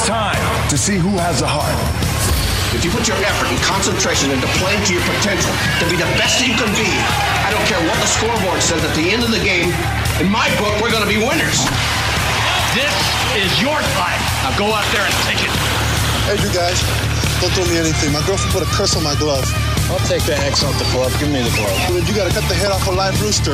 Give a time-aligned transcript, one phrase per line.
[0.00, 0.40] It's time
[0.72, 1.76] to see who has the heart.
[2.72, 6.08] If you put your effort and concentration into playing to your potential, to be the
[6.16, 6.88] best you can be,
[7.44, 9.68] I don't care what the scoreboard says at the end of the game,
[10.16, 11.68] in my book, we're going to be winners.
[12.72, 12.96] This
[13.44, 14.20] is your time.
[14.40, 15.52] Now go out there and take it.
[16.24, 16.80] Hey, you guys,
[17.44, 18.08] don't throw me anything.
[18.16, 19.44] My girlfriend put a curse on my glove.
[19.92, 21.12] I'll take that X off the glove.
[21.20, 21.76] Give me the glove.
[21.92, 23.52] You gotta cut the head off a live rooster.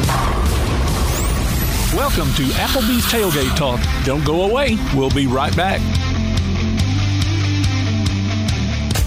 [1.91, 3.83] Welcome to Applebee's Tailgate Talk.
[4.07, 4.79] Don't go away.
[4.95, 5.83] We'll be right back.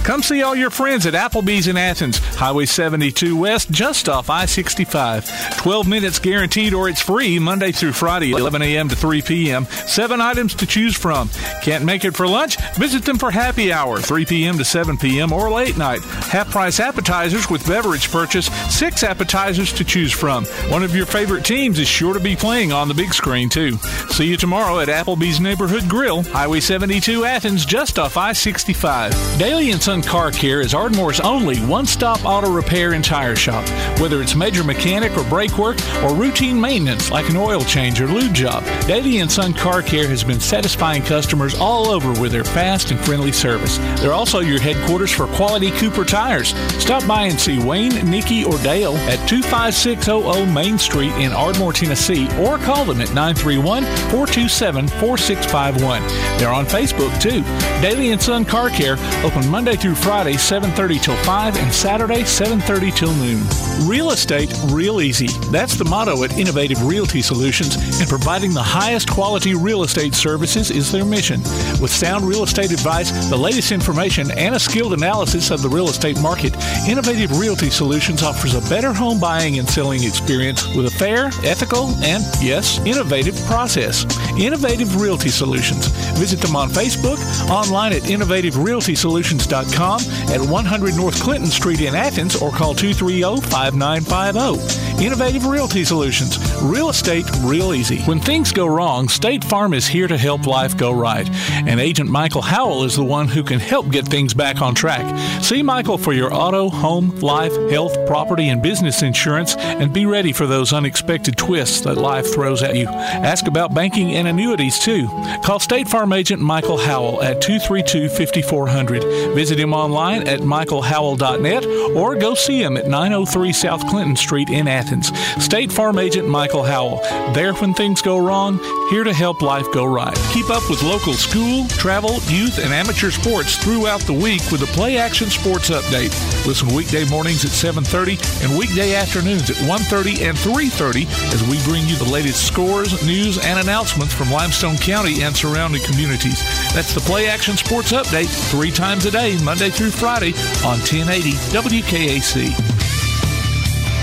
[0.09, 4.48] Come see all your friends at Applebee's in Athens, Highway 72 West, just off I
[4.48, 5.58] 65.
[5.58, 8.90] 12 minutes guaranteed or it's free Monday through Friday, 11 a.m.
[8.90, 9.66] to 3 p.m.
[9.66, 11.30] Seven items to choose from.
[11.62, 12.58] Can't make it for lunch?
[12.73, 14.58] Visit them for happy hour, 3 p.m.
[14.58, 15.32] to 7 p.m.
[15.32, 16.02] or late night.
[16.02, 20.46] Half price appetizers with beverage purchase, six appetizers to choose from.
[20.71, 23.77] One of your favorite teams is sure to be playing on the big screen, too.
[24.10, 29.12] See you tomorrow at Applebee's Neighborhood Grill, Highway 72 Athens, just off I 65.
[29.37, 33.68] Daily and Car Care is Ardmore's only one stop auto repair and tire shop.
[34.00, 38.08] Whether it's major mechanic or brake work or routine maintenance like an oil change or
[38.08, 42.44] lube job, Daily and Son Car Care has been satisfying customers all over with their
[42.44, 43.77] fast and friendly service.
[44.00, 46.50] They're also your headquarters for quality Cooper tires.
[46.82, 52.27] Stop by and see Wayne, Nikki, or Dale at 25600 Main Street in Ardmore, Tennessee,
[52.40, 56.02] or call them at 931 427 4651.
[56.38, 57.44] They're on Facebook too.
[57.82, 62.91] Daily and Son Car Care open Monday through Friday 7:30 till 5 and Saturday 7:30
[62.91, 63.41] till noon.
[63.87, 65.28] Real estate real easy.
[65.51, 70.69] That's the motto at Innovative Realty Solutions, and providing the highest quality real estate services
[70.69, 71.41] is their mission.
[71.81, 75.88] With sound real estate advice, the latest information, and a skilled analysis of the real
[75.88, 76.53] estate market,
[76.88, 81.90] Innovative Realty Solutions offers a better home buying and selling experience with a fair, ethical,
[82.03, 84.06] and yes, innovative process.
[84.38, 85.88] Innovative Realty Solutions.
[86.18, 87.19] Visit them on Facebook,
[87.50, 94.90] online at innovativerealtysolutions.com at 100 North Clinton Street in Athens, or call 230 5950.
[95.03, 96.38] Innovative Realty Solutions.
[96.62, 98.02] Real estate real easy.
[98.02, 101.29] When things go wrong, State Farm is here to help life go right.
[101.52, 105.18] And Agent Michael Howell is the one who can help get things back on track.
[105.41, 110.34] See Michael for your auto, home, life, health, property, and business insurance and be ready
[110.34, 112.88] for those unexpected twists that life throws at you.
[112.88, 115.08] Ask about banking and annuities too.
[115.44, 119.35] Call State Farm Agent Michael Howell at 232 5400.
[119.59, 124.70] Visit him online at michaelhowell.net or go see him at 903 South Clinton Street in
[124.70, 125.12] Athens.
[125.44, 127.02] State Farm Agent Michael Howell.
[127.34, 128.59] There when things go wrong,
[128.90, 130.16] here to help life go right.
[130.31, 134.68] Keep up with local school, travel, youth, and amateur sports throughout the week with the
[134.68, 136.14] Play Action Sports Update.
[136.47, 141.86] Listen weekday mornings at 7:30 and weekday afternoons at 1:30 and 3:30 as we bring
[141.88, 146.40] you the latest scores, news, and announcements from Limestone County and surrounding communities.
[146.74, 150.32] That's the Play Action Sports Update three times a day, Monday through Friday
[150.64, 152.50] on 1080 WKAC.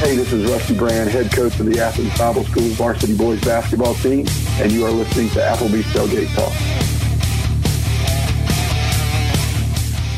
[0.00, 3.94] Hey, this is Rusty Brand, head coach of the Athens Bible School varsity boys basketball
[3.94, 4.26] team,
[4.58, 6.52] and you are listening to Applebee's Tailgate Talk.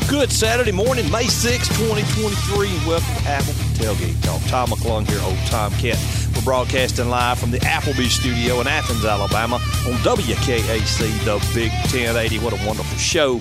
[0.09, 4.41] Good Saturday morning, May 6, 2023, and welcome to Applebee's Tailgate Talk.
[4.49, 5.99] Tom McClung here, old Tomcat.
[6.35, 12.39] We're broadcasting live from the Applebee studio in Athens, Alabama on WKAC, the Big 1080.
[12.39, 13.39] What a wonderful show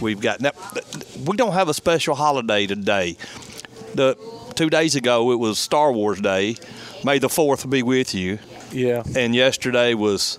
[0.00, 0.40] we've got.
[0.40, 0.52] Now,
[1.24, 3.16] we don't have a special holiday today.
[3.94, 4.16] The
[4.54, 6.56] two days ago it was Star Wars Day.
[7.04, 8.38] May the Fourth be with you.
[8.72, 9.02] Yeah.
[9.14, 10.38] And yesterday was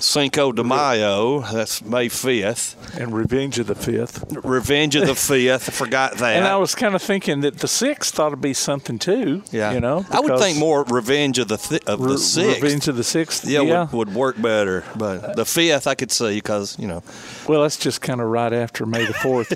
[0.00, 1.40] Cinco de Mayo.
[1.40, 2.76] That's May fifth.
[2.98, 4.24] And Revenge of the Fifth.
[4.44, 5.68] Revenge of the Fifth.
[5.68, 6.36] I forgot that.
[6.36, 9.42] And I was kind of thinking that the sixth ought to be something too.
[9.50, 12.62] yeah, You know, I would think more Revenge of the th- of Re- the sixth.
[12.62, 13.44] Revenge of the Sixth.
[13.44, 13.82] yeah, yeah.
[13.92, 14.84] Would, would work better.
[14.96, 17.02] But the fifth I could see because you know.
[17.48, 19.52] Well, that's just kind of right after May the Fourth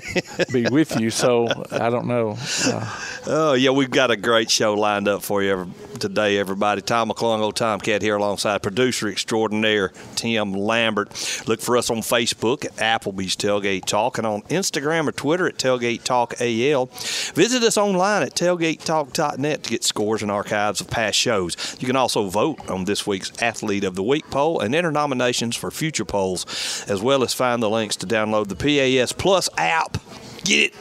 [0.51, 1.09] be with you.
[1.09, 2.37] So I don't know.
[2.65, 5.67] Uh, Oh yeah, we've got a great show lined up for you every,
[5.97, 6.81] today, everybody.
[6.81, 11.09] Tom McClung, old Tomcat here, alongside producer extraordinaire Tim Lambert.
[11.47, 15.57] Look for us on Facebook at Applebee's Tailgate Talk and on Instagram or Twitter at
[15.57, 16.85] Tailgate Talk AL.
[17.33, 21.77] Visit us online at tailgatetalk.net to get scores and archives of past shows.
[21.79, 25.55] You can also vote on this week's Athlete of the Week poll and enter nominations
[25.55, 29.97] for future polls, as well as find the links to download the PAS Plus app.
[30.43, 30.75] Get it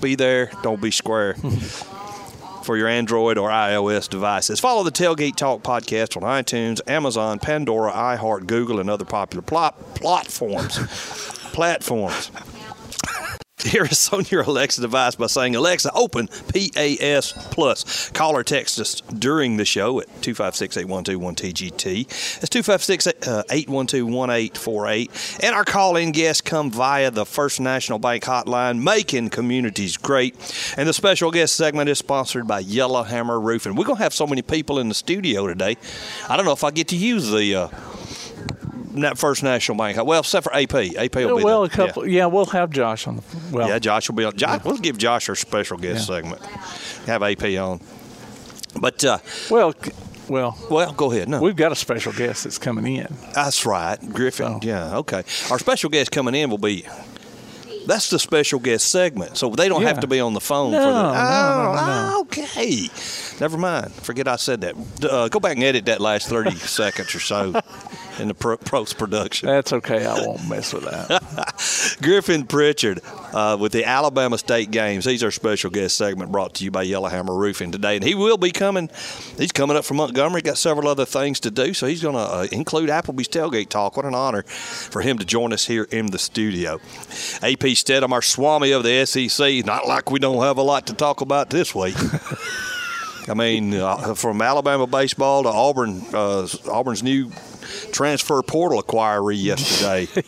[0.00, 1.36] be there, don't be square.
[2.68, 4.60] For your Android or iOS devices.
[4.60, 9.94] Follow the Tailgate Talk podcast on iTunes, Amazon, Pandora, iHeart, Google, and other popular plot,
[9.94, 10.76] platforms.
[11.54, 12.30] platforms.
[13.64, 18.08] Hear us on your Alexa device by saying, Alexa, open PAS Plus.
[18.10, 22.06] Call or text us during the show at 256 8121 TGT.
[22.38, 25.38] That's 256 812 1848.
[25.42, 30.36] And our call in guests come via the First National Bank hotline, making communities great.
[30.76, 33.74] And the special guest segment is sponsored by Yellowhammer Roofing.
[33.74, 35.76] We're going to have so many people in the studio today.
[36.28, 37.54] I don't know if I get to use the.
[37.54, 37.68] Uh,
[39.16, 40.02] First National Bank.
[40.04, 40.74] Well, except for AP.
[40.74, 41.72] AP will be well, there.
[41.84, 42.06] a couple.
[42.06, 42.26] Yeah.
[42.26, 43.22] we'll have Josh on the.
[43.52, 44.36] Well, Yeah, Josh will be on.
[44.36, 46.16] Josh, we'll give Josh our special guest Yeah.
[46.16, 46.42] segment.
[47.06, 47.80] Have AP on.
[48.80, 49.18] But uh,
[49.50, 49.74] well,
[50.28, 50.56] well.
[50.70, 51.28] well, go ahead.
[51.28, 53.08] No, We've got a special guest that's coming in.
[53.34, 54.60] that's right, Griffin.
[54.60, 55.22] So- Yeah, okay.
[55.50, 56.84] Our special guest coming in will be.
[57.86, 60.78] That's the special guest segment, so they don't have to be on the phone No,
[60.78, 61.02] for the.
[61.04, 62.90] no, no, no, oh, okay.
[63.40, 63.90] Never mind.
[63.94, 64.74] Forget I said that.
[65.10, 67.58] Uh, go back and edit that last thirty seconds or so
[68.18, 69.48] in the pro- post production.
[69.48, 70.04] That's okay.
[70.04, 71.98] I won't mess with that.
[72.02, 73.00] Griffin Pritchard
[73.32, 75.04] uh, with the Alabama State Games.
[75.04, 77.96] He's our special guest segment brought to you by Yellowhammer Roofing today.
[77.96, 78.90] And he will be coming.
[79.36, 80.42] He's coming up from Montgomery.
[80.42, 81.74] Got several other things to do.
[81.74, 83.96] So he's going to uh, include Applebee's Tailgate Talk.
[83.96, 86.74] What an honor for him to join us here in the studio.
[87.42, 89.64] AP Steadham, our Swami of the SEC.
[89.64, 91.96] Not like we don't have a lot to talk about this week.
[93.28, 97.30] I mean, uh, from Alabama baseball to Auburn, uh, Auburn's new
[97.92, 100.08] transfer portal acquiree yesterday.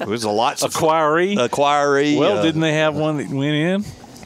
[0.00, 0.62] It was a lot.
[0.62, 0.72] of.
[0.72, 2.18] Acquiree.
[2.18, 3.84] well, uh, didn't they have one that went in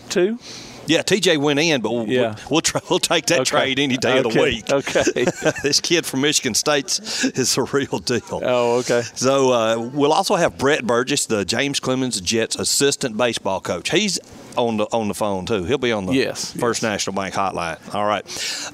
[0.08, 0.38] too?
[0.86, 2.34] Yeah, TJ went in, but we'll, Yeah.
[2.50, 3.50] we'll, try, we'll take that Okay.
[3.50, 4.70] trade any day of the week.
[4.70, 5.24] Okay.
[5.62, 6.98] this kid from Michigan State
[7.36, 8.20] is a real deal.
[8.42, 9.02] Oh, okay.
[9.14, 13.90] So uh, we'll also have Brett Burgess, the James Clemens Jets assistant baseball coach.
[13.90, 14.18] He's
[14.56, 15.64] on the on the phone too.
[15.64, 17.78] He'll be on the Yes, First National Bank hotline.
[17.94, 18.24] All right,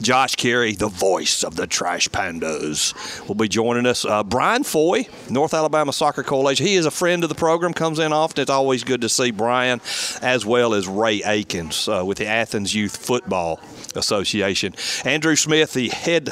[0.00, 4.04] Josh Caray, the voice of the Trash Pandas, will be joining us.
[4.04, 6.66] Uh, Brian Foy, North Alabama Soccer Coalition.
[6.66, 7.72] He is a friend of the program.
[7.72, 8.42] Comes in often.
[8.42, 9.80] It's always good to see Brian,
[10.22, 13.60] as well as Ray Aikens uh, with the Athens Youth Football
[13.94, 14.74] Association.
[15.04, 16.30] Andrew Smith, the head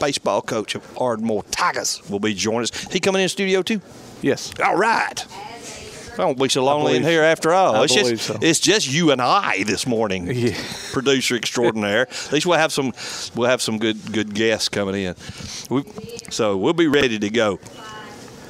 [0.00, 2.70] baseball coach of Ardmore Tigers, will be joining us.
[2.92, 3.80] He coming in studio too.
[4.22, 4.52] Yes.
[4.62, 5.24] All right.
[6.18, 7.76] I won't be so lonely in here after all.
[7.76, 8.38] I it's just so.
[8.40, 10.26] it's just you and I this morning.
[10.36, 10.56] Yeah.
[10.92, 12.02] Producer extraordinaire.
[12.02, 12.92] At least we'll have some
[13.34, 15.14] we'll have some good good guests coming in.
[15.70, 15.82] We,
[16.30, 17.58] so we'll be ready to go.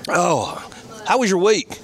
[0.09, 0.71] Oh,
[1.07, 1.81] how was your week?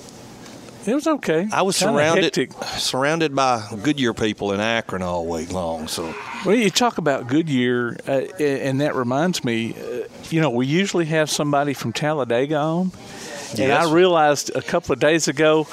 [0.84, 1.48] It was okay.
[1.52, 2.52] I was Kinda surrounded hectic.
[2.76, 5.86] surrounded by Goodyear people in Akron all week long.
[5.86, 6.12] So
[6.44, 11.04] Well, you talk about Goodyear, uh, and that reminds me, uh, you know, we usually
[11.06, 12.90] have somebody from Talladega on.
[13.58, 15.66] And I realized a couple of days ago,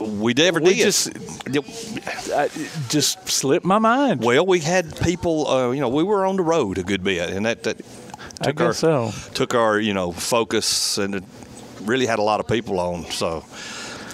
[0.00, 0.84] we never we did.
[0.84, 1.10] just
[1.46, 4.22] it just slipped my mind.
[4.22, 5.46] well, we had people.
[5.48, 7.80] Uh, you know, we were on the road a good bit, and that that
[8.42, 9.12] took our so.
[9.34, 11.24] took our you know focus and it
[11.82, 13.04] really had a lot of people on.
[13.10, 13.44] So.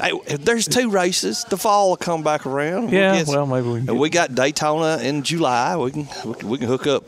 [0.00, 1.44] Hey, there's two races.
[1.48, 2.92] The fall will come back around.
[2.92, 5.76] Yeah, get- well, maybe we can we got Daytona in July.
[5.76, 6.08] We can,
[6.48, 7.02] we can hook up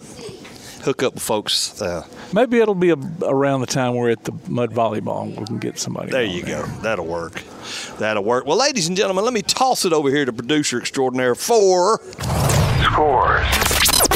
[0.82, 1.80] hook up with folks.
[1.80, 5.38] Uh, Maybe it'll be a, around the time we're at the mud volleyball.
[5.38, 6.10] We can get somebody.
[6.10, 6.62] there on you go.
[6.82, 7.42] That'll work.
[7.98, 8.46] That'll work.
[8.46, 12.00] Well, ladies and gentlemen, let me toss it over here to producer extraordinaire for
[12.82, 13.46] Scores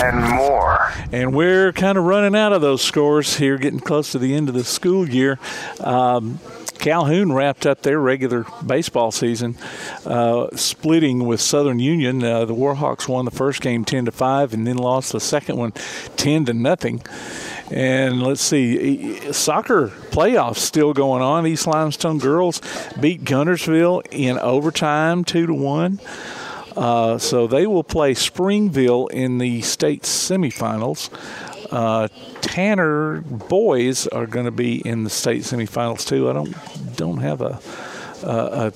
[0.02, 0.90] and more.
[1.12, 4.48] And we're kind of running out of those scores here, getting close to the end
[4.48, 5.38] of the school year.
[5.80, 6.40] Um,
[6.78, 9.56] Calhoun wrapped up their regular baseball season,
[10.04, 12.22] uh, splitting with Southern Union.
[12.22, 15.56] Uh, the Warhawks won the first game ten to five, and then lost the second
[15.56, 15.72] one
[16.16, 17.02] ten to nothing.
[17.70, 21.46] And let's see, soccer playoffs still going on.
[21.46, 22.60] East Limestone girls
[23.00, 26.00] beat Guntersville in overtime, two to one.
[26.76, 31.08] Uh, so they will play Springville in the state semifinals.
[31.70, 32.08] Uh,
[32.40, 36.28] Tanner boys are going to be in the state semifinals too.
[36.28, 37.60] I don't don't have a,
[38.22, 38.72] a, a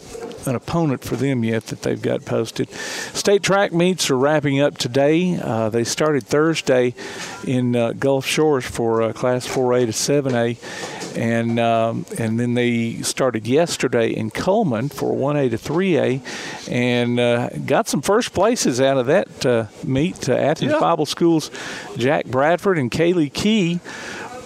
[0.48, 2.70] an opponent for them yet that they've got posted.
[2.70, 5.38] State track meets are wrapping up today.
[5.40, 6.94] Uh, they started Thursday
[7.46, 13.02] in uh, Gulf Shores for uh, Class 4A to 7A, and um, and then they
[13.02, 18.96] started yesterday in Cullman for 1A to 3A, and uh, got some first places out
[18.98, 20.28] of that uh, meet.
[20.28, 20.80] Uh, Athens Yeah.
[20.80, 21.50] Bible Schools,
[21.96, 23.80] Jack Bradford and Kaylee Key.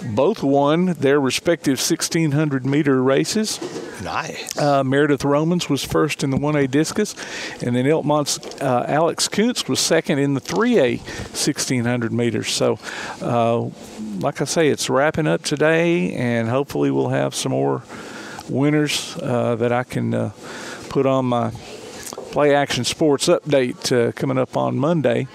[0.05, 3.61] Both won their respective 1600 meter races.
[4.03, 4.57] nice.
[4.59, 7.15] Uh, Meredith Romans was first in the 1A discus,
[7.63, 12.51] and then Elkmont's uh, Alex Kuntz was second in the 3A 1600 meters.
[12.53, 12.79] So,
[13.21, 13.71] uh,
[14.21, 17.83] like I say, it's wrapping up today, and hopefully we'll have some more
[18.49, 20.33] winners uh, that I can uh,
[20.89, 21.53] put on my
[22.33, 25.27] Play Action Sports update uh, coming up on Monday.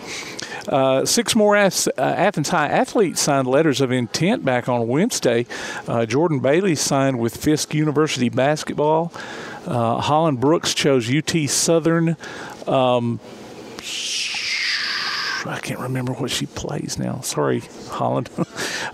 [0.67, 5.45] Uh, six more Ath- uh, Athens High athletes signed letters of intent back on Wednesday.
[5.87, 9.13] Uh, Jordan Bailey signed with Fisk University basketball.
[9.67, 12.17] Uh, Holland Brooks chose UT Southern.
[12.65, 13.19] Um,
[15.45, 17.21] I can't remember what she plays now.
[17.21, 18.29] Sorry, Holland.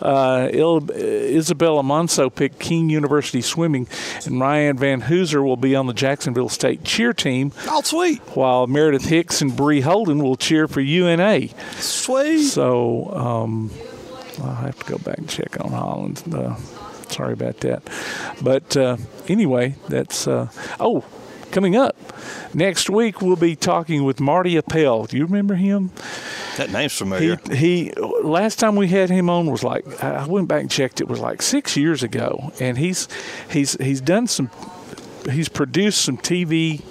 [0.02, 3.88] Uh, Il- Isabella Monso picked King University swimming,
[4.26, 7.54] and Ryan Van Hooser will be on the Jacksonville State cheer team.
[7.68, 8.20] Oh, sweet.
[8.36, 11.48] While Meredith Hicks and Bree Holden will cheer for UNA.
[11.80, 12.44] Sweet.
[12.48, 13.72] So um,
[14.44, 16.22] I'll have to go back and check on Holland.
[16.34, 16.56] Uh,
[17.10, 17.84] sorry about that.
[18.42, 18.98] But uh,
[19.30, 20.50] anyway, that's uh,
[20.82, 21.06] oh,
[21.54, 21.96] coming up
[22.54, 25.06] next week we'll be talking with Marty Appel.
[25.06, 25.92] Do you remember him?
[26.58, 27.40] That name's He, familiar.
[27.52, 27.92] he
[28.24, 31.00] last time we had him on was like I went back and checked.
[31.00, 33.08] It was like six years ago, and he's
[33.50, 34.50] he's he's done some.
[35.32, 36.82] He's produced some TV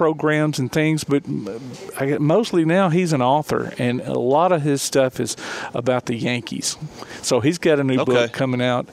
[0.00, 1.22] programs and things, but
[1.98, 5.36] I mostly now he's an author, and a lot of his stuff is
[5.74, 6.78] about the Yankees.
[7.20, 8.12] So he's got a new Okay.
[8.14, 8.88] book coming out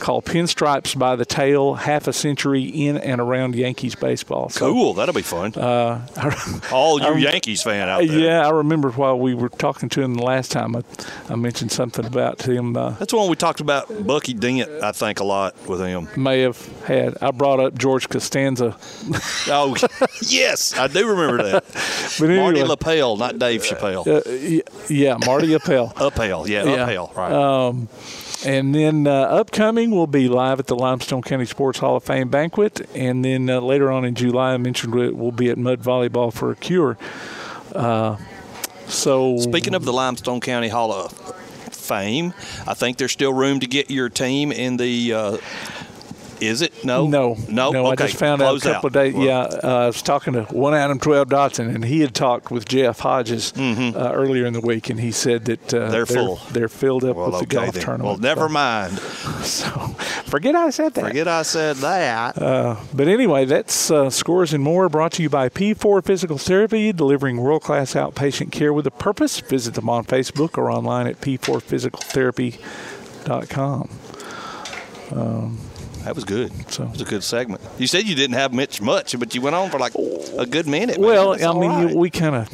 [0.00, 4.92] called "Pinstripes by the Tale: Half a Century in and Around Yankees Baseball." So, Cool.
[4.94, 5.54] That'll be fun.
[5.54, 6.06] Uh,
[6.72, 8.18] All you I'm- Yankees fan out there.
[8.18, 10.82] yeah, I remember while we were talking to him the last time, I,
[11.30, 12.76] I mentioned something about him.
[12.76, 16.08] Uh, That's the one we talked about Bucky Dent, I think, a lot with him.
[16.16, 17.16] may have had.
[17.22, 18.76] I brought up George Costanza,
[19.48, 19.74] Oh,
[20.50, 21.64] yes, I do remember that.
[22.18, 24.06] but anyway, Marty LaPelle, not Dave Chappelle.
[24.06, 25.88] uh, yeah, Marty Appel.
[25.96, 27.06] Uphale, yeah, yeah.
[27.14, 27.32] Right.
[27.32, 27.88] Um,
[28.44, 32.28] and then uh, upcoming will be live at the Limestone County Sports Hall of Fame
[32.28, 35.82] banquet, and then uh, later on in July, I mentioned it will be at Mud
[35.82, 36.96] Volleyball for a Cure.
[37.74, 38.16] Uh,
[38.86, 41.12] so Speaking of the Limestone County Hall of
[41.70, 42.34] Fame,
[42.66, 45.40] I think there's still room to get your team in the.
[46.42, 47.06] Uh, is it no?
[47.06, 47.70] No, no.
[47.70, 47.86] no.
[47.88, 48.04] Okay.
[48.04, 49.14] I just found out a couple of days.
[49.14, 52.50] Well, yeah, uh, I was talking to one Adam Twelve Dotson, and he had talked
[52.50, 55.92] with Jeff Hodges uh, earlier in the week, and he said that uh, Mm-hmm.
[55.92, 56.36] They're full.
[56.52, 57.82] They're filled up Well, with the golf then.
[57.82, 58.04] tournament.
[58.06, 59.00] Well, never mind.
[59.40, 59.70] So,
[60.26, 61.04] forget I said that.
[61.04, 62.36] Forget I said that.
[62.94, 67.38] But anyway, that's uh, scores and more brought to you by P4 Physical Therapy, delivering
[67.38, 69.40] world class outpatient care with a purpose.
[69.40, 73.88] Visit them on Facebook or online at p4physicaltherapy.com.
[76.04, 76.50] that was good.
[76.70, 77.60] So- It was a good segment.
[77.78, 79.94] You said you didn't have much, much, but you went on for like
[80.38, 80.98] a good minute.
[80.98, 81.06] man.
[81.06, 81.90] Well, That's I mean, right.
[81.90, 82.48] you we kind of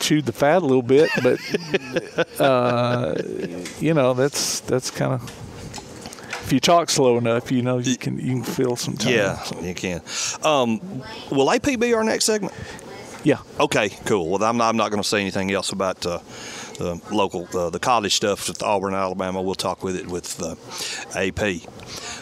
[0.00, 1.38] chewed the fat a little bit, but
[2.40, 3.14] uh,
[3.80, 5.22] you know, that's that's kind of
[6.44, 9.12] if you talk slow enough, you know, you can you can fill some time.
[9.14, 10.02] yeah, So, you can.
[10.42, 10.80] Um,
[11.30, 12.52] will AP be our next segment?
[13.22, 13.38] yeah.
[13.58, 14.28] Okay, cool.
[14.28, 16.18] Well, I'm not, I'm not going to say anything else about uh,
[16.76, 19.40] the local, uh, the college stuff with Auburn, Alabama.
[19.40, 20.56] We'll talk with it with uh,
[21.18, 21.62] AP.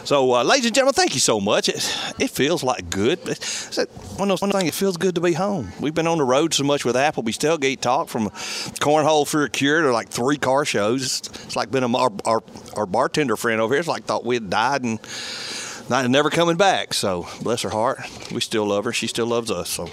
[0.05, 1.69] So, uh, ladies and gentlemen, thank you so much.
[1.69, 1.75] It,
[2.19, 3.19] it feels like good.
[3.25, 3.77] It's
[4.17, 4.67] one of those things.
[4.67, 5.71] It feels good to be home.
[5.79, 8.29] We've been on the road so much with Applebee's tailgate talk from
[8.81, 11.03] cornhole for a cure to like three car shows.
[11.05, 12.43] It's, it's like been a, our, our
[12.75, 13.79] our bartender friend over here.
[13.79, 14.99] It's like thought we had died and
[15.89, 16.93] not never coming back.
[16.93, 17.99] So bless her heart,
[18.31, 18.91] we still love her.
[18.91, 19.69] She still loves us.
[19.69, 19.85] So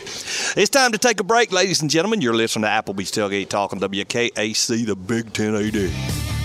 [0.61, 2.21] it's time to take a break, ladies and gentlemen.
[2.21, 6.40] You're listening to Applebee's Tailgate Talk on WKAC, the Big 1080.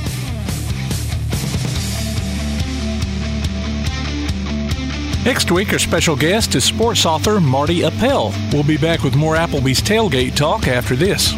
[5.25, 8.32] Next week, our special guest is sports author Marty Appel.
[8.53, 11.34] We'll be back with more Applebee's tailgate talk after this.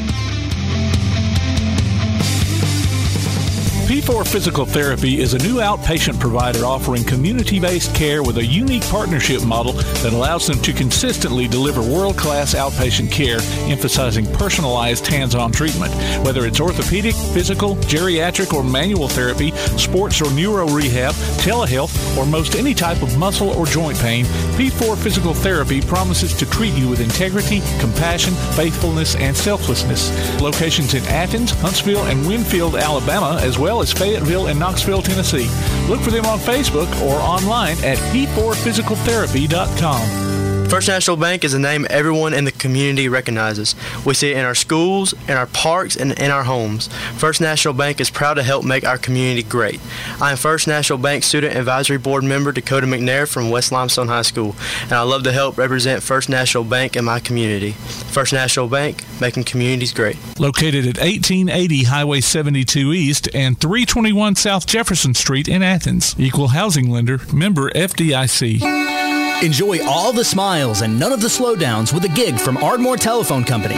[3.87, 8.83] P4 Physical Therapy is a new outpatient provider offering community based care with a unique
[8.89, 13.39] partnership model that allows them to consistently deliver world class outpatient care,
[13.71, 15.93] emphasizing personalized hands on treatment.
[16.25, 22.55] Whether it's orthopedic, physical, geriatric, or manual therapy, sports or neuro rehab, telehealth, or most
[22.55, 24.25] any type of muscle or joint pain,
[24.57, 30.11] P4 Physical Therapy promises to treat you with integrity, compassion, faithfulness, and selflessness.
[30.41, 35.49] Locations in Athens, Huntsville, and Winfield, Alabama, as well as Fayetteville and Knoxville, Tennessee.
[35.87, 40.46] Look for them on Facebook or online at p4physicaltherapy.com.
[40.69, 43.73] First National Bank is a name everyone in the community recognizes.
[44.05, 46.89] We see it in our schools, in our parks, and in our homes.
[47.15, 49.79] First National Bank is proud to help make our community great.
[50.21, 54.23] I am First National Bank Student Advisory Board member Dakota McNair from West Limestone High
[54.23, 57.71] School, and I love to help represent First National Bank in my community.
[57.71, 60.17] First National Bank, making communities great.
[60.37, 66.13] Located at 1880 Highway 72 East and 321 South Jefferson Street in Athens.
[66.19, 69.06] Equal housing lender, member FDIC.
[69.43, 73.43] Enjoy all the smiles and none of the slowdowns with a gig from Ardmore Telephone
[73.43, 73.75] Company.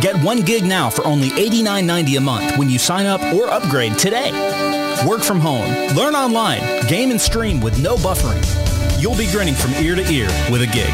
[0.00, 3.96] Get one gig now for only $89.90 a month when you sign up or upgrade
[3.96, 4.32] today.
[5.06, 8.42] Work from home, learn online, game and stream with no buffering.
[9.00, 10.92] You'll be grinning from ear to ear with a gig.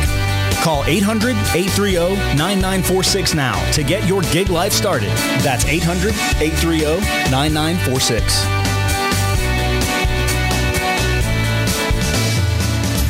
[0.62, 5.08] Call 800 830 9946 now to get your gig life started.
[5.40, 6.12] That's 800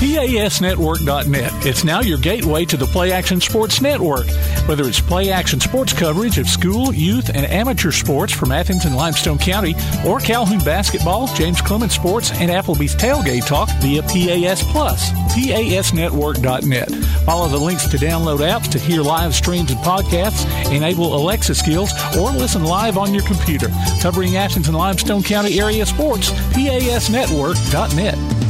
[0.04, 1.64] PASnetwork.net.
[1.64, 4.26] It's now your gateway to the Play Action Sports Network.
[4.68, 8.96] Whether it's play action sports coverage of school, youth, and amateur sports from Athens and
[8.96, 9.74] Limestone County,
[10.06, 15.10] or Calhoun basketball, James Clemens sports, and Applebee's tailgate talk via PAS Plus.
[15.34, 16.90] PASnetwork.net.
[17.24, 21.90] Follow the links to download apps to hear live streams and podcasts, enable Alexa skills,
[22.18, 23.68] or listen live on your computer.
[24.02, 28.43] Covering Athens and Limestone County area sports, PASnetwork.net.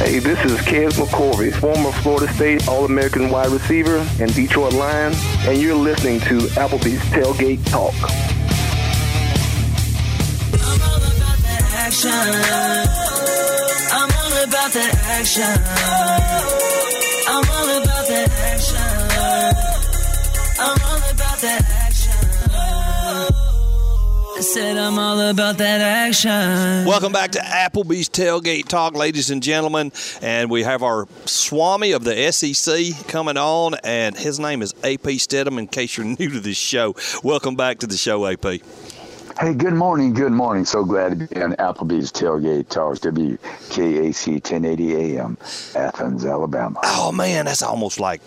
[0.00, 5.60] Hey, this is Kez McCorvey, former Florida State All-American wide receiver and Detroit Lion, and
[5.60, 7.92] you're listening to Applebee's Tailgate Talk.
[11.90, 12.10] action.
[13.92, 15.42] I'm all about that action.
[17.28, 18.76] I'm all about that action.
[20.58, 21.79] I'm all about that action.
[24.40, 26.30] I said I'm all about that action.
[26.30, 29.92] Welcome back to Applebee's Tailgate Talk, ladies and gentlemen.
[30.22, 35.20] And we have our Swami of the SEC coming on, and his name is AP
[35.20, 36.96] Steadham, in case you're new to this show.
[37.22, 38.62] Welcome back to the show, AP.
[39.38, 40.64] Hey, good morning, good morning.
[40.64, 45.36] So glad to be on Applebee's Tailgate Talks, WKAC 1080 AM,
[45.74, 46.80] Athens, Alabama.
[46.82, 48.22] Oh, man, that's almost like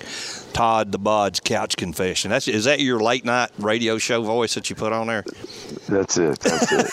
[0.54, 2.32] Todd the Bodge Couch Confession.
[2.32, 5.24] That's Is that your late night radio show voice that you put on there?
[5.88, 6.40] That's it.
[6.40, 6.90] That's it.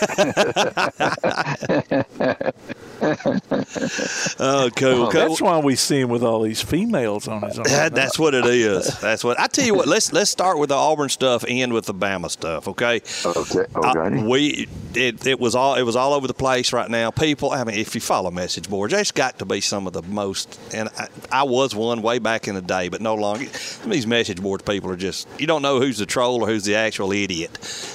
[3.03, 5.11] oh, cool, cool.
[5.11, 7.65] That's why we see him with all these females on his arm.
[7.69, 8.99] That, that's what it is.
[9.01, 9.75] That's what I tell you.
[9.75, 12.69] What let's let's start with the Auburn stuff, end with the Bama stuff.
[12.69, 13.01] Okay.
[13.25, 13.65] Okay.
[13.75, 17.11] Uh, we it, it was all it was all over the place right now.
[17.11, 20.03] People, I mean, if you follow message boards, there's got to be some of the
[20.03, 20.59] most.
[20.75, 23.47] And I, I was one way back in the day, but no longer.
[23.87, 26.77] These message board people are just you don't know who's the troll or who's the
[26.77, 27.53] actual idiot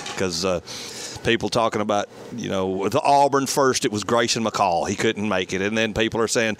[0.07, 0.45] because.
[0.45, 0.61] Uh,
[1.25, 4.87] people talking about, you know, the Auburn first, it was Grayson McCall.
[4.87, 5.61] He couldn't make it.
[5.61, 6.57] And then people are saying,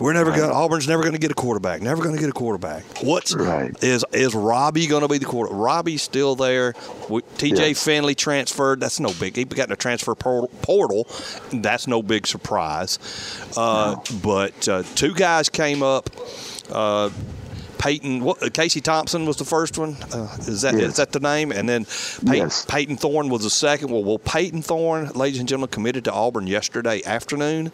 [0.00, 2.32] we're never going Auburn's never going to get a quarterback, never going to get a
[2.32, 2.84] quarterback.
[3.02, 3.72] What's right.
[3.84, 5.60] is is Robbie going to be the quarterback?
[5.60, 6.72] Robbie's still there.
[6.72, 7.76] TJ.
[7.78, 8.80] Finley transferred.
[8.80, 9.36] That's no big.
[9.36, 11.06] He got in a transfer portal.
[11.52, 12.98] That's no big surprise.
[13.56, 14.18] Uh, no.
[14.22, 16.10] But uh, two guys came up.
[16.70, 17.10] Uh,
[17.78, 19.96] Payton what, Casey Thompson was the first one.
[20.12, 20.90] Uh, is that yes.
[20.90, 21.52] is that the name?
[21.52, 22.64] And then Payton, yes.
[22.66, 23.90] Payton Thorne was the second.
[23.90, 27.72] Well, well, Payton Thorne, ladies and gentlemen, committed to Auburn yesterday afternoon.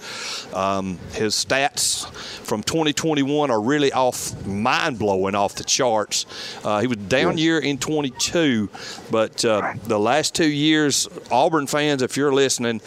[0.53, 2.11] Um, his stats
[2.45, 6.27] from 2021 are really off, mind blowing, off the charts.
[6.65, 7.45] Uh, he was down yes.
[7.45, 8.69] year in 22,
[9.11, 9.83] but uh, right.
[9.85, 12.81] the last two years, Auburn fans, if you're listening,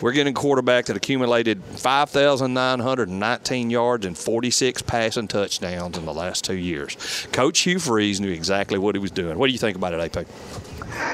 [0.00, 6.44] we're getting a quarterback that accumulated 5,919 yards and 46 passing touchdowns in the last
[6.44, 7.26] two years.
[7.32, 9.38] Coach Hugh Freeze knew exactly what he was doing.
[9.38, 10.26] What do you think about it, AP?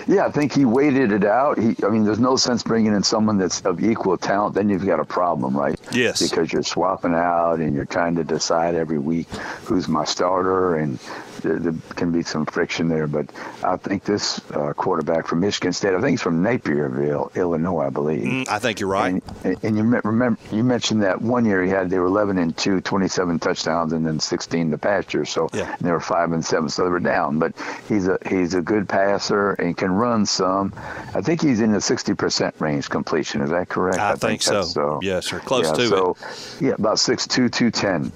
[0.06, 1.58] Yeah, I think he waited it out.
[1.58, 4.54] He, I mean, there's no sense bringing in someone that's of equal talent.
[4.54, 5.78] Then you've got a problem, right?
[5.92, 6.22] Yes.
[6.28, 9.28] Because you're swapping out and you're trying to decide every week
[9.64, 10.98] who's my starter, and
[11.42, 13.06] there, there can be some friction there.
[13.06, 13.30] But
[13.62, 17.90] I think this uh, quarterback from Michigan State, I think he's from Naperville, Illinois, I
[17.90, 18.24] believe.
[18.24, 19.22] Mm, I think you're right.
[19.44, 22.56] And, and you remember you mentioned that one year he had they were 11 and
[22.56, 25.24] 2, 27 touchdowns, and then 16 the past year.
[25.24, 25.76] So yeah.
[25.80, 27.38] they were five and seven, so they were down.
[27.38, 27.54] But
[27.88, 30.72] he's a he's a good passer and can run some.
[31.14, 33.40] I think he's in the 60% range completion.
[33.40, 33.98] Is that correct?
[33.98, 34.62] I, I think, think, so.
[34.62, 34.98] so.
[35.02, 35.40] Yes, sir.
[35.40, 36.62] Close yeah, to so, it.
[36.62, 38.12] Yeah, about 6'2", 210,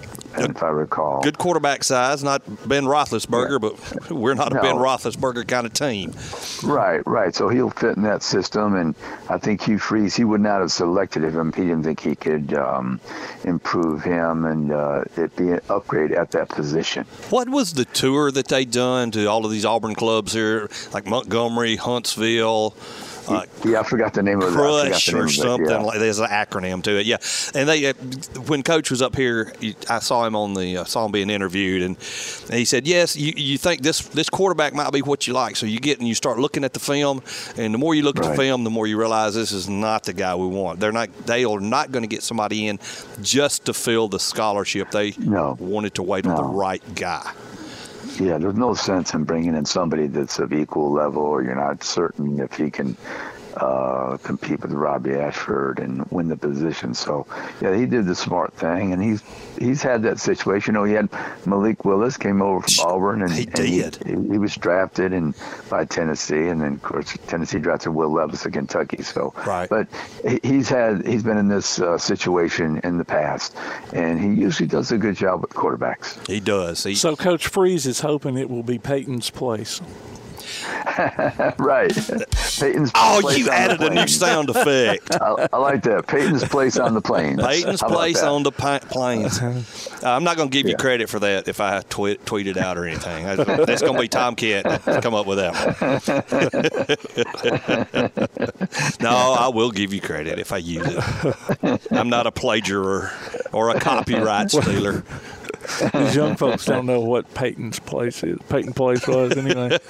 [0.51, 1.23] if I recall.
[1.23, 3.59] Good quarterback size, not Ben Roethlisberger, yeah.
[3.59, 4.63] but we're not a no.
[4.63, 6.13] Ben Roethlisberger kind of team.
[6.63, 7.35] Right, right.
[7.35, 8.95] So he'll fit in that system, and
[9.29, 12.55] I think Hugh Freeze, he would not have selected him he didn't think he could
[12.55, 13.01] um,
[13.45, 17.05] improve him and uh, it be an upgrade at that position.
[17.31, 21.07] What was the tour that they done to all of these Auburn clubs here, like
[21.07, 22.75] Montgomery, Huntsville?
[23.29, 24.53] Yeah, I forgot the name of it.
[24.53, 25.69] Crush or something.
[25.69, 25.79] Yeah.
[25.79, 27.07] Like, there's an acronym to it.
[27.07, 27.19] Yeah,
[27.55, 27.93] and they uh,
[28.47, 29.53] when Coach was up here,
[29.89, 31.97] I saw him on the uh, saw him being interviewed, and,
[32.49, 35.57] and he said, "Yes, you, you think this this quarterback might be what you like,
[35.57, 37.23] so you get and you start looking at the film,
[37.57, 38.27] and the more you look right.
[38.27, 40.81] at the film, the more you realize this is not the guy we want.
[40.81, 42.79] They're not they are not going to get somebody in
[43.23, 44.91] just to fill the scholarship.
[44.91, 45.57] They no.
[45.59, 46.33] wanted to wait no.
[46.33, 47.33] on the right guy."
[48.21, 51.83] Yeah, there's no sense in bringing in somebody that's of equal level, or you're not
[51.83, 52.97] certain if he can
[53.57, 56.95] uh, compete with Robbie Ashford and win the position.
[56.95, 57.27] So
[57.61, 59.23] yeah, he did the smart thing, and he's
[59.59, 60.75] he's had that situation.
[60.75, 61.09] You know, he had
[61.47, 63.97] Malik Willis came over from Auburn, and He and did.
[64.07, 65.35] he, he was drafted and
[65.69, 69.03] by Tennessee, and then of course Tennessee drafted Will Levis of Kentucky.
[69.03, 69.69] So Right.
[69.69, 69.87] but
[70.27, 73.57] he- he's had he's been in this uh, situation in the past,
[73.93, 76.27] and he usually does a good job with quarterbacks.
[76.27, 76.83] He does.
[76.85, 79.81] He, So Coach Freeze is hoping it will be Peyton's place.
[81.59, 81.93] right.
[82.59, 85.15] Peyton's oh, place you on the added a new sound effect.
[85.21, 86.07] I, I like that.
[86.07, 87.39] Peyton's place on the plane.
[87.39, 88.29] Peyton's place that?
[88.29, 89.41] on the pi- plains.
[90.05, 92.59] Uh, I'm not going to give you credit for that if I tweet, tweet it
[92.59, 93.25] out or anything.
[93.25, 95.55] I- That's going to be Tom Kent to come up with that
[98.61, 98.99] one.
[99.01, 101.81] no, I will give you credit if I use it.
[101.91, 103.11] I'm not a plagiarer
[103.53, 105.05] or a copyright stealer.
[105.93, 108.39] These young folks don't know what Peyton's place is.
[108.49, 109.79] Peyton Place was anyway.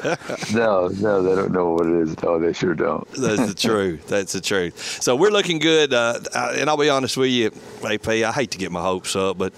[0.53, 2.23] No, no, they don't know what it is.
[2.23, 3.09] No, they sure don't.
[3.13, 4.07] That's the truth.
[4.07, 5.03] That's the truth.
[5.03, 5.93] So we're looking good.
[5.93, 7.51] Uh, uh, and I'll be honest with you,
[7.85, 9.53] AP, I hate to get my hopes up, but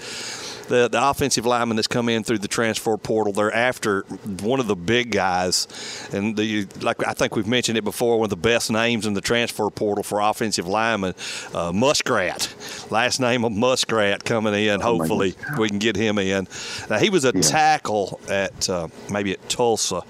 [0.68, 4.02] the, the offensive lineman that's come in through the transfer portal, they're after
[4.42, 5.68] one of the big guys.
[6.12, 9.14] And the, like I think we've mentioned it before, one of the best names in
[9.14, 11.14] the transfer portal for offensive lineman,
[11.55, 12.55] uh, Muskrat.
[12.90, 14.83] Last name of Muskrat coming in.
[14.83, 16.48] Oh, Hopefully we can get him in.
[16.88, 20.02] Now, he was a tackle at uh, maybe at Tulsa.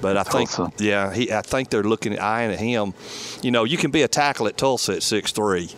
[0.00, 0.72] But I think, Tulsa.
[0.84, 1.32] yeah, he.
[1.32, 2.92] I think they're looking at eyeing at him.
[3.40, 5.70] You know, you can be a tackle at Tulsa at six three,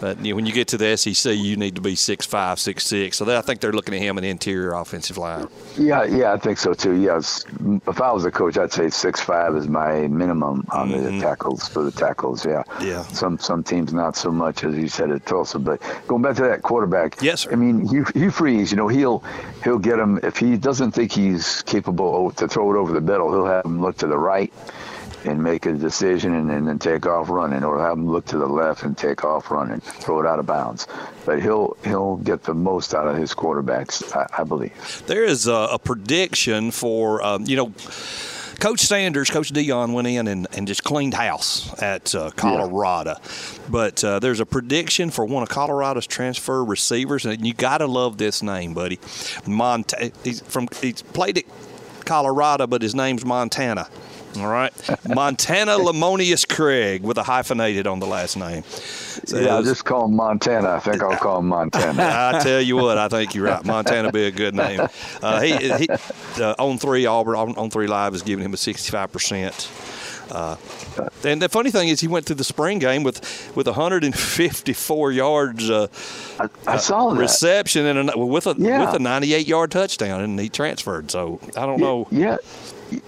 [0.00, 2.58] but you know, when you get to the SEC, you need to be six five,
[2.58, 3.16] six six.
[3.16, 5.48] So they, I think they're looking at him an interior offensive line.
[5.78, 7.00] Yeah, yeah, I think so too.
[7.00, 7.44] Yes,
[7.86, 11.20] if I was a coach, I'd say six five is my minimum on the mm-hmm.
[11.20, 12.44] tackles for the tackles.
[12.44, 13.02] Yeah, Yeah.
[13.04, 16.42] Some some teams not so much as you said at Tulsa, but going back to
[16.42, 17.20] that quarterback.
[17.22, 17.52] Yes, sir.
[17.52, 19.22] I mean, Hugh, Hugh Freeze, you know, he'll
[19.64, 23.30] he'll get him if he doesn't think he's capable to throw it over the middle.
[23.30, 24.52] He'll have him look to the right
[25.24, 28.38] and make a decision and, and then take off running, or have him look to
[28.38, 30.86] the left and take off running, throw it out of bounds.
[31.24, 35.02] But he'll he'll get the most out of his quarterbacks, I, I believe.
[35.06, 37.72] There is a, a prediction for um, you know.
[38.58, 43.16] Coach Sanders, Coach Deion went in and, and just cleaned house at uh, Colorado.
[43.68, 47.86] But uh, there's a prediction for one of Colorado's transfer receivers, and you got to
[47.86, 48.96] love this name, buddy.
[49.44, 51.44] Monta- he's from he's played at
[52.06, 53.88] Colorado, but his name's Montana.
[54.38, 54.72] All right,
[55.08, 58.64] Montana Lemonious Craig with a hyphenated on the last name.
[58.64, 60.70] So yeah, was- just call him Montana.
[60.70, 62.02] I think I'll call him Montana.
[62.34, 63.64] I tell you what, I think you're right.
[63.64, 64.80] Montana be a good name.
[65.22, 65.88] Uh, he he
[66.42, 69.70] uh, on three Auburn on, on three live is giving him a 65 percent.
[70.30, 70.56] Uh,
[71.24, 73.20] and the funny thing is, he went through the spring game with
[73.56, 75.86] with 154 yards uh,
[76.66, 77.20] I saw that.
[77.20, 78.84] reception and a, with a Yeah.
[78.84, 81.10] with a 98 yard touchdown, and he transferred.
[81.12, 82.08] So I don't know.
[82.10, 82.38] Yeah,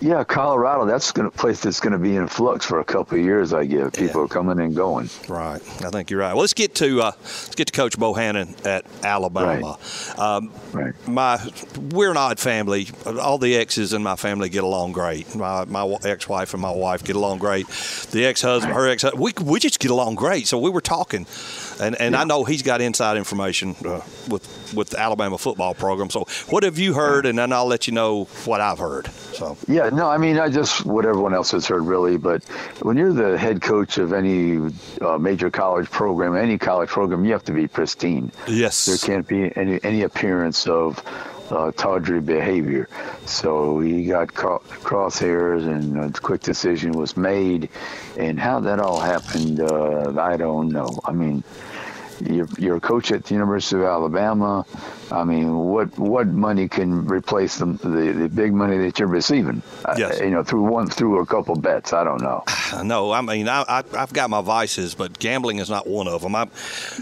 [0.01, 0.85] yeah, Colorado.
[0.87, 3.53] That's going to place that's going to be in flux for a couple of years.
[3.53, 5.11] I give people are coming and going.
[5.29, 6.33] Right, I think you're right.
[6.33, 9.79] Well, let's get to uh, let's get to Coach Bohannon at Alabama.
[10.17, 11.09] Um, Right.
[11.09, 11.41] My
[11.91, 12.89] we're an odd family.
[13.07, 15.35] All the exes in my family get along great.
[15.35, 17.67] My my ex-wife and my wife get along great.
[18.11, 20.47] The ex-husband, her ex, we we just get along great.
[20.47, 21.27] So we were talking,
[21.81, 26.11] and and I know he's got inside information uh, with with the Alabama football program.
[26.11, 27.27] So what have you heard?
[27.27, 29.09] And then I'll let you know what I've heard.
[29.33, 32.17] So Yeah, no, I mean, I just what everyone else has heard, really.
[32.19, 32.45] But
[32.83, 37.33] when you're the head coach of any uh, major college program, any college program, you
[37.33, 38.31] have to be pristine.
[38.47, 41.03] yes, There can't be any any appearance of
[41.51, 42.89] uh, tawdry behavior.
[43.25, 47.71] So he got cro- crosshairs, and a quick decision was made.
[48.19, 50.99] And how that all happened, uh, I don't know.
[51.05, 51.43] I mean,
[52.21, 54.65] you're, you're a coach at the University of Alabama.
[55.11, 59.63] I mean, what what money can replace the the, the big money that you're receiving?
[59.85, 60.21] Uh, Yes.
[60.21, 61.93] you know, through one through a couple bets.
[61.93, 62.45] I don't know.
[62.85, 66.23] no, I mean I, I I've got my vices, but gambling is not one of
[66.23, 66.35] them.
[66.35, 66.49] I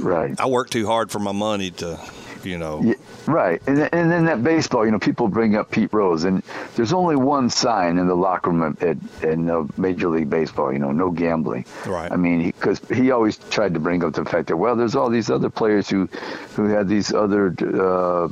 [0.00, 0.38] Right.
[0.40, 1.98] I work too hard for my money to,
[2.46, 2.80] you know.
[2.82, 2.94] Yeah,
[3.26, 6.42] right, and and then that baseball, you know, people bring up Pete Rose, and
[6.76, 10.78] there's only one sign in the locker room at, in uh, Major League Baseball, you
[10.78, 11.64] know, no gambling.
[11.84, 12.10] Right.
[12.10, 15.10] I mean, because he, always tried to bring up the fact that well, there's all
[15.10, 16.06] these other players who
[16.54, 18.28] who had these other uh,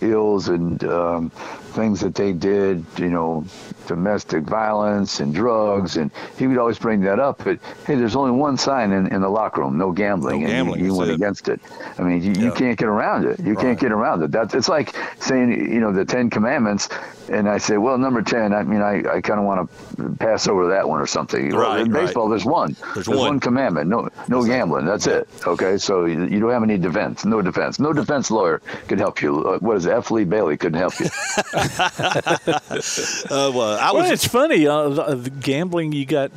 [0.00, 1.32] ills and um,
[1.74, 3.44] things that they did, you know,
[3.86, 7.42] domestic violence and drugs, and he would always bring that up.
[7.44, 10.40] But hey, there's only one sign in, in the locker room: no gambling.
[10.40, 11.14] No and gambling, he, he went it.
[11.14, 11.60] against it.
[11.98, 13.38] I mean, you, you can't get around it.
[13.40, 13.62] You Right.
[13.62, 14.30] can't get around it.
[14.30, 16.88] That's it's like saying you know the Ten Commandments,
[17.30, 18.54] and I say, well, number ten.
[18.54, 21.50] I mean, I, I kind of want to pass over that one or something.
[21.50, 22.06] Well, Right, in right.
[22.06, 22.76] baseball, there's one.
[22.94, 23.40] There's one.
[23.40, 23.88] commandment.
[23.90, 24.86] No, no gambling.
[24.86, 25.28] That's it.
[25.46, 27.24] Okay, so you, you don't have any defense.
[27.24, 27.78] No defense.
[27.78, 29.44] No defense lawyer could help you.
[29.44, 29.92] Uh, what is it?
[29.92, 30.10] F.
[30.10, 31.06] Lee Bailey couldn't help you.
[33.30, 34.66] Uh, well, I Well, was it's funny.
[34.66, 36.30] Uh, the, the gambling you got.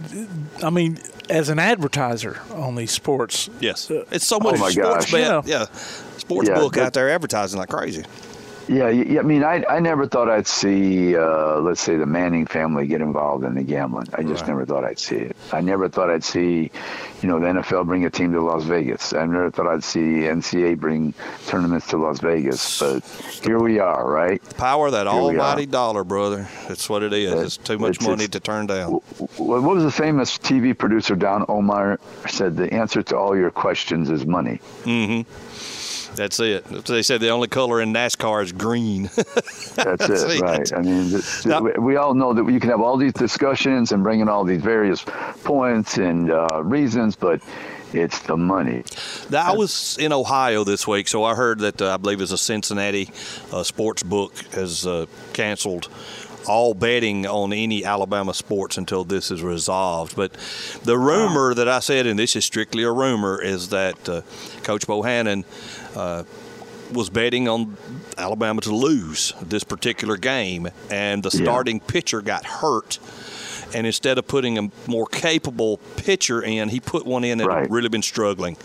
[0.64, 3.50] I mean, as an advertiser on these sports.
[3.60, 5.12] Yes, it's so much Oh my sports gosh.
[5.12, 5.42] bet, Yeah.
[5.46, 5.66] yeah,
[6.18, 8.06] sports Yeah, book out there advertising like crazy.
[8.68, 9.20] Yeah, yeah.
[9.20, 13.00] I mean, I I never thought I'd see, uh, let's say, the Manning family get
[13.02, 14.08] involved in the gambling.
[14.14, 14.50] I just Right.
[14.50, 15.38] never thought I'd see it.
[15.54, 16.70] I never thought I'd see,
[17.22, 19.14] you know, the NFL bring a team to Las Vegas.
[19.14, 21.14] I never thought I'd see NCAA bring
[21.48, 22.80] tournaments to Las Vegas.
[22.80, 23.06] But
[23.42, 24.42] here we are, right?
[24.58, 26.48] Power that Here almighty dollar, brother.
[26.68, 27.32] That's what it is.
[27.32, 29.00] It- It's too much it's- money it's- to turn down.
[29.38, 32.58] What was the famous TV producer Don Ohlmeyer said?
[32.58, 34.60] The answer to all your questions is money.
[34.84, 35.22] hmm
[36.18, 36.66] That's it.
[36.66, 39.04] They said the only color in NASCAR is green.
[39.76, 40.74] That's it, See, right?
[40.74, 44.20] I mean, th- we- all know that you can have all these discussions and bring
[44.20, 45.04] in all these various
[45.44, 47.42] points and uh, reasons, but
[47.94, 48.84] it's the money.
[49.30, 52.32] Now, I was in Ohio this week, so I heard that uh, I believe it's
[52.32, 53.10] a Cincinnati
[53.52, 55.88] uh, sports book has uh, canceled
[56.48, 60.16] all betting on any Alabama sports until this is resolved.
[60.16, 60.32] But
[60.84, 64.22] the rumor that I said, and this is strictly a rumor, is that uh,
[64.64, 65.44] Coach Bohannon
[65.98, 66.24] uh,
[66.94, 67.76] was betting on
[68.18, 71.44] Alabama to lose this particular game, and the Yeah.
[71.44, 73.00] starting pitcher got hurt.
[73.74, 77.62] And instead of putting a more capable pitcher in, he put one in that Right.
[77.64, 78.56] had really been struggling,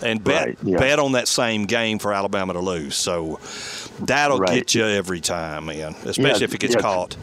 [0.00, 0.78] and bet Right, yeah.
[0.78, 2.94] bet on that same game for Alabama to lose.
[2.94, 3.40] So
[3.98, 4.54] that'll Right.
[4.54, 5.96] get you every time, man.
[6.04, 6.80] Especially Yeah, if it gets yeah.
[6.80, 7.16] caught.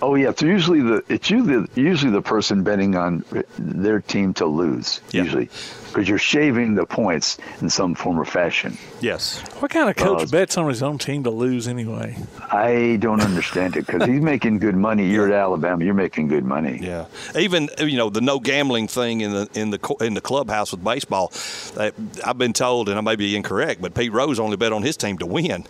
[0.00, 3.24] Oh yeah, it's usually the it's usually usually the person betting on
[3.58, 5.00] their team to lose.
[5.10, 5.24] Yeah.
[5.24, 5.48] Usually,
[5.88, 8.76] because you're shaving the points in some form or fashion.
[9.00, 9.40] Yes.
[9.60, 12.16] What kind of coach Uh, bets on his own team to lose anyway?
[12.50, 15.06] I don't understand it because he's making good money.
[15.08, 15.84] You're at Alabama.
[15.84, 16.78] You're making good money.
[16.82, 20.70] Yeah, even you know the no gambling thing in the in the in the clubhouse
[20.72, 21.32] with baseball.
[21.76, 21.90] uh,
[22.24, 24.96] I've been told, and I may be incorrect, but Pete Rose only bet on his
[24.96, 25.64] team to win.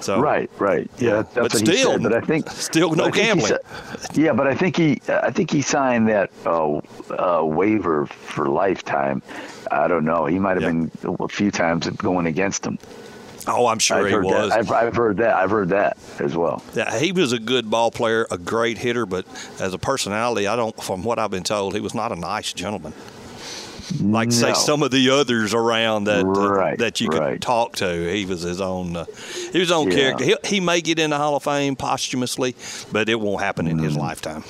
[0.00, 0.90] So Right, right.
[0.98, 2.02] Yeah, that's But what he still- said.
[2.02, 3.46] But I think still no think gambling.
[3.46, 3.60] said-
[4.16, 6.78] yeah, but I think he, I think he signed that uh,
[7.10, 9.22] uh, waiver for lifetime.
[9.70, 10.26] I don't know.
[10.26, 12.78] He might have been a few times going against him.
[13.46, 14.52] Oh, I'm sure I've he was.
[14.52, 15.34] I've, I've heard that.
[15.36, 16.62] I've heard that as well.
[16.74, 19.26] Yeah, he was a good ball player, a great hitter, but
[19.60, 20.74] as a personality, I don't.
[20.82, 22.94] From what I've been told, he was not a nice gentleman.
[24.00, 27.40] Like say some of the others around that uh, that you could right.
[27.40, 28.10] talk to.
[28.10, 28.96] He was his own.
[28.96, 29.04] Uh,
[29.52, 29.96] he was his own Yeah.
[29.96, 30.24] character.
[30.24, 32.56] He, he may get in the Hall of Fame posthumously,
[32.92, 33.84] but it won't happen in Mm.
[33.84, 34.42] his lifetime.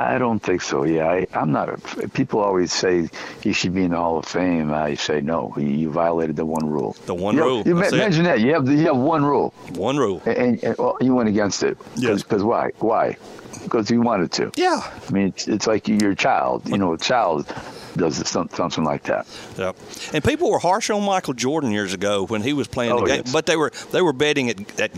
[0.00, 0.84] I don't think so.
[0.84, 1.68] Yeah, I, I'm not.
[1.70, 3.08] A, people always say
[3.42, 4.72] he should be in the Hall of Fame.
[4.72, 5.52] I say no.
[5.56, 6.94] You, you violated the one rule.
[7.06, 7.62] The one You know, rule.
[7.66, 7.96] You That's it.
[7.96, 8.40] imagine that.
[8.40, 10.22] You have the, you have one rule, One rule.
[10.24, 11.76] and, and well, you went against it.
[11.96, 12.22] Yes.
[12.22, 12.70] Because why?
[12.78, 13.16] Why?
[13.64, 14.52] Because you wanted to.
[14.56, 14.80] Yeah.
[15.08, 16.68] I mean, it's, it's like your child.
[16.68, 17.52] You know, a child
[17.96, 19.26] does something like that.
[19.58, 19.76] Yep.
[20.14, 23.06] And people were harsh on Michael Jordan years ago when he was playing Oh, the
[23.06, 23.32] game, yes.
[23.32, 24.92] but they were they were betting at, at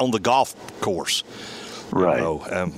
[0.00, 1.22] on the golf course.
[1.90, 2.16] Right.
[2.16, 2.72] You know, um,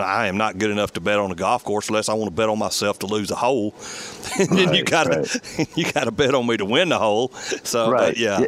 [0.00, 2.34] I am not good enough to bet on a golf course unless I want to
[2.34, 3.74] bet on myself to lose a hole.
[4.38, 5.40] and then you gotta
[5.76, 7.28] you gotta bet on me to win the hole.
[7.64, 8.08] So right.
[8.08, 8.46] but yeah.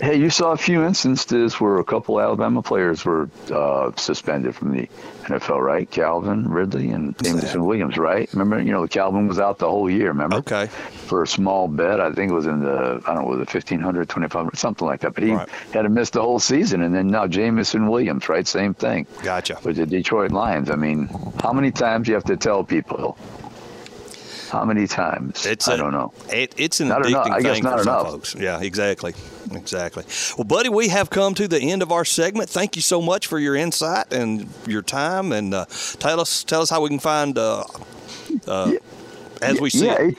[0.00, 4.72] Hey, you saw a few instances where a couple Alabama players were uh, suspended from
[4.72, 4.88] the
[5.26, 5.90] NFL, right?
[5.90, 8.28] Calvin Ridley and Jameson Williams, right?
[8.32, 10.08] Remember, you know, Calvin was out the whole year.
[10.08, 10.36] Remember?
[10.36, 10.66] Okay.
[11.06, 13.52] For a small bet, I think it was in the I don't know, was it
[13.52, 15.14] 1500, 2500, something like that.
[15.14, 15.48] But he Right.
[15.72, 18.46] had to miss the whole season, and then now Jameson Williams, right?
[18.46, 19.06] Same thing.
[19.22, 19.58] Gotcha.
[19.62, 20.70] With the Detroit Lions.
[20.70, 21.08] I mean,
[21.42, 23.16] how many times do you have to tell people?
[24.50, 25.44] How many times?
[25.46, 26.12] It's I a- don't know.
[26.32, 27.26] It, it's an Not enough.
[27.26, 28.06] addicting I guess thing not for some enough.
[28.08, 28.34] folks.
[28.34, 29.14] Yeah, exactly,
[29.52, 30.04] exactly.
[30.36, 32.48] Well, buddy, we have come to the end of our segment.
[32.48, 35.66] Thank you so much for your insight and your time, and uh,
[35.98, 37.64] tell us tell us how we can find uh,
[38.46, 38.72] uh,
[39.42, 40.14] as we see yeah, it.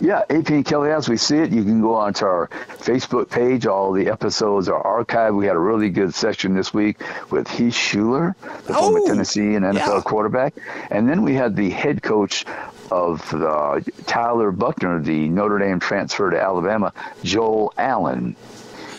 [0.00, 2.46] Yeah, AP and Kelly, as we see it, you can go onto our
[2.78, 3.66] Facebook page.
[3.66, 5.34] All the episodes are archived.
[5.36, 6.98] We had a really good session this week
[7.32, 8.36] with Heath Shuler,
[8.66, 10.00] the former Oh, Tennessee and NFL yeah.
[10.04, 10.54] quarterback.
[10.92, 12.44] And then we had the head coach
[12.90, 18.36] of uh, Tyler Buchner, the Notre Dame transfer to Alabama, Joel Allen.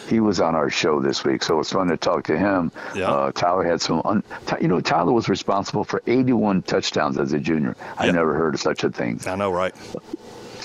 [0.08, 2.72] He was on our show this week, so it's fun to talk to him.
[2.96, 3.12] Yeah.
[3.12, 4.24] Uh, Tyler had some, un-
[4.60, 7.76] you know, Tyler was responsible for 81 touchdowns as a junior.
[7.98, 8.14] I Yeah.
[8.14, 9.22] never heard of such a thing.
[9.28, 9.74] I know, right?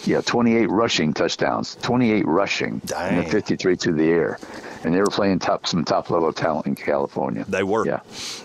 [0.07, 3.17] Yeah, 28 rushing touchdowns, 28 rushing, Dang.
[3.23, 4.39] then 53 to the air.
[4.83, 7.45] And they were playing top some top level talent in California.
[7.49, 7.87] They were.
[7.87, 8.01] Yeah.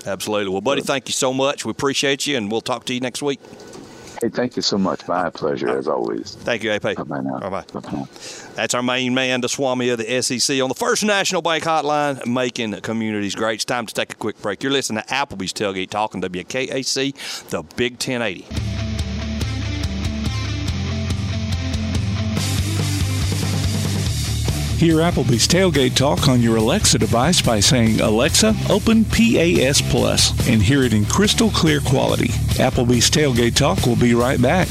[0.05, 0.51] Absolutely.
[0.51, 1.65] Well, buddy, thank you so much.
[1.65, 3.39] We appreciate you, and we'll talk to you next week.
[4.21, 5.07] Hey, thank you so much.
[5.07, 6.35] My pleasure, as always.
[6.35, 6.83] Thank you, AP.
[7.07, 7.39] Bye now.
[7.39, 8.05] Bye bye.
[8.55, 12.25] That's our main man, the Swami of the SEC, on the First National Bank Hotline,
[12.25, 13.55] making communities great.
[13.55, 14.61] It's time to take a quick break.
[14.61, 18.88] You're listening to Applebee's Tailgate Talking WKAC, the Big 1080.
[24.79, 30.61] Hear Applebee's Tailgate Talk on your Alexa device by saying, Alexa, open PAS Plus, and
[30.61, 32.29] hear it in crystal clear quality.
[32.55, 34.69] Applebee's Tailgate Talk will be right back.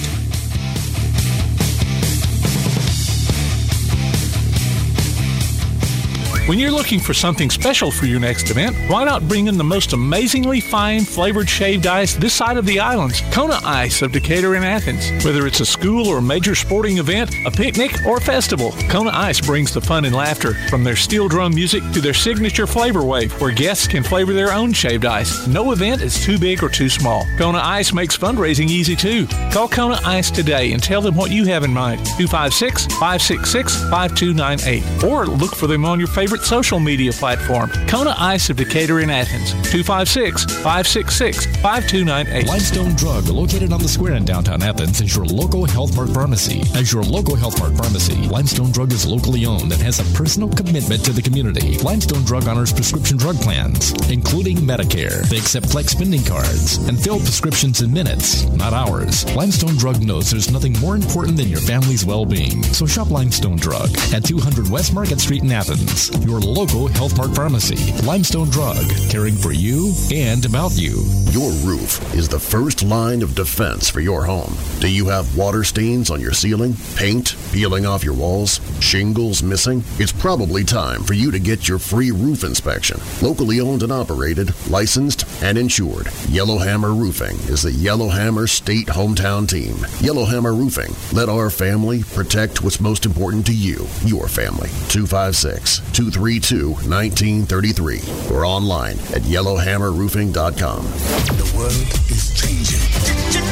[6.49, 9.65] When you're looking for something special for your next event, why not bring in the
[9.65, 13.21] most amazingly fine flavored shaved ice this side of the islands?
[13.33, 15.11] Kona Ice of Decatur and Athens.
[15.27, 19.75] Whether it's a school or major sporting event, a picnic, or festival, Kona Ice brings
[19.75, 23.53] the fun and laughter from their steel drum music to their signature flavor wave, where
[23.53, 25.47] guests can flavor their own shaved ice.
[25.49, 27.27] No event is too big or too small.
[27.37, 29.27] Kona Ice makes fundraising easy too.
[29.53, 31.99] Call Kona Ice today and tell them what you have in mind.
[32.17, 35.05] 256 566 5298.
[35.05, 37.71] Or look for them on your favorite social media platform.
[37.87, 39.53] Kona Ice of Decatur in Athens.
[39.71, 42.47] 256 566 5298.
[42.47, 46.63] Limestone Drug, located on the square in downtown Athens, is your local Health Mart pharmacy.
[46.75, 50.49] As your local Health Mart pharmacy, Limestone Drug is locally owned and has a personal
[50.49, 51.79] commitment to the community.
[51.79, 55.29] Limestone Drug honors prescription drug plans, including Medicare.
[55.29, 59.25] They accept flex spending cards and fill prescriptions in minutes, not hours.
[59.35, 62.63] Limestone Drug knows there's nothing more important than your family's well-being.
[62.63, 67.35] So shop Limestone Drug at 200 West Market Street in Athens, your local Health Park
[67.35, 67.93] pharmacy.
[68.05, 71.03] Limestone Drug, caring for you and about you.
[71.31, 74.55] Your roof is the first line of defense for your home.
[74.81, 79.83] Do you have water stains on your ceiling, paint peeling off your walls, shingles missing?
[79.99, 83.01] It's probably time for you to get your free roof inspection.
[83.23, 86.09] Locally owned and operated, licensed, and insured.
[86.29, 89.77] Yellowhammer Roofing is the Yellowhammer State hometown team.
[90.01, 90.95] Yellowhammer Roofing.
[91.17, 94.69] Let our family protect what's most important to you, your family.
[94.91, 95.81] 256
[96.19, 98.01] 232 1933
[98.35, 100.83] or online at yellowhammerroofing.com.
[100.83, 102.89] The world is changing.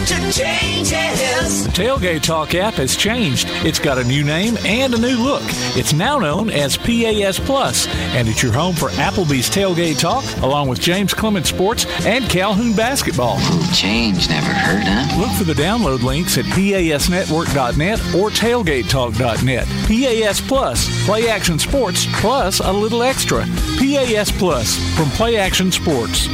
[0.07, 1.65] Changes.
[1.65, 3.49] The Tailgate Talk app has changed.
[3.65, 5.43] It's got a new name and a new look.
[5.77, 10.69] It's now known as PAS Plus, and it's your home for Applebee's Tailgate Talk, along
[10.69, 13.39] with James Clemens Sports and Calhoun Basketball.
[13.75, 15.21] Change never hurt, huh?
[15.21, 19.67] Look for the download links at PASnetwork.net or TailgateTalk.net.
[19.67, 23.41] PAS Plus, Play Action Sports, plus a little extra.
[23.77, 26.27] PAS Plus from Play Action Sports.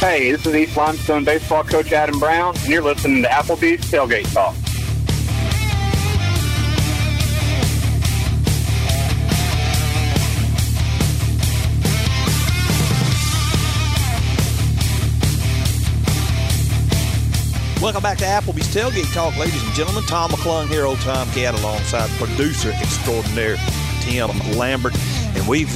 [0.00, 4.32] Hey, this is East Limestone baseball coach Adam Brown, and you're listening to Applebee's Tailgate
[4.32, 4.54] Talk.
[17.82, 20.04] Welcome back to Applebee's Tailgate Talk, ladies and gentlemen.
[20.04, 23.56] Tom McClung here, old Tom Cat, alongside producer extraordinaire
[24.00, 24.94] Tim Lambert.
[25.34, 25.68] And we've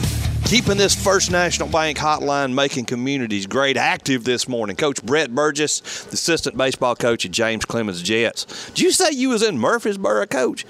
[0.44, 4.76] keeping this First National Bank hotline making communities great active this morning.
[4.76, 8.70] Coach Brett Burgess, the assistant baseball coach at James Clemens Jets.
[8.70, 10.64] Did you say you was in Murfreesboro, coach?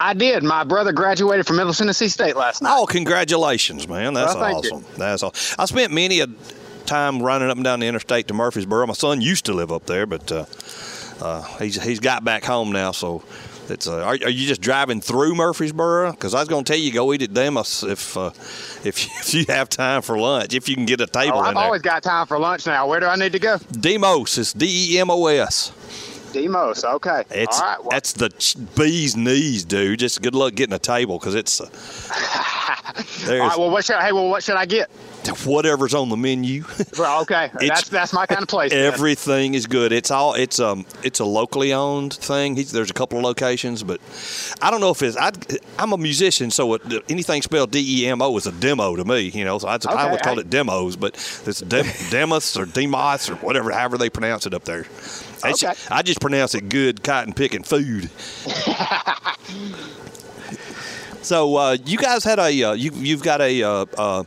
[0.00, 0.42] I did.
[0.42, 2.74] My brother graduated from Middle Tennessee State last night.
[2.76, 4.14] Oh, congratulations, man.
[4.14, 4.84] That's Well, awesome.
[4.96, 5.34] That's all.
[5.58, 6.26] I spent many a
[6.84, 8.86] time running up and down the interstate to Murfreesboro.
[8.86, 10.44] My son used to live up there, but uh,
[11.20, 12.92] uh, he's he's got back home now.
[12.92, 13.22] So,
[13.70, 16.12] it's uh, are, are you just driving through Murfreesboro?
[16.12, 18.30] Because I was going to tell you go eat at Demas if uh,
[18.84, 21.46] if if you have time for lunch, if you can get a table Oh, in
[21.46, 22.86] I've always got time for lunch now.
[22.88, 23.58] Where do I need to go?
[23.72, 25.72] Demos, it's D E M O S.
[26.32, 26.84] Demos.
[26.84, 27.24] Okay.
[27.30, 27.80] It's All right.
[27.80, 29.98] Well, that's the ch- bee's knees, dude.
[29.98, 31.68] Just good luck getting a table because it's uh,
[33.28, 33.56] right.
[33.58, 34.12] Well, what should hey?
[34.12, 34.90] Well, what should I get?
[35.44, 36.64] whatever's on the menu.
[36.98, 37.50] Well, okay.
[37.60, 38.72] that's that's my kind of place.
[38.72, 38.84] then.
[38.92, 39.92] Everything is good.
[39.92, 42.56] It's all it's um it's a locally owned thing.
[42.56, 44.00] He's, there's a couple of locations, but
[44.62, 45.16] I don't know if it's.
[45.16, 45.30] I,
[45.78, 49.04] I'm a musician, so it, anything spelled D E M O is a demo to
[49.04, 49.20] me.
[49.28, 51.14] You know, so I, I Okay, would call I- it demos, but
[51.46, 54.86] it's Dem- Demus or Demos or whatever, however they pronounce it up there.
[55.44, 55.72] Okay.
[55.90, 58.10] I just pronounce it good cotton picking food.
[61.22, 64.24] So uh, you guys had a uh, you you've got a uh, uh,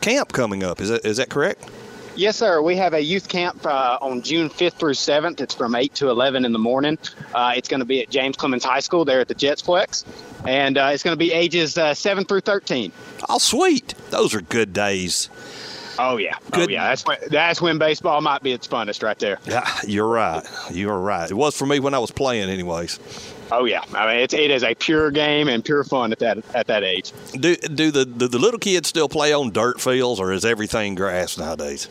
[0.00, 0.80] camp coming up.
[0.80, 1.68] Is that is that correct?
[2.16, 2.60] Yes, sir.
[2.60, 5.40] We have a youth camp uh, on June 5th through 7th.
[5.40, 6.98] It's from 8 to 11 in the morning.
[7.34, 10.04] Uh, it's going to be at James Clemens High School there at the Jetsplex.
[10.46, 12.92] And uh, it's going to be ages uh, 7 through 13.
[13.28, 13.94] Oh, sweet!
[14.10, 15.30] Those are good days.
[15.98, 16.36] Oh, yeah.
[16.50, 16.68] Good.
[16.68, 16.88] Oh, yeah.
[16.88, 19.38] That's when, that's when baseball might be its funnest right there.
[19.46, 20.42] Yeah, you're right.
[20.72, 21.30] You're right.
[21.30, 22.98] It was for me when I was playing, anyways.
[23.52, 23.82] Oh, yeah.
[23.94, 26.84] I mean, it's, it is a pure game and pure fun at that at that
[26.84, 27.12] age.
[27.32, 30.94] Do do the do the little kids still play on dirt fields, or is everything
[30.94, 31.88] grass nowadays?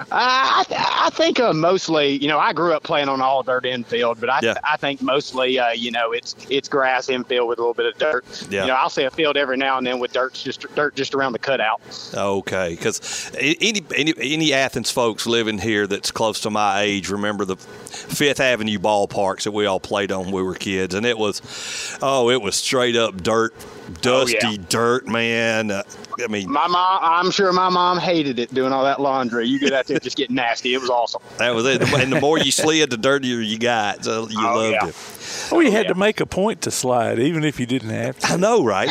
[0.00, 3.42] Uh, I, th- I think uh, mostly, you know, I grew up playing on all
[3.42, 4.54] dirt infield, but I, Yeah.
[4.64, 7.98] I think mostly, uh, you know, it's it's grass infield with a little bit of
[7.98, 8.24] dirt.
[8.50, 8.62] Yeah.
[8.62, 11.14] You know, I'll see a field every now and then with dirt just dirt just
[11.14, 11.80] around the cutout.
[12.14, 17.44] Okay, because any, any any Athens folks living here that's close to my age remember
[17.44, 21.18] the Fifth Avenue ballparks that we all played on when we were kids, and it
[21.18, 23.52] was, oh, it was straight up dirt,
[24.00, 24.56] dusty Oh, yeah.
[24.68, 25.70] dirt, man.
[25.70, 25.82] Uh,
[26.22, 29.46] I mean, My mom, I'm sure my mom hated it doing all that laundry.
[29.46, 30.74] You get out there just getting nasty.
[30.74, 31.22] It was awesome.
[31.38, 31.82] that was it.
[31.94, 34.04] And the more you slid, the dirtier you got.
[34.04, 34.88] So you Oh, loved yeah.
[34.88, 35.52] it.
[35.56, 38.26] We oh, had to make a point to slide, even if you didn't have to.
[38.32, 38.88] I know, right?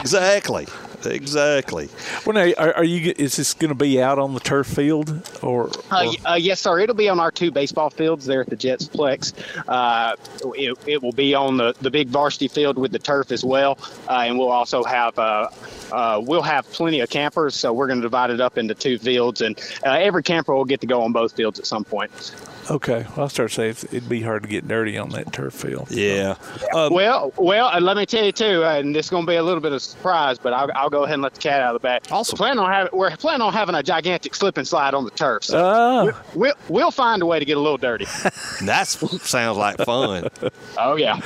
[0.00, 0.66] exactly.
[1.06, 1.88] Exactly.
[2.24, 3.14] Well, now, are, are you?
[3.16, 5.10] Is this going to be out on the turf field
[5.42, 5.68] or?
[5.68, 6.78] Uh, or- y- uh, yes, sir.
[6.78, 9.32] It'll be on our two baseball fields there at the Jets Plex.
[9.68, 10.16] Uh,
[10.54, 13.78] it, it will be on the, the big varsity field with the turf as well,
[14.08, 15.48] uh, and we'll also have uh,
[15.92, 17.54] uh, we'll have plenty of campers.
[17.54, 20.64] So we're going to divide it up into two fields, and uh, every camper will
[20.64, 22.10] get to go on both fields at some point.
[22.70, 25.90] Okay, well, I'll start saying it'd be hard to get dirty on that turf field.
[25.90, 26.34] Yeah.
[26.74, 29.30] Uh, well, well, and let me tell you too, uh, and this is going to
[29.30, 31.40] be a little bit of a surprise, but I'll, I'll go ahead and let the
[31.40, 32.02] cat out of the bag.
[32.10, 32.34] Awesome.
[32.34, 35.10] We're planning on having, we're planning on having a gigantic slip and slide on the
[35.12, 35.44] turf.
[35.44, 36.04] So Oh.
[36.34, 38.06] we, we'll, we'll find a way to get a little dirty.
[38.62, 40.28] That sounds like fun.
[40.78, 41.16] oh yeah.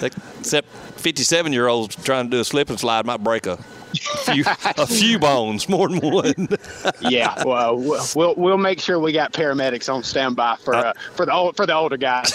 [0.00, 0.68] Except
[0.98, 4.44] 57 year olds trying to do a slip and slide might break a few,
[4.76, 6.48] a few bones, more than one.
[7.00, 7.76] yeah, well,
[8.14, 11.66] we'll- we'll make sure we got paramedics on standby for uh, for the old, for
[11.66, 12.32] the older guys.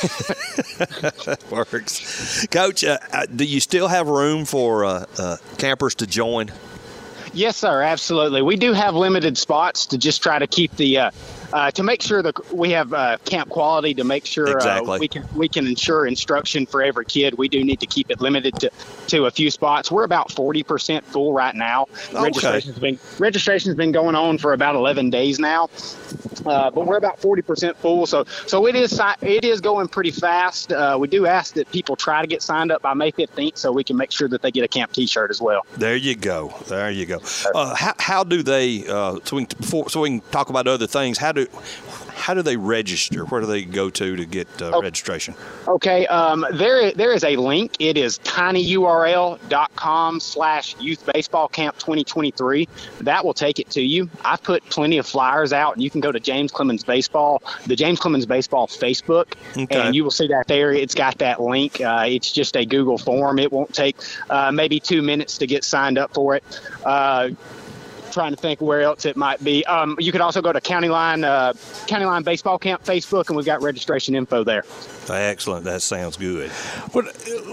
[1.51, 2.47] works.
[2.47, 6.51] Coach, uh, uh, do you still have room for uh, uh, campers to join?
[7.35, 8.41] yes, sir, absolutely.
[8.43, 10.97] We do have limited spots to just try to keep the.
[11.53, 14.95] Uh, to make sure that we have uh, camp quality, to make sure Exactly.
[14.95, 18.09] uh, we can we can ensure instruction for every kid, we do need to keep
[18.09, 18.71] it limited to,
[19.05, 19.91] to a few spots.
[19.91, 21.85] We're about forty percent full right now.
[22.09, 22.23] Okay.
[22.23, 25.69] Registration's been registration's been going on for about eleven days now,
[26.47, 28.07] uh, but we're about forty percent full.
[28.07, 30.71] So so it is it is going pretty fast.
[30.71, 33.71] Uh, we do ask that people try to get signed up by May fifteenth, so
[33.71, 35.67] we can make sure that they get a camp T-shirt as well.
[35.77, 36.51] There you go.
[36.67, 37.21] There you go.
[37.53, 38.87] Uh, how, how do they?
[38.87, 41.19] Uh, so we can, before, so we can talk about other things.
[41.19, 41.42] How do
[42.13, 43.25] how do they register?
[43.25, 45.35] Where do they go to to get uh, registration?
[45.67, 47.75] Okay, um, there there is a link.
[47.79, 52.67] It is tinyurl.com slash youth baseball camp 2023.
[53.01, 54.09] That will take it to you.
[54.23, 57.75] I've put plenty of flyers out, and you can go to James Clemens Baseball, the
[57.75, 59.81] James Clemens Baseball Facebook, Okay.
[59.81, 60.71] and you will see that there.
[60.71, 61.81] It's got that link.
[61.81, 63.39] Uh, it's just a Google form.
[63.39, 63.97] It won't take
[64.29, 66.43] uh, maybe two minutes to get signed up for it.
[68.13, 69.65] Trying to think where else it might be.
[69.65, 71.53] Um, you could also go to County Line uh,
[71.87, 74.63] County Line Baseball Camp Facebook, and we've got registration info there.
[75.09, 75.65] Excellent.
[75.65, 76.51] That sounds good.
[76.91, 77.05] What,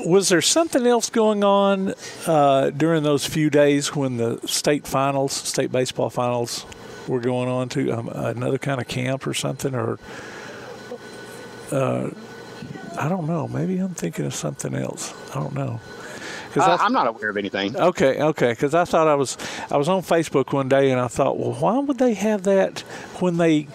[0.05, 1.95] was there something else going on
[2.27, 6.67] uh, during those few days when the state finals, state baseball finals,
[7.09, 9.99] were going on to um, another kind of camp or something, or
[11.73, 12.11] uh,
[12.99, 13.49] I don't know.
[13.49, 15.15] Maybe I'm thinking of something else.
[15.31, 15.81] I don't know.
[16.53, 17.77] 'Cause Uh, I'm not aware of anything.
[17.77, 19.37] Okay, okay, because I thought I was
[19.71, 22.81] I was on Facebook one day and I thought, well, why would they have that
[23.21, 23.67] when they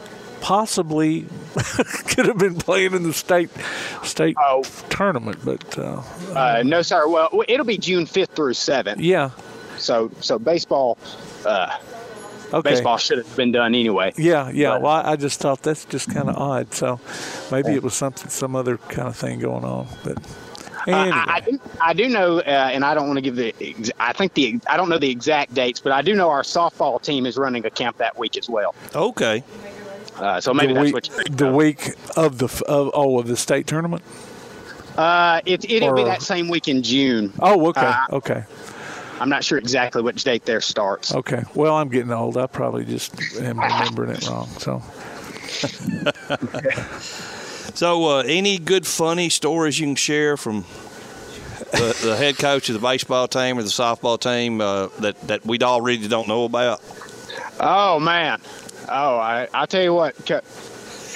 [0.42, 1.26] possibly
[2.08, 3.50] could have been playing in the state
[4.04, 4.36] state
[4.90, 5.38] tournament?
[5.44, 6.02] But uh,
[6.36, 7.08] Uh, no, sir.
[7.08, 8.98] Well, it'll be June 5th through 7th.
[9.00, 9.30] yeah,
[9.78, 10.98] So, so baseball,
[11.46, 11.70] uh,
[12.54, 12.70] Okay.
[12.70, 14.14] baseball should have been done anyway.
[14.18, 14.78] yeah, yeah.
[14.78, 16.74] Well, I I just thought that's just kind of odd.
[16.74, 17.00] So
[17.52, 19.88] maybe it was something, some other kind of thing going on.
[20.04, 20.18] But
[20.88, 23.94] I, I do, I do know, uh, and I don't want to give the.
[24.00, 24.60] I think the.
[24.70, 27.66] I don't know the exact dates, but I do know our softball team is running
[27.66, 28.76] a camp that week as well.
[28.94, 29.44] Okay.
[30.18, 31.08] Uh, so maybe the that's week, what.
[31.30, 34.02] You, the week of the of oh of the state tournament.
[34.98, 37.34] uh, it, it'll be that same week in June.
[37.40, 38.44] Oh, okay, Uh, okay.
[39.20, 41.14] I'm not sure exactly which date there starts.
[41.16, 41.44] Okay.
[41.54, 42.38] Well, I'm getting old.
[42.38, 44.48] I probably just am remembering it wrong.
[44.60, 44.82] So,
[47.76, 50.64] So, uh, any good funny stories you can share from
[51.72, 55.46] the, the head coach of the baseball team or the softball team uh, that that
[55.46, 56.82] we all really don't know about?
[57.60, 58.40] Oh man.
[58.88, 60.16] Oh, I I tell you what.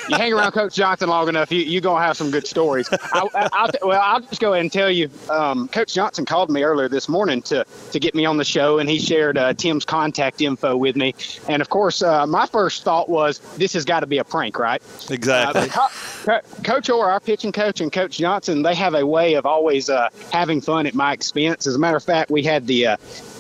[0.10, 2.90] You hang around Coach Johnson long enough, you you gonna have some good stories.
[2.92, 5.10] I, I, I'll, well, I'll just go ahead and tell you.
[5.30, 8.80] Um, Coach Johnson called me earlier this morning to to get me on the show,
[8.80, 11.14] and he shared uh, Tim's contact info with me.
[11.48, 14.58] And of course, uh, my first thought was this has got to be a prank,
[14.58, 14.82] right?
[15.10, 15.62] Exactly.
[15.62, 15.88] Uh, Co-
[16.26, 19.90] Co- coach Orr, our pitching coach, and Coach Johnson, they have a way of always
[19.90, 21.68] uh, having fun at my expense.
[21.68, 22.88] As a matter of fact, we had the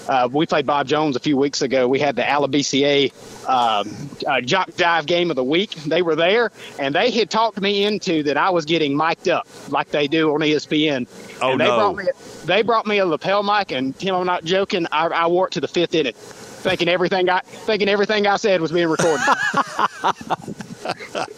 [0.09, 1.87] uh, we played Bob Jones a few weeks ago.
[1.87, 3.09] We had the Alabama
[3.47, 5.71] um, uh, Jock Dive Game of the Week.
[5.75, 9.47] They were there, and they had talked me into that I was getting mic'd up
[9.69, 11.07] like they do on ESPN.
[11.41, 11.77] Oh, and they no.
[11.77, 12.05] Brought me,
[12.45, 14.87] they brought me a lapel mic, and Tim, I'm not joking.
[14.91, 18.61] I, I wore it to the fifth inning, thinking everything I thinking everything I said
[18.61, 19.25] was being recorded.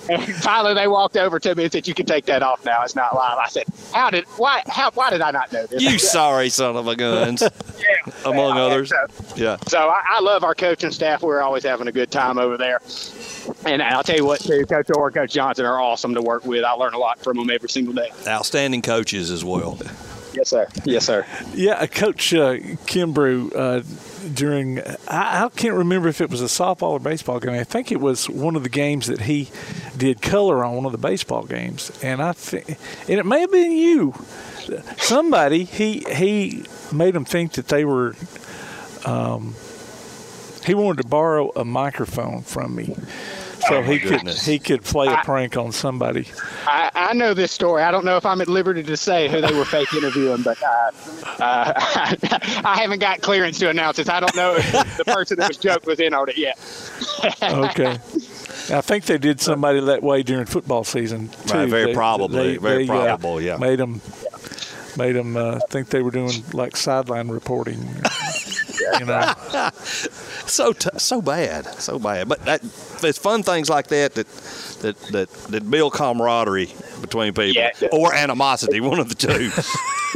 [0.10, 2.84] and finally, they walked over to me and said, "You can take that off now.
[2.84, 5.82] It's not live." I said, "How did why how why did I not know this?"
[5.82, 7.42] You sorry son of a guns.
[8.26, 8.90] Among Yeah, others.
[8.90, 9.58] so- Yeah.
[9.68, 11.22] So I, I love our coaching staff.
[11.24, 12.80] We're always having a good time over there.
[13.66, 16.64] And I'll tell you what, too, Coach Orr, Coach Johnson are awesome to work with.
[16.64, 18.10] I learn a lot from them every single day.
[18.28, 19.80] Outstanding coaches as well.
[20.34, 20.68] Yes, sir.
[20.86, 21.26] Yes, sir.
[21.54, 23.82] yeah, uh, Coach uh, Kimbrew uh,
[24.34, 27.52] during I, I can't remember if it was a softball or baseball game.
[27.52, 29.50] I think it was one of the games that he
[29.98, 32.78] did color on one of the baseball games, and I think
[33.10, 34.14] and it may have been you.
[34.98, 38.16] Somebody he he made them think that they were
[39.06, 39.56] um,
[40.66, 42.96] he wanted to borrow a microphone from me
[43.68, 46.28] so Oh, my he could he could play a prank on somebody.
[46.66, 47.84] I, I know this story.
[47.84, 50.62] I don't know if I'm at liberty to say who they were fake interviewing, but
[50.62, 50.92] uh,
[51.40, 51.74] uh,
[52.66, 54.10] I haven't got clearance to announce it.
[54.10, 56.58] I don't know if the person that was joked was in on it yet.
[57.44, 57.92] Okay.
[58.72, 61.54] I think they did somebody that way during football season too.
[61.58, 63.58] Right, very They- probably, they- very they, uh, probable, yeah.
[63.58, 64.02] Made them
[64.98, 67.80] made them uh, think they were doing like sideline reporting.
[69.00, 69.34] You know.
[69.76, 72.28] so t- so bad, so bad.
[72.28, 72.64] But that,
[73.04, 74.28] it's fun things like that that
[74.82, 77.72] that that, that build camaraderie between people Yeah.
[77.92, 79.52] or animosity, one of the two.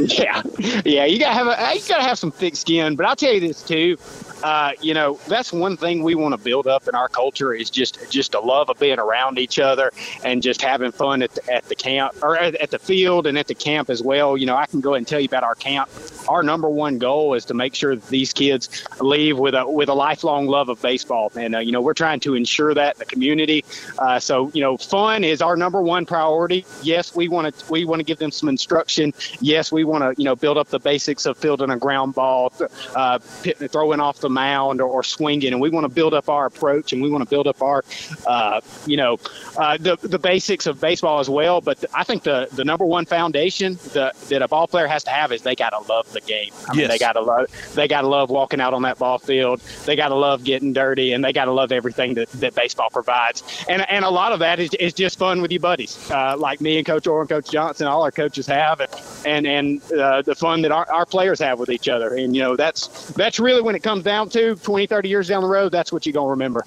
[0.00, 0.42] yeah,
[0.84, 1.04] yeah.
[1.04, 2.96] You gotta have a, you gotta have some thick skin.
[2.96, 3.96] But I'll tell you this too.
[4.42, 7.70] Uh, you know, that's one thing we want to build up in our culture is
[7.70, 9.90] just just a love of being around each other
[10.24, 13.38] and just having fun at the, at the camp or at, at the field and
[13.38, 14.36] at the camp as well.
[14.36, 15.88] You know, I can go ahead and tell you about our camp.
[16.28, 19.88] Our number one goal is to make sure that these kids leave with a with
[19.88, 22.98] a lifelong love of baseball, and uh, you know we're trying to ensure that in
[22.98, 23.64] the community.
[23.98, 26.66] Uh, so you know, fun is our number one priority.
[26.82, 29.12] Yes, we want to we want to give them some instruction.
[29.40, 32.52] Yes, we want to you know build up the basics of fielding a ground ball,
[32.94, 36.46] uh, throwing off the mound or, or swinging, and we want to build up our
[36.46, 37.84] approach and we want to build up our
[38.26, 39.18] uh, you know
[39.56, 41.60] uh, the the basics of baseball as well.
[41.60, 45.10] But I think the the number one foundation that that a ball player has to
[45.10, 46.52] have is they got to love the game.
[46.68, 46.90] I mean, Yes.
[46.90, 49.60] they got to love they got to love walking out on that ball field.
[49.84, 52.90] They got to love getting dirty, and they got to love everything that, that baseball
[52.90, 53.42] provides.
[53.68, 56.60] And and a lot of that is, is just fun with your buddies, uh, like
[56.66, 57.86] me and Coach Orr and Coach Johnson.
[57.86, 58.90] All our coaches have, and
[59.24, 62.14] and, and uh, the fun that our, our players have with each other.
[62.14, 65.42] And you know that's that's really when it comes down to 20, 30 years down
[65.42, 65.70] the road.
[65.72, 66.64] That's what you're gonna remember.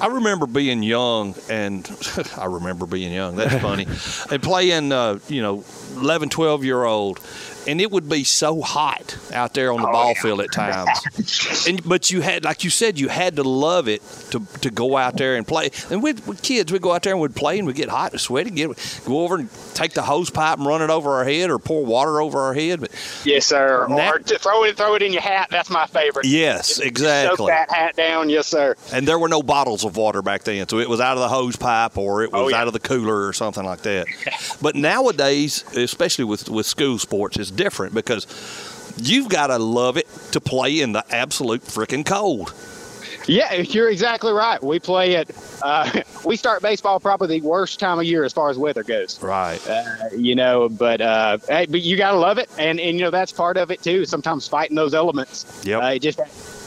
[0.00, 1.88] I remember being young, and
[2.36, 3.36] I remember being young.
[3.36, 3.86] That's funny.
[4.30, 5.64] and playing, uh, you know,
[5.96, 7.20] 11, 12 year old,
[7.66, 11.66] and it would be so hot out there on the oh, ball field at times.
[11.66, 14.96] and but you had, like you said, you had to love it to to go
[14.96, 15.70] out there and play.
[15.90, 18.12] And with, with kids, we'd go out there and we'd play, and we'd get hot
[18.12, 21.24] and sweaty, get go over and take the hose pipe and run it over our
[21.24, 22.80] head, or pour water over our head.
[22.80, 22.90] But
[23.24, 23.86] Yes, sir.
[23.88, 25.48] Or throw it throw it in your hat.
[25.50, 26.26] That's my favorite.
[26.26, 27.36] Yes, exactly.
[27.36, 28.28] Soak that hat down.
[28.28, 28.76] Yes, sir.
[28.92, 31.28] And there were no bottles of water back then, so it was out of the
[31.28, 32.60] hose pipe or it oh, was Oh, yeah.
[32.60, 34.06] out of the cooler or something like that.
[34.62, 38.26] but nowadays, especially with with school sports, it's different because
[38.96, 42.52] you've got to love it to play in the absolute freaking cold.
[43.26, 44.62] Yeah, you're exactly right.
[44.62, 45.30] We play it.
[45.62, 49.22] Uh, we start baseball probably the worst time of year as far as weather goes.
[49.22, 49.60] Right.
[49.68, 49.84] Uh,
[50.16, 53.32] you know, but uh, hey, but you gotta love it, and and you know that's
[53.32, 54.04] part of it too.
[54.04, 55.62] Sometimes fighting those elements.
[55.64, 55.78] Yeah.
[55.78, 56.18] Uh, it just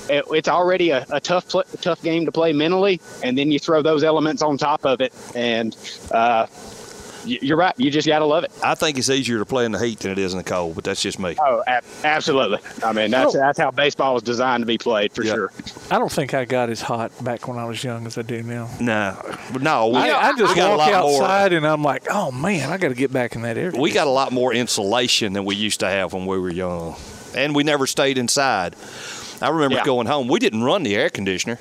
[0.09, 3.59] it, it's already a, a tough pl- tough game to play mentally, and then you
[3.59, 5.75] throw those elements on top of it, and
[6.11, 6.45] uh,
[7.25, 7.73] you're right.
[7.77, 8.51] You just gotta love it.
[8.63, 10.75] I think it's easier to play in the heat than it is in the cold,
[10.75, 11.35] but that's just me.
[11.39, 12.59] Oh, ab- absolutely.
[12.83, 15.51] I mean, that's that's how baseball was designed to be played for sure.
[15.91, 18.43] I don't think I got as hot back when I was young as I do
[18.43, 18.69] now.
[18.79, 19.17] No,
[19.59, 21.21] no, we, I, I just we got a walk lot more.
[21.23, 23.79] outside and I'm like, oh man, I got to get back in that area.
[23.79, 26.95] We got a lot more insulation than we used to have when we were young,
[27.35, 28.75] and we never stayed inside.
[29.41, 29.83] I remember Yeah.
[29.83, 30.27] going home.
[30.29, 31.59] We didn't run the air conditioner.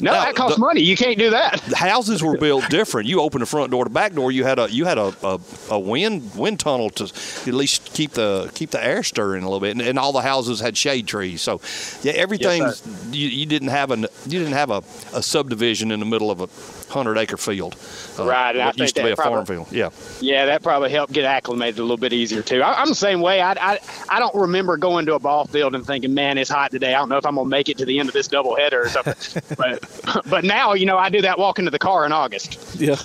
[0.00, 0.80] No, Now, that costs the- money.
[0.82, 1.60] You can't do that.
[1.68, 3.08] The houses were built different.
[3.08, 4.30] You opened the front door to back door.
[4.32, 5.40] You had a you had a, a,
[5.70, 9.60] a wind wind tunnel to at least keep the keep the air stirring a little
[9.60, 9.72] bit.
[9.72, 11.42] And, and all the houses had shade trees.
[11.42, 11.60] So
[12.02, 12.62] yeah, everything
[13.10, 14.82] you, you didn't have a you didn't have a,
[15.12, 16.46] a subdivision in the middle of a
[16.92, 17.76] hundred acre field.
[18.18, 19.66] Uh, Right, and I What used think to be a that farm field.
[19.72, 19.90] Yeah.
[20.20, 22.62] Yeah, that probably helped get acclimated a little bit easier too.
[22.62, 23.40] I, I'm the same way.
[23.40, 23.78] I, I
[24.08, 26.94] I don't remember going to a ball field and thinking, "Man, it's hot today.
[26.94, 28.88] I don't know if I'm gonna make it to the end of this doubleheader or
[28.88, 32.58] something." but but now, you know, I do that walking to the car in August.
[32.78, 32.94] Yeah.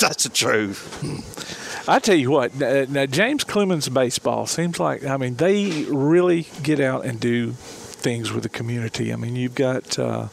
[0.00, 1.88] That's the truth.
[1.88, 6.46] I tell you what, uh, now James Clemens baseball seems like I mean they really
[6.62, 9.12] get out and do things with the community.
[9.12, 10.28] I mean you've got uh,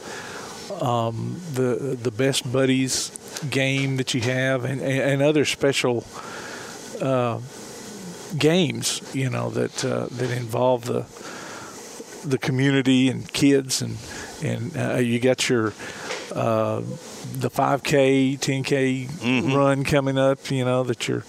[0.81, 3.11] um, the the best buddies
[3.49, 6.03] game that you have and, and, and other special
[7.01, 7.39] uh,
[8.37, 11.05] games you know that uh, that involve the
[12.27, 13.97] the community and kids and
[14.43, 15.73] and uh, you got your
[16.33, 16.81] uh,
[17.33, 20.49] the 5K, 10K run coming up.
[20.49, 21.23] You know that you're.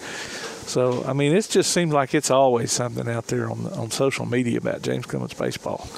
[0.66, 4.26] So I mean, it just seems like it's always something out there on on social
[4.26, 5.88] media about James Clemens baseball.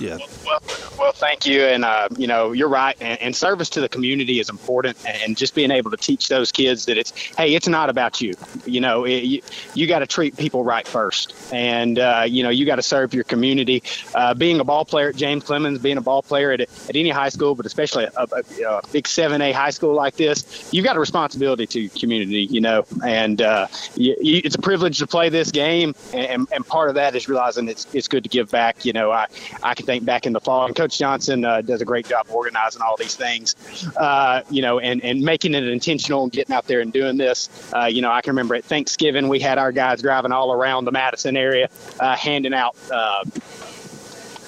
[0.00, 0.18] Yeah.
[0.44, 0.60] Well,
[0.98, 2.96] well, thank you, and uh, you know you're right.
[3.00, 6.50] And, and service to the community is important, and just being able to teach those
[6.50, 8.34] kids that it's hey, it's not about you.
[8.66, 9.42] You know, it, you,
[9.74, 13.14] you got to treat people right first, and uh, you know you got to serve
[13.14, 13.82] your community.
[14.14, 17.10] Uh, being a ball player at James Clemens, being a ball player at, at any
[17.10, 20.84] high school, but especially a, a, a big seven A high school like this, you've
[20.84, 22.46] got a responsibility to your community.
[22.50, 26.66] You know, and uh, you, you, it's a privilege to play this game, and, and
[26.66, 28.84] part of that is realizing it's it's good to give back.
[28.84, 29.26] You know, I
[29.62, 32.26] I can think back in the fall, and Coach Johnson uh, does a great job
[32.30, 33.54] organizing all these things,
[33.96, 37.48] uh, you know, and, and making it intentional and getting out there and doing this.
[37.74, 40.84] Uh, you know, I can remember at Thanksgiving, we had our guys driving all around
[40.84, 41.68] the Madison area,
[42.00, 42.76] uh, handing out.
[42.90, 43.24] Uh,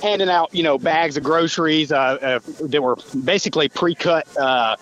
[0.03, 4.77] handing out, you know, bags of groceries uh, uh, that were basically pre-cut uh,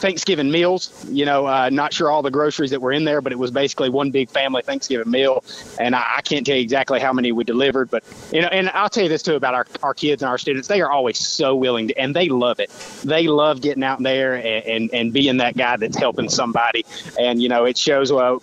[0.00, 1.06] Thanksgiving meals.
[1.08, 3.50] You know, uh, not sure all the groceries that were in there, but it was
[3.50, 5.44] basically one big family Thanksgiving meal.
[5.78, 8.70] And I, I can't tell you exactly how many we delivered, but you know, and
[8.70, 10.68] I'll tell you this too about our, our kids and our students.
[10.68, 12.70] They are always so willing to, and they love it.
[13.04, 16.84] They love getting out there and, and, and being that guy that's helping somebody.
[17.18, 18.42] And, you know, it shows, well,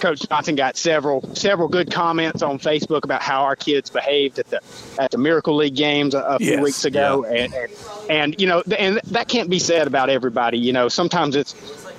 [0.00, 4.48] Coach Johnson got several several good comments on Facebook about how our kids behaved at
[4.50, 4.60] the
[4.98, 7.44] at the Miracle League games a, a few Yes, weeks ago, yeah.
[7.44, 7.72] and, and
[8.10, 10.58] and you know, and that can't be said about everybody.
[10.58, 11.54] You know, sometimes it's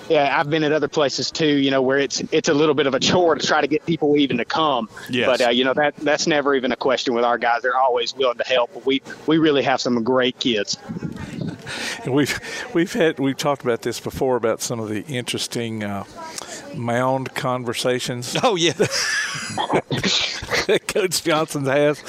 [0.10, 1.45] yeah, I've been at other places too.
[1.45, 3.86] You know, where it's it's a little bit of a chore to try to get
[3.86, 4.89] people even to come.
[5.10, 5.28] Yes.
[5.28, 7.62] But uh, you know that that's never even a question with our guys.
[7.62, 8.86] They're always willing to help.
[8.86, 10.78] We we really have some great kids.
[12.06, 12.39] And we've
[12.74, 16.06] we've had we've talked about this before about some of the interesting uh,
[16.78, 18.36] mound conversations.
[18.43, 18.89] Oh yeah, that
[20.88, 21.99] Coach Johnson has,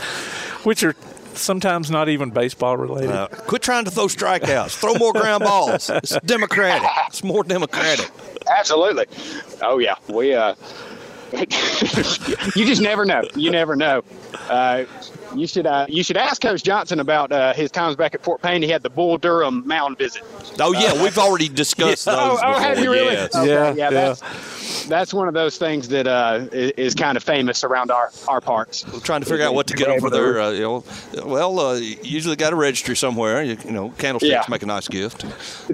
[0.64, 0.94] which are
[1.34, 3.10] sometimes not even baseball related.
[3.10, 4.76] Uh, quit trying to throw strikeouts.
[4.76, 5.90] Throw more ground balls.
[5.90, 6.88] It's democratic.
[7.08, 8.10] It's more democratic.
[8.58, 9.06] Absolutely.
[9.62, 10.54] Oh yeah, we uh,
[11.32, 13.22] you just never know.
[13.34, 14.02] You never know.
[14.48, 14.84] Uh,
[15.34, 18.40] you should uh, you should ask Coach Johnson about uh, his times back at Fort
[18.40, 18.62] Payne.
[18.62, 20.22] He had the Bull Durham mound visit.
[20.58, 22.14] Oh yeah, we've already discussed Yeah.
[22.14, 22.38] those.
[22.42, 23.12] Oh, oh, have you really?
[23.12, 23.36] yes.
[23.36, 24.14] Okay, Yeah, yeah, yeah.
[24.78, 28.10] That's, that's one of those things that uh, is, is kind of famous around our,
[28.28, 28.86] our parts.
[28.86, 30.40] We're trying to figure out what to get them for their.
[30.40, 30.84] Uh, you know,
[31.24, 33.42] well, uh, you usually got a registry somewhere.
[33.42, 34.44] You, you know, candlesticks Yeah.
[34.48, 35.24] make a nice gift.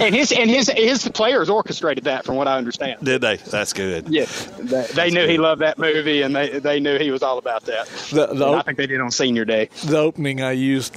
[0.00, 3.00] and his and his his players orchestrated that, from what I understand.
[3.04, 3.36] Did they?
[3.36, 4.08] That's good.
[4.08, 4.26] Yeah,
[4.58, 7.64] they, they knew he loved that movie, and they they knew he was all about
[7.64, 7.86] that.
[8.10, 9.68] The- the- And I think they did on senior day.
[9.84, 10.96] the opening I used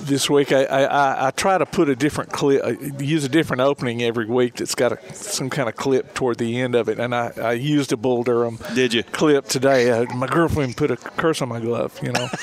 [0.00, 3.28] this week, I, I, I, I try to put a different clip, uh, use a
[3.28, 6.88] different opening every week that's got a, some kind of clip toward the end of
[6.88, 6.98] it.
[6.98, 9.02] And I, I used a Bull Durham Did you?
[9.02, 9.90] clip today.
[9.90, 12.28] Uh, my girlfriend put a curse on my glove, you know.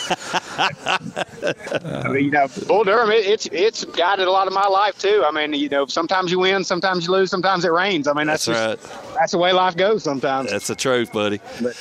[0.60, 4.98] I mean, you know, Bull Durham, it, it's it's guided a lot of my life
[4.98, 5.24] too.
[5.26, 8.08] I mean, you know, sometimes you win, sometimes you lose, sometimes it rains.
[8.08, 10.52] I mean, that's, That's just, that's the way life goes sometimes.
[10.52, 11.40] That's the truth, buddy.
[11.62, 11.76] But.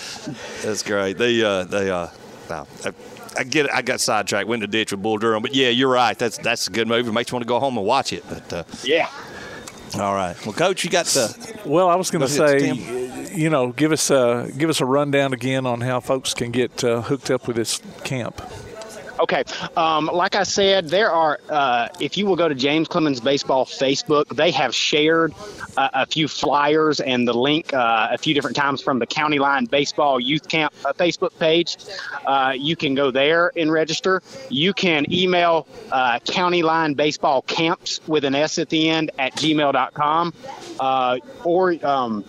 [0.62, 1.18] That's great.
[1.18, 2.08] They, uh, they, uh,
[2.50, 2.92] no, I,
[3.38, 3.72] I get.
[3.72, 6.18] I got sidetracked, went in the ditch with Bull Durham, but yeah, you're right.
[6.18, 7.10] That's that's a good movie.
[7.10, 8.24] Makes you want to go home and watch it.
[8.28, 9.08] But uh, yeah.
[9.94, 11.60] all right, well, Coach, you got the.
[11.64, 12.72] Well, I was going to say,
[13.34, 16.82] you know, give us a give us a rundown again on how folks can get
[16.84, 18.40] uh, hooked up with this camp.
[19.18, 19.44] Okay.
[19.76, 23.64] Um, like I said, there are, uh, if you will go to James Clemens Baseball
[23.64, 25.32] Facebook, they have shared
[25.76, 29.38] uh, a few flyers and the link uh, a few different times from the County
[29.38, 31.76] Line Baseball Youth Camp uh, Facebook page.
[32.26, 34.22] Uh, you can go there and register.
[34.50, 39.32] You can email uh, County Line Baseball Camps with an S at the end at
[39.36, 40.34] gmail.com.
[40.78, 42.24] Uh, or, um,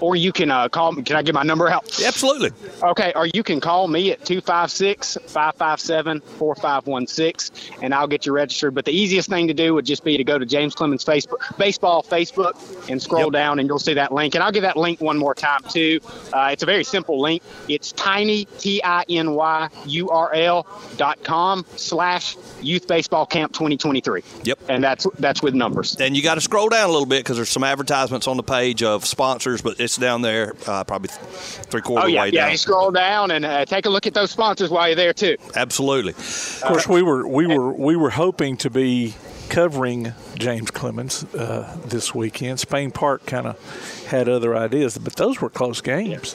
[0.00, 1.02] or you can uh, call me.
[1.02, 1.84] Can I get my number out?
[2.04, 2.50] Absolutely.
[2.82, 8.74] Okay, or you can call me at 256 557 4516 and I'll get you registered.
[8.74, 11.56] But the easiest thing to do would just be to go to James Clemens Facebook,
[11.58, 14.34] Baseball Facebook and scroll down and you'll see that link.
[14.34, 16.00] And I'll give that link one more time too.
[16.32, 17.42] Uh, it's a very simple link.
[17.68, 23.52] It's tiny, T I N Y U R L dot com slash youth baseball camp
[23.52, 24.22] 2023.
[24.44, 24.58] Yep.
[24.68, 25.96] And that's that's with numbers.
[25.98, 28.42] And you got to scroll down a little bit because there's some advertisements on the
[28.42, 32.20] page of sponsors, but it's down there, uh, probably three quarter Oh, yeah.
[32.22, 32.34] way down.
[32.34, 32.42] Yeah.
[32.42, 32.50] down.
[32.52, 35.36] You scroll down and uh, take a look at those sponsors while you're there too.
[35.56, 36.12] Absolutely.
[36.12, 39.14] Of course, we were we were we were hoping to be
[39.48, 42.60] covering James Clemens uh, this weekend.
[42.60, 46.34] Spain Park kind of had other ideas, but those were close games.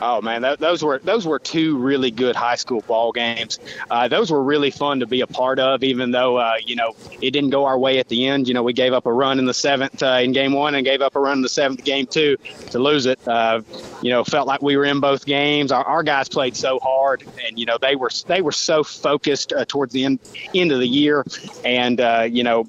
[0.00, 3.58] Oh man, that, those were those were two really good high school ball games.
[3.90, 6.94] Uh, those were really fun to be a part of, even though uh, you know
[7.22, 8.46] it didn't go our way at the end.
[8.46, 10.84] You know, we gave up a run in the seventh uh, in game one and
[10.84, 12.36] gave up a run in the seventh game two
[12.70, 13.18] to lose it.
[13.26, 13.62] Uh,
[14.02, 15.72] you know, felt like we were in both games.
[15.72, 19.52] Our, our guys played so hard, and you know they were they were so focused
[19.52, 20.20] uh, towards the end
[20.54, 21.24] end of the year,
[21.64, 22.68] and uh, you know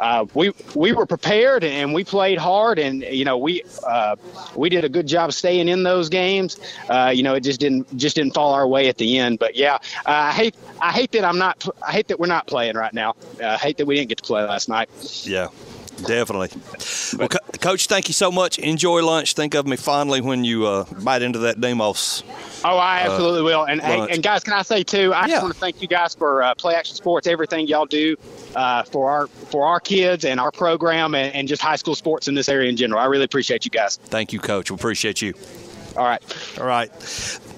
[0.00, 4.16] uh, we we were prepared and we played hard, and you know we uh,
[4.54, 6.58] we did a good job staying in those games.
[6.88, 9.38] Uh, you know, it just didn't just didn't fall our way at the end.
[9.38, 12.46] But yeah, uh, I hate I hate that I'm not I hate that we're not
[12.46, 13.16] playing right now.
[13.40, 14.88] Uh, I hate that we didn't get to play last night.
[15.24, 15.48] Yeah.
[16.06, 16.50] Definitely.
[17.18, 18.58] Well, Co- Coach, thank you so much.
[18.58, 19.34] Enjoy lunch.
[19.34, 22.22] Think of me fondly when you uh, bite into that Demos.
[22.64, 23.64] Oh, I uh, absolutely will.
[23.64, 25.12] And, and and guys, can I say too?
[25.14, 28.16] I just want to thank you guys for uh, Play Action Sports, everything y'all do
[28.54, 32.28] uh, for our for our kids and our program and, and just high school sports
[32.28, 33.00] in this area in general.
[33.00, 33.96] I really appreciate you guys.
[33.96, 34.70] Thank you, Coach.
[34.70, 35.34] We appreciate you.
[35.96, 36.22] All right.
[36.58, 36.92] All right.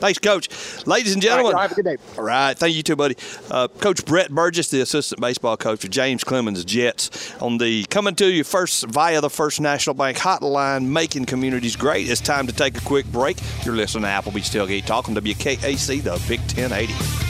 [0.00, 0.48] Thanks, Coach.
[0.86, 1.52] Ladies and gentlemen.
[1.52, 1.96] All right, have a good day.
[2.16, 2.56] All right.
[2.56, 3.16] Thank you too, buddy.
[3.50, 8.14] Uh, Coach Brett Burgess, the assistant baseball coach of James Clemens Jets, on the coming
[8.16, 12.08] to you first via the First National Bank hotline, making communities great.
[12.08, 13.38] It's time to take a quick break.
[13.64, 17.29] You're listening to Applebee's Tailgate Talk on WKAC, the Big 1080.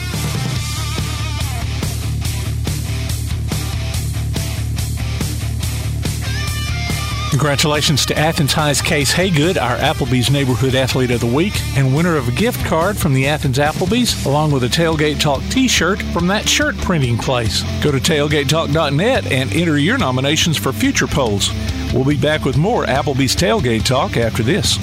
[7.31, 12.17] Congratulations to Athens High's Case Haygood, our Applebee's Neighborhood Athlete of the Week, and winner
[12.17, 16.01] of a gift card from the Athens Applebee's, along with a Tailgate Talk t shirt
[16.11, 17.63] from that shirt printing place.
[17.81, 21.49] Go to tailgatetalk.net and enter your nominations for future polls.
[21.93, 24.77] We'll be back with more Applebee's Tailgate Talk after this.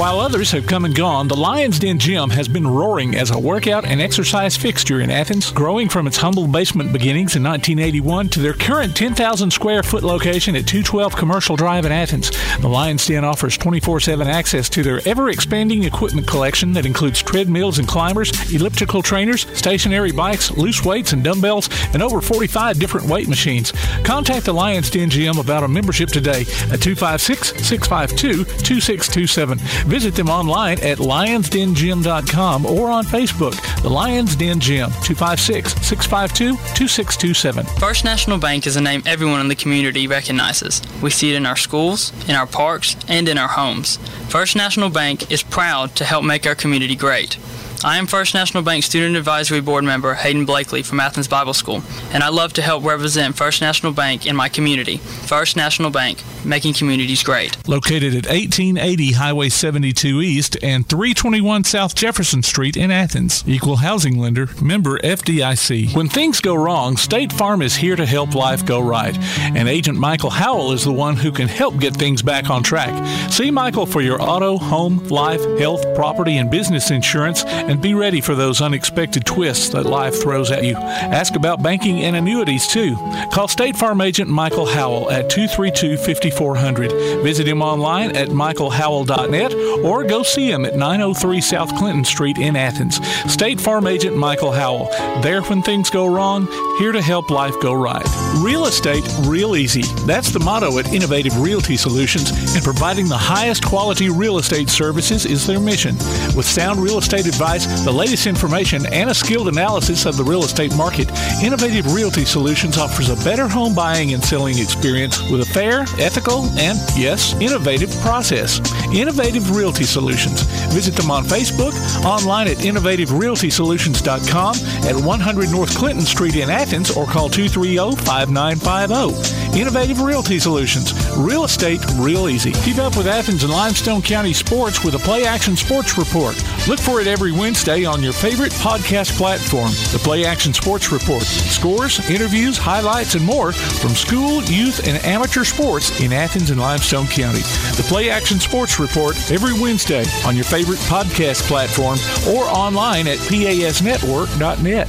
[0.00, 3.38] While others have come and gone, the Lion's Den Gym has been roaring as a
[3.38, 8.40] workout and exercise fixture in Athens, growing from its humble basement beginnings in 1981 to
[8.40, 12.30] their current 10,000 square foot location at 212 Commercial Drive in Athens.
[12.60, 17.22] The Lion's Den offers 24 7 access to their ever expanding equipment collection that includes
[17.22, 23.06] treadmills and climbers, elliptical trainers, stationary bikes, loose weights and dumbbells, and over 45 different
[23.06, 23.70] weight machines.
[24.02, 29.89] Contact the Lion's Den Gym about a membership today at 256 652 2627.
[29.90, 33.82] Visit them online at lionsdengym.com or on Facebook.
[33.82, 37.66] The Lions Den Gym, 256 652 2627.
[37.80, 40.80] First National Bank is a name everyone in the community recognizes.
[41.02, 43.96] We see it in our schools, in our parks, and in our homes.
[44.28, 47.36] First National Bank is proud to help make our community great.
[47.82, 51.82] I am First National Bank Student Advisory Board member Hayden Blakely from Athens Bible School,
[52.12, 54.98] and I love to help represent First National Bank in my community.
[54.98, 57.56] First National Bank, making communities great.
[57.66, 63.44] Located at 1880 Highway 72 East and 321 South Jefferson Street in Athens.
[63.46, 65.94] Equal housing lender, member FDIC.
[65.96, 69.16] When things go wrong, State Farm is here to help life go right.
[69.38, 72.92] And Agent Michael Howell is the one who can help get things back on track.
[73.32, 78.20] See Michael for your auto, home, life, health, property, and business insurance and be ready
[78.20, 80.74] for those unexpected twists that life throws at you.
[80.76, 82.96] Ask about banking and annuities too.
[83.32, 87.22] Call State Farm agent Michael Howell at 232 5400.
[87.22, 89.54] Visit him online at michaelhowell.net
[89.84, 93.00] or go see him at 903 South Clinton Street in Athens.
[93.32, 94.88] State Farm agent Michael Howell.
[95.22, 96.46] There when things go wrong,
[96.78, 98.04] here to help life go right.
[98.38, 99.82] Real estate real easy.
[100.06, 105.26] That's the motto at Innovative Realty Solutions, and providing the highest quality real estate services
[105.26, 105.96] is their mission.
[106.36, 110.42] With sound real estate advice, the latest information, and a skilled analysis of the real
[110.44, 111.10] estate market,
[111.42, 116.46] Innovative Realty Solutions offers a better home buying and selling experience with a fair, ethical,
[116.58, 118.60] and, yes, innovative process.
[118.94, 120.42] Innovative Realty Solutions.
[120.72, 124.54] Visit them on Facebook, online at innovativerealtysolutions.com,
[124.88, 129.58] at 100 North Clinton Street in Athens, or call 230 5950.
[129.60, 130.94] Innovative Realty Solutions.
[131.16, 132.52] Real estate real easy.
[132.64, 136.34] Keep up with Athens and Limestone County sports with a Play Action Sports Report.
[136.66, 139.70] Look for it every Wednesday on your favorite podcast platform.
[139.92, 141.22] The Play Action Sports Report.
[141.22, 147.08] Scores, interviews, highlights, and more from school, youth, and amateur sports in Athens and Limestone
[147.08, 147.40] County.
[147.76, 151.98] The Play Action Sports Report every Wednesday on your favorite podcast platform
[152.32, 154.86] or online at pasnetwork.net.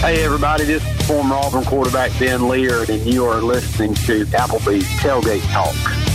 [0.00, 4.88] Hey, everybody, this is former Auburn quarterback Ben Leard, and you are listening to Applebee's
[5.00, 6.13] Tailgate Talk.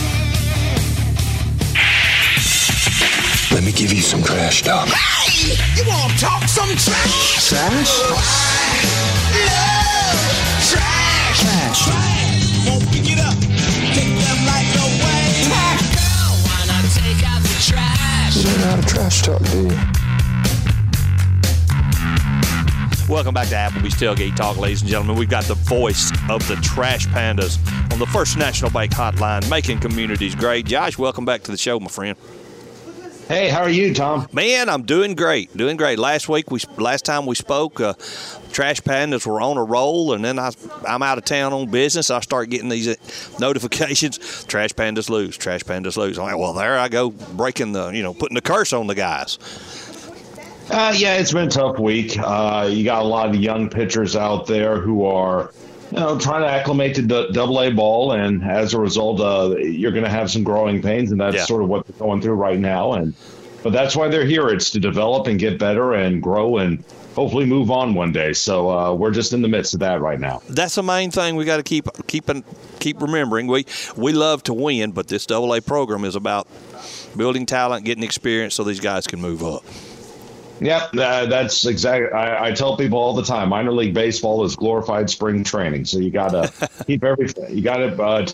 [3.52, 4.88] Let me give you some trash talk.
[4.90, 7.50] Hey, you want to talk some trash?
[7.50, 7.98] Trash?
[10.70, 11.42] Trash.
[11.42, 11.88] Trash.
[12.68, 13.34] Won't pick it up.
[13.94, 15.50] Take them like no way.
[15.50, 18.38] Girl, why not take out the trash?
[18.38, 19.78] You don't know how to trash talk, do you?
[23.12, 25.18] Welcome back to Applebee's Tailgate Talk, ladies and gentlemen.
[25.18, 27.58] We've got the voice of the Trash Pandas
[27.92, 30.68] on the First National Bank Hotline, making communities great.
[30.68, 32.16] Josh, welcome back to the show, my friend.
[33.30, 34.28] Hey, how are you, Tom?
[34.34, 36.00] Man, I'm doing great, doing great.
[36.00, 37.94] Last week, we last time we spoke, uh,
[38.52, 40.50] Trash Pandas were on a roll, and then I,
[40.88, 42.10] I'm out of town on business.
[42.10, 42.96] I start getting these uh,
[43.40, 46.18] notifications: Trash Pandas lose, Trash Pandas lose.
[46.18, 48.96] I'm like, well, there I go, breaking the, you know, putting the curse on the
[48.96, 49.38] guys.
[50.72, 52.18] Uh, yeah, it's been a tough week.
[52.18, 55.54] Uh, you got a lot of young pitchers out there who are,
[55.92, 59.56] you know, trying to acclimate to d- double A ball, and as a result, uh,
[59.58, 61.46] you're going to have some growing pains, and that's Yeah.
[61.46, 62.94] sort of what they're going through right now.
[62.94, 63.14] And
[63.64, 64.48] but that's why they're here.
[64.50, 66.82] It's to develop and get better and grow and
[67.16, 68.32] hopefully move on one day.
[68.32, 70.42] So uh, we're just in the midst of that right now.
[70.48, 72.30] That's the main thing we got to keep keep
[72.80, 73.48] keep remembering.
[73.48, 73.66] We
[73.98, 76.48] we love to win, but this double A program is about
[77.18, 79.64] building talent, getting experience, so these guys can move up.
[80.62, 82.12] Yep, uh, that's exactly.
[82.12, 85.86] I, I tell people all the time, minor league baseball is glorified spring training.
[85.86, 87.56] So you got to keep everything.
[87.56, 88.28] You got to uh,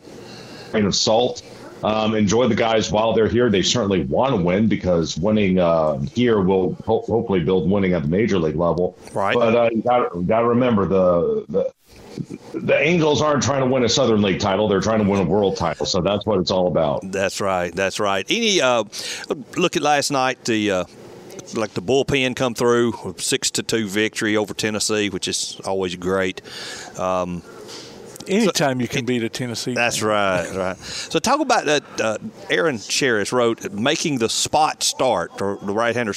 [0.72, 1.42] grain of salt.
[1.84, 3.50] Um, enjoy the guys while they're here.
[3.50, 8.02] They certainly want to win because winning uh, here will ho- hopefully build winning at
[8.02, 8.98] the major league level.
[9.14, 9.36] Right.
[9.36, 11.74] But uh, you got got to remember the the
[12.54, 15.30] the Angels aren't trying to win a Southern League title; they're trying to win a
[15.30, 15.86] world title.
[15.86, 17.02] So that's what it's all about.
[17.04, 17.76] That's right.
[17.76, 18.26] That's right.
[18.30, 18.86] Any uh,
[19.56, 20.72] look at last night the.
[20.72, 20.86] Uh,
[21.54, 25.96] like the bullpen come through with six to two victory over Tennessee, which is always
[25.96, 26.41] great.
[27.00, 27.43] Um,
[28.28, 29.74] Anytime you can beat a Tennessee.
[29.74, 30.78] That's right, right.
[30.78, 31.84] So talk about that.
[32.02, 32.18] Uh,
[32.50, 35.41] Aaron Sherris wrote making the spot start.
[35.41, 36.14] Or the right-hander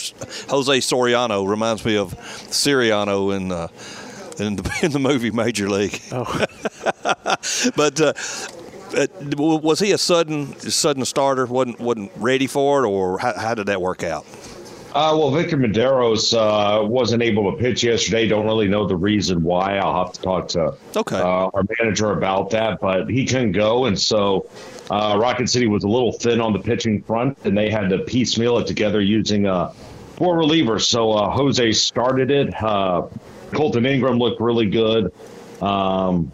[0.49, 2.15] Jose Soriano reminds me of
[2.49, 3.69] Cerrano in uh,
[4.43, 6.01] in the in the movie Major League.
[6.13, 6.45] Oh,
[7.77, 8.01] but.
[8.01, 8.13] Uh,
[8.97, 9.07] uh,
[9.37, 11.45] was he a sudden sudden starter?
[11.45, 14.25] wasn't wasn't ready for it, or how, how did that work out?
[14.95, 18.27] Uh, well, Victor Mederos uh, wasn't able to pitch yesterday.
[18.27, 19.77] Don't really know the reason why.
[19.77, 21.19] I'll have to talk to okay.
[21.21, 23.85] uh, our manager about that, but he couldn't go.
[23.85, 24.49] And so
[24.91, 27.99] uh, Rocket City was a little thin on the pitching front, and they had to
[27.99, 29.73] piecemeal it together using uh,
[30.17, 30.83] four relievers.
[30.83, 32.55] So uh, Jose started it.
[32.63, 33.09] Uh,
[33.53, 35.13] Kolton Ingram looked really good.
[35.61, 36.33] Um,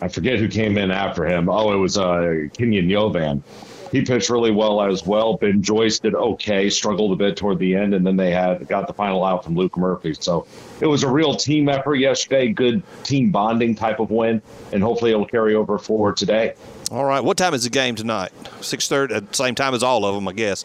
[0.00, 1.50] I forget who came in after him.
[1.50, 3.42] Oh, it was uh, Kenyon Yovan
[3.90, 5.36] he pitched really well as well.
[5.36, 8.86] Ben Joyce did okay, struggled a bit toward the end, and then they had got
[8.86, 10.14] the final out from Luke Murphy.
[10.18, 10.46] So
[10.80, 15.10] it was a real team effort yesterday, good team bonding type of win, and hopefully
[15.10, 16.54] it'll carry over forward today.
[16.90, 18.32] All right, what time is the game tonight?
[18.60, 20.64] Six thirty, at the same time as all of them, I guess.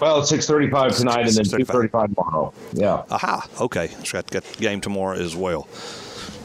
[0.00, 2.52] Well, it's six thirty-five tonight, and then two thirty-five tomorrow.
[2.72, 3.04] Yeah.
[3.10, 3.48] Aha.
[3.60, 5.68] Okay, so got got the game tomorrow as well.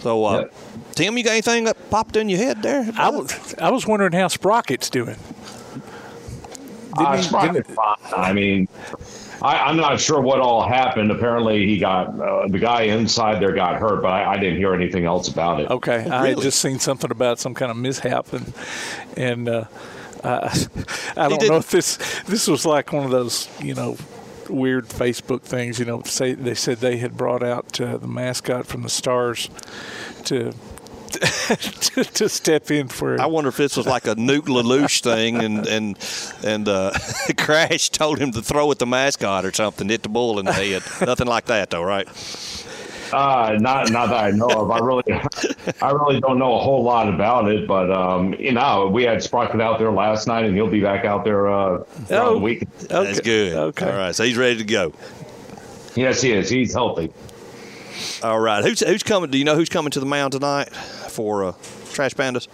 [0.02, 0.48] So, uh,
[0.94, 2.90] Tim, you got anything that popped in your head there?
[2.98, 5.16] I was I was wondering how Sprocket's doing.
[6.98, 7.96] Uh, he- Sprocket's fine.
[8.16, 8.68] I mean,
[9.42, 11.12] I, I'm not sure what all happened.
[11.12, 14.74] Apparently, he got uh, the guy inside there got hurt, but I, I didn't hear
[14.74, 15.70] anything else about it.
[15.70, 18.54] Okay, I had just seen something about some kind of mishap, and
[19.16, 19.66] and uh,
[20.24, 20.66] I,
[21.18, 23.98] I don't know if this this was like one of those you know
[24.50, 25.78] weird Facebook things.
[25.78, 29.50] You know, say they said they had brought out uh, the mascot from the Stars
[30.26, 30.52] to.
[31.08, 35.38] To, to step in for I wonder if this was like a Nuke LaLoosh thing,
[35.38, 35.98] and and
[36.44, 36.92] and uh,
[37.38, 40.54] Crash told him to throw at the mascot or something, hit the bull in the
[40.54, 40.84] head.
[41.06, 42.08] Nothing like that, though, right?
[43.14, 44.72] Uh, not not that I know of.
[44.72, 45.04] I really,
[45.82, 47.68] I really don't know a whole lot about it.
[47.68, 51.06] But um, you know, we had Sprocket out there last night, and he'll be back
[51.06, 52.70] out there uh, throughout the week.
[52.80, 53.54] That's good.
[53.54, 53.90] Okay.
[53.90, 54.94] All right, so he's ready to go.
[55.96, 56.50] Yes, he is.
[56.50, 57.12] He's healthy.
[58.24, 59.30] All right, who's who's coming?
[59.30, 61.54] Do you know who's coming to the mound tonight for uh,
[61.94, 62.48] Trash Pandas?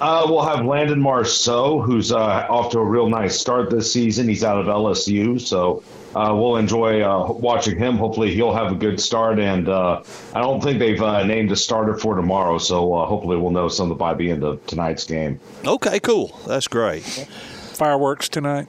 [0.00, 2.18] Uh, we'll have Landon Marceaux, who's uh,
[2.50, 4.28] off to a real nice start this season.
[4.28, 5.84] He's out of LSU, so
[6.16, 7.96] uh, we'll enjoy uh, watching him.
[7.96, 9.38] Hopefully, he'll have a good start.
[9.38, 10.02] And uh,
[10.34, 13.68] I don't think they've uh, named a starter for tomorrow, so uh, hopefully, we'll know
[13.68, 15.38] something by the end of tonight's game.
[15.64, 16.38] Okay, cool.
[16.46, 17.02] That's great.
[17.02, 18.66] fireworks tonight.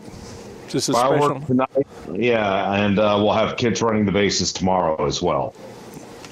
[0.67, 1.47] Just a Fireworks special.
[1.47, 5.53] tonight, yeah, and uh, we'll have kids running the bases tomorrow as well.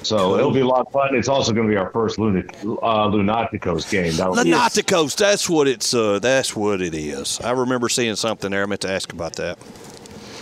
[0.04, 0.38] So Cool.
[0.38, 1.14] it'll be a lot of fun.
[1.14, 2.40] It's also going to be our first Luna,
[2.82, 4.12] uh, Lunaticos game.
[4.16, 5.92] That'll be- Lunaticos, that's what it's.
[5.94, 7.40] Uh, that's what it is.
[7.42, 8.62] I remember seeing something there.
[8.62, 9.58] I meant to ask about that.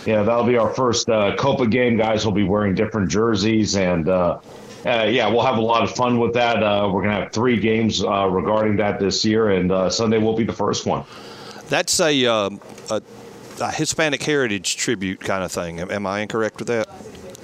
[0.05, 1.95] Yeah, that'll be our first uh, Copa game.
[1.97, 4.39] Guys will be wearing different jerseys, and uh,
[4.85, 6.61] uh, yeah, we'll have a lot of fun with that.
[6.61, 10.17] Uh, we're going to have three games uh, regarding that this year, and uh, Sunday
[10.17, 11.05] will be the first one.
[11.69, 12.59] That's a, um,
[12.91, 13.01] a,
[13.61, 15.79] a Hispanic heritage tribute kind of thing.
[15.79, 16.89] Am, am I incorrect with that?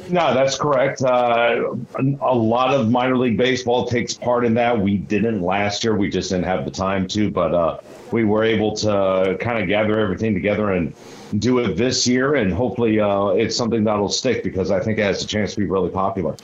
[0.09, 1.01] No, that's correct.
[1.01, 1.75] Uh,
[2.21, 4.79] a lot of minor league baseball takes part in that.
[4.79, 5.95] We didn't last year.
[5.95, 7.79] We just didn't have the time to, but uh,
[8.11, 10.93] we were able to kind of gather everything together and
[11.37, 12.35] do it this year.
[12.35, 15.59] And hopefully, uh, it's something that'll stick because I think it has a chance to
[15.59, 16.35] be really popular.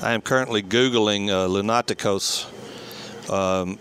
[0.00, 2.46] I am currently Googling uh, Lunaticos
[3.30, 3.78] um,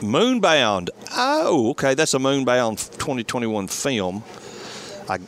[0.00, 0.88] Moonbound.
[1.14, 1.94] Oh, okay.
[1.94, 4.24] That's a Moonbound 2021 film.
[5.08, 5.18] I,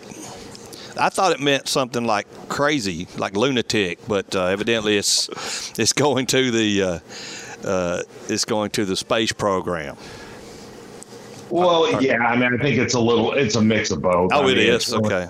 [0.98, 5.28] I thought it meant something like crazy, like lunatic, but uh, evidently it's
[5.78, 6.98] it's going to the uh,
[7.68, 9.96] uh, it's going to the space program.
[11.50, 14.32] Well, yeah, I mean, I think it's a little, it's a mix of both.
[14.32, 14.74] Oh, I it mean, is?
[14.84, 15.28] it's Okay.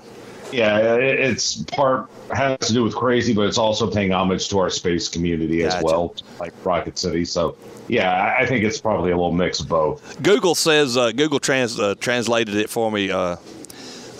[0.52, 4.70] Yeah, it's part has to do with crazy, but it's also paying homage to our
[4.70, 7.24] space community as well, like Rocket City.
[7.24, 7.56] So,
[7.88, 10.22] yeah, I- I think it's probably a little mix of both.
[10.22, 13.10] Google says uh, Google trans uh, translated it for me.
[13.10, 13.36] Uh,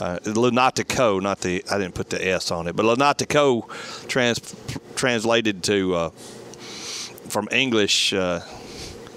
[0.01, 3.69] uh, Lunatico, not the I didn't put the S on it, but Lunatico
[4.09, 4.55] trans
[4.95, 6.11] translated to uh,
[7.29, 8.13] from English.
[8.13, 8.41] Uh,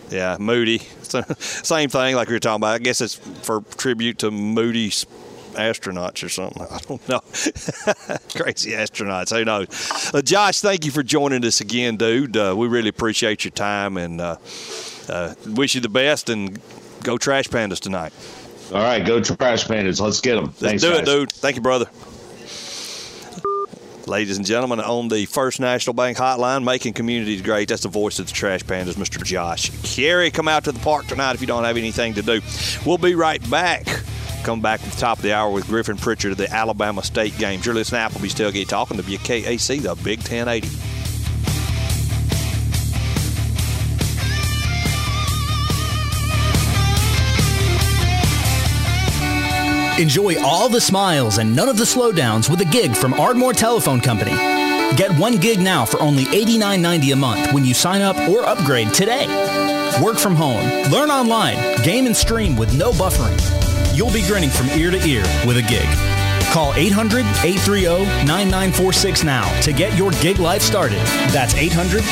[0.10, 0.82] yeah, Moody.
[1.08, 2.74] So, same thing like we were talking about.
[2.76, 6.62] I guess it's for tribute to Moody astronauts or something.
[6.70, 7.20] I don't know.
[8.36, 9.34] Crazy astronauts.
[9.34, 10.14] Who knows?
[10.14, 12.36] Uh, Josh, thank you for joining us again, dude.
[12.36, 14.36] Uh, we really appreciate your time and uh,
[15.08, 16.60] uh, wish you the best and
[17.04, 18.12] go Trash Pandas tonight.
[18.74, 20.02] All right, go Trash Pandas.
[20.02, 20.46] Let's get them.
[20.46, 21.32] Let's Thanks, do it, dude.
[21.32, 21.90] Thank you, brother.
[24.08, 27.68] Ladies and gentlemen, on the First National Bank hotline, making communities great.
[27.68, 29.22] That's the voice of the Trash Pandas, Mr.
[29.24, 30.32] Josh Caray.
[30.32, 32.42] Come out to the park tonight if you don't have anything to do.
[32.86, 33.86] We'll be right back.
[34.44, 37.38] Come back at the top of the hour with Griffin Pritchard of the Alabama State
[37.38, 37.66] Games.
[37.66, 40.97] You're listening to Applebee's Tailgate Talking to WKAC, the Big 1080.
[50.00, 54.00] Enjoy all the smiles and none of the slowdowns with a gig from Ardmore Telephone
[54.00, 54.30] Company.
[54.96, 58.94] Get one gig now for only $89.90 a month when you sign up or upgrade
[58.94, 59.26] today.
[60.00, 63.36] Work from home, learn online, game and stream with no buffering.
[63.98, 65.88] You'll be grinning from ear to ear with a gig.
[66.54, 71.00] Call 800 830 9946 now to get your gig life started.
[71.32, 72.04] That's 800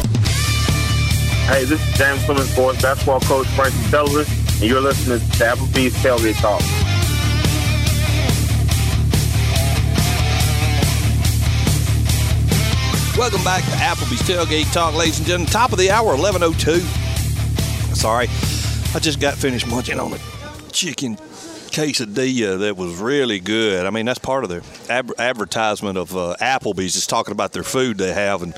[1.47, 4.25] Hey, this is James Clemens, boys basketball coach Frankie Sullivan,
[4.55, 6.63] and you're listening to Applebee's Tailgate Talk.
[13.19, 15.53] Welcome back to Applebee's Tailgate Talk, ladies and gentlemen.
[15.53, 16.81] Top of the hour, 11.02.
[17.95, 18.27] Sorry,
[18.95, 20.19] I just got finished munching on a
[20.73, 21.19] chicken
[21.75, 23.85] quesadilla that was really good.
[23.85, 27.65] I mean, that's part of their ab- advertisement of uh, Applebee's is talking about their
[27.65, 28.43] food they have.
[28.43, 28.55] And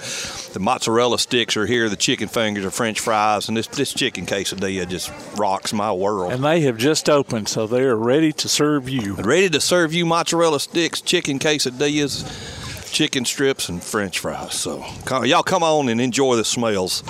[0.53, 4.27] the mozzarella sticks are here, the chicken fingers are French fries, and this, this chicken
[4.27, 6.33] quesadilla just rocks my world.
[6.33, 9.15] And they have just opened, so they are ready to serve you.
[9.15, 14.53] Ready to serve you mozzarella sticks, chicken quesadillas, chicken strips, and French fries.
[14.53, 14.85] So
[15.25, 17.03] y'all come on and enjoy the smells.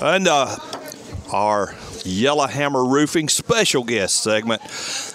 [0.00, 0.56] And uh,
[1.32, 1.74] our
[2.04, 4.60] Yellowhammer Roofing special guest segment.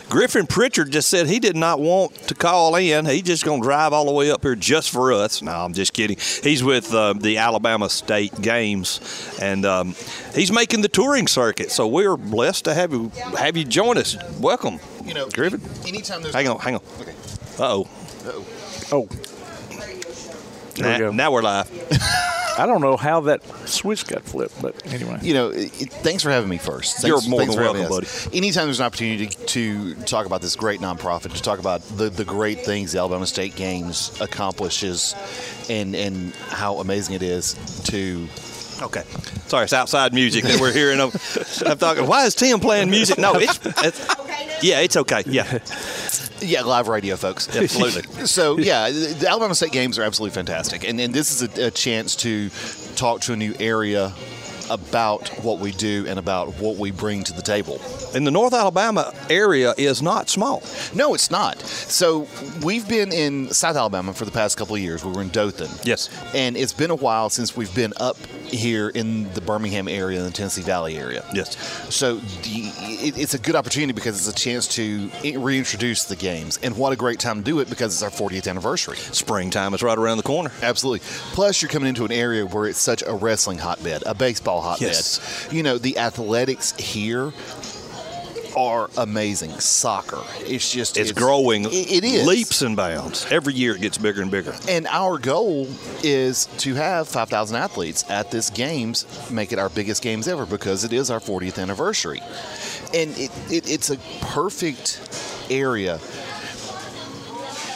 [0.09, 3.05] Griffin Pritchard just said he did not want to call in.
[3.05, 5.41] He just going to drive all the way up here just for us.
[5.41, 6.17] No, I'm just kidding.
[6.43, 8.99] He's with uh, the Alabama State Games,
[9.41, 9.95] and um,
[10.33, 11.71] he's making the touring circuit.
[11.71, 14.15] So we're blessed to have you have you join us.
[14.39, 15.61] Welcome, You know, Griffin.
[15.87, 16.81] anytime there's Hang on, hang on.
[17.01, 17.13] Okay.
[17.59, 17.81] Uh oh.
[18.25, 18.45] Uh-oh.
[18.91, 19.05] Oh.
[19.07, 19.87] There
[20.77, 21.11] we Now, go.
[21.11, 21.69] now we're live.
[22.57, 25.19] I don't know how that switch got flipped, but anyway.
[25.21, 27.03] You know, it, it- thanks for having me first.
[27.05, 28.27] You're more than welcome, us.
[28.33, 32.25] Anytime there's an opportunity to talk about this great nonprofit, to talk about the, the
[32.25, 35.15] great things the Alabama State Games accomplishes,
[35.69, 37.53] and and how amazing it is
[37.85, 38.27] to.
[38.81, 39.03] Okay.
[39.47, 40.99] Sorry, it's outside music that we're hearing.
[40.99, 41.11] I'm,
[41.65, 42.05] I'm talking.
[42.05, 43.17] Why is Tim playing music?
[43.17, 45.23] No, it's, it's Yeah, it's okay.
[45.25, 45.59] Yeah.
[46.39, 47.47] Yeah, live radio, folks.
[47.55, 48.25] Absolutely.
[48.27, 50.87] so, yeah, the Alabama State games are absolutely fantastic.
[50.87, 52.49] And, and this is a, a chance to
[52.95, 54.13] talk to a new area
[54.69, 57.81] about what we do and about what we bring to the table.
[58.13, 60.63] And the North Alabama area is not small.
[60.93, 61.59] No, it's not.
[61.61, 62.27] So
[62.63, 65.03] we've been in South Alabama for the past couple of years.
[65.03, 65.69] We were in Dothan.
[65.83, 66.09] Yes.
[66.33, 68.17] And it's been a while since we've been up
[68.49, 71.23] here in the Birmingham area and the Tennessee Valley area.
[71.33, 71.57] Yes.
[71.93, 76.59] So the, it, it's a good opportunity because it's a chance to reintroduce the games.
[76.61, 78.97] And what a great time to do it because it's our 40th anniversary.
[78.97, 80.51] Springtime is right around the corner.
[80.61, 81.05] Absolutely.
[81.33, 84.87] Plus, you're coming into an area where it's such a wrestling hotbed, a baseball hotbed.
[84.87, 85.47] Yes.
[85.51, 87.33] You know, the athletics here
[88.57, 89.51] are amazing.
[89.59, 90.21] Soccer.
[90.39, 93.25] It's just It's, growing it- it is leaps and bounds.
[93.29, 94.55] Every year it gets bigger and bigger.
[94.67, 95.67] And our goal
[96.03, 100.83] is to have 5,000 athletes at this games, make it our biggest games ever because
[100.83, 102.21] it is our 40th anniversary.
[102.93, 104.99] And it, it, it's a perfect
[105.51, 105.99] area.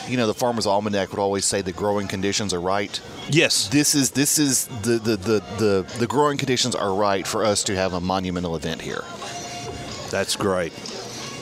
[0.08, 3.00] You know, the Farmer's Almanac would always say the growing conditions are right.
[3.30, 3.68] Yes.
[3.70, 7.64] This is this is the the, the, the the growing conditions are right for us
[7.66, 9.04] to have a monumental event here.
[10.12, 10.74] That's great.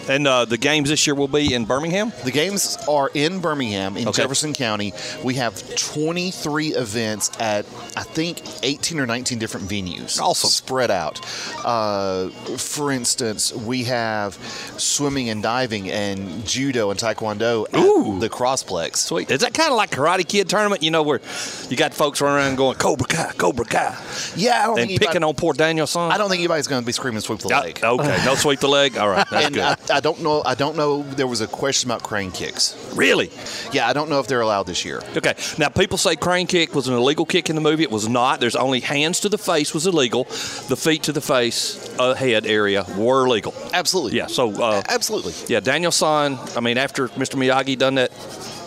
[0.10, 2.12] And uh, the games this year will be in Birmingham?
[2.24, 4.24] The games are in Birmingham, in Okay.
[4.24, 4.92] Jefferson County.
[5.24, 10.20] We have 23 events at, I think, 18 or 19 different venues.
[10.20, 10.50] Awesome.
[10.50, 11.22] Spread out.
[11.64, 14.34] Uh, for instance, we have
[14.78, 18.96] swimming and diving and judo and taekwondo at the Crossplex.
[18.98, 19.30] Sweet.
[19.30, 20.82] Is that kind of like Karate Kid tournament?
[20.82, 21.22] You know, where
[21.70, 23.96] you got folks running around going, Cobra Kai, Cobra Kai.
[24.36, 26.12] Yeah, I don't And think picking on poor Daniel San?
[26.12, 27.80] I don't think anybody's going to be screaming sweep the leg.
[27.84, 28.98] Okay, no sweep the leg.
[28.98, 29.64] All right, that's and good.
[29.64, 30.42] I, I don't know.
[30.46, 31.04] I don't know.
[31.04, 32.76] There was a question about crane kicks.
[32.96, 33.32] Really?
[33.72, 35.02] Yeah, I don't know if they're allowed this year.
[35.16, 35.34] Okay.
[35.58, 37.84] Now, people say crane kick was an illegal kick in the movie.
[37.84, 38.40] It was not.
[38.40, 40.26] There's only hands to the face was illegal.
[40.26, 43.54] The feet to the face, uh, head area were legal.
[43.74, 44.18] Absolutely.
[44.18, 44.28] Yeah.
[44.28, 44.52] So.
[44.62, 45.34] Uh, Absolutely.
[45.48, 45.60] Yeah.
[45.60, 46.38] Daniel San.
[46.56, 47.36] I mean, after Mr.
[47.36, 48.12] Miyagi done that,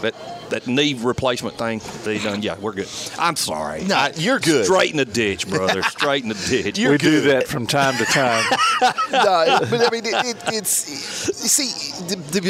[0.02, 0.14] that
[0.52, 2.42] that knee replacement thing, they done.
[2.42, 2.88] Yeah, we're good.
[3.18, 3.84] I'm sorry.
[3.84, 4.66] No, you're good.
[4.66, 5.82] Straight in the ditch, brother.
[5.98, 6.78] Straight in the ditch.
[6.78, 8.44] we do that from time to time.
[9.12, 12.40] no, but I mean, it, it, it's you see the the,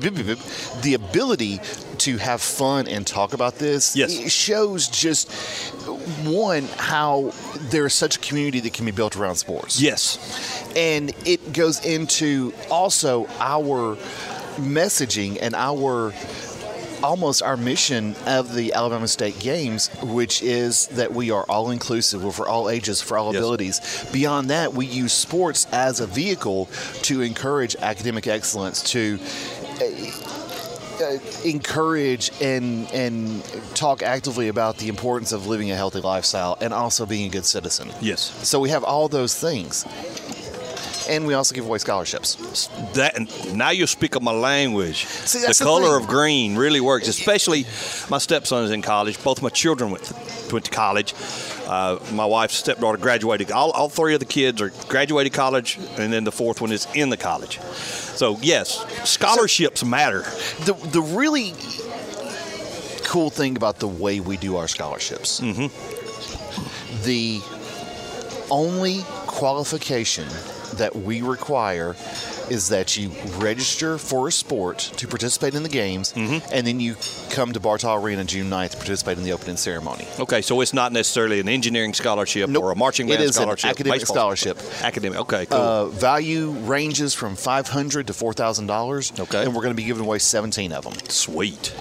[0.00, 1.60] the the ability
[1.98, 3.94] to have fun and talk about this.
[3.94, 4.18] Yes.
[4.18, 5.30] it shows just
[6.24, 7.32] one how
[7.70, 9.80] there's such a community that can be built around sports.
[9.80, 13.96] Yes, and it goes into also our
[14.56, 16.12] messaging and our
[17.02, 22.22] almost our mission of the Alabama State Games, which is that we are all inclusive,
[22.24, 23.38] we're for all ages, for all Yes.
[23.40, 23.80] abilities.
[24.12, 26.68] Beyond that, we use sports as a vehicle
[27.02, 29.18] to encourage academic excellence, to
[29.80, 29.84] uh,
[31.04, 33.42] uh, encourage and and
[33.74, 37.44] talk actively about the importance of living a healthy lifestyle and also being a good
[37.46, 37.90] citizen.
[38.00, 38.20] Yes.
[38.46, 39.84] So we have all those things.
[41.08, 42.36] And we also give away scholarships.
[42.94, 43.18] That
[43.52, 45.04] now you speak of my language.
[45.06, 47.08] See, the color of green really works.
[47.08, 47.64] Especially,
[48.10, 49.22] my stepson is in college.
[49.22, 50.12] Both my children went
[50.52, 51.14] went to college.
[51.66, 53.50] Uh, my wife's stepdaughter graduated.
[53.50, 56.86] All, all three of the kids are graduated college, and then the fourth one is
[56.94, 57.58] in the college.
[57.60, 60.22] So yes, scholarships matter.
[60.64, 61.54] The the really
[63.04, 65.38] cool thing about the way we do our scholarships,
[67.04, 67.40] the
[68.50, 70.26] only qualification
[70.72, 71.94] that we require
[72.50, 76.96] is that you register for a sport to participate in the games, and then you
[77.30, 80.06] come to Bartow Arena June 9th to participate in the opening ceremony.
[80.18, 83.42] Okay, so it's not necessarily an engineering scholarship or a marching It band is an
[83.42, 83.70] scholarship.
[83.70, 84.58] academic scholarship.
[84.82, 85.18] Academic.
[85.20, 85.58] Okay, cool.
[85.58, 89.12] Uh, value ranges from five hundred to four thousand dollars.
[89.18, 89.42] Okay.
[89.44, 90.94] and we're going to be giving away seventeen of them.
[91.08, 91.74] Sweet.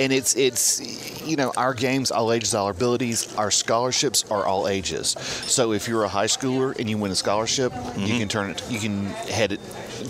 [0.00, 3.34] And it's it's you know our games, all ages, all abilities.
[3.36, 5.10] Our scholarships are all ages.
[5.10, 8.62] So if you're a high schooler and you win a scholarship, you can turn it.
[8.70, 9.60] You can head it.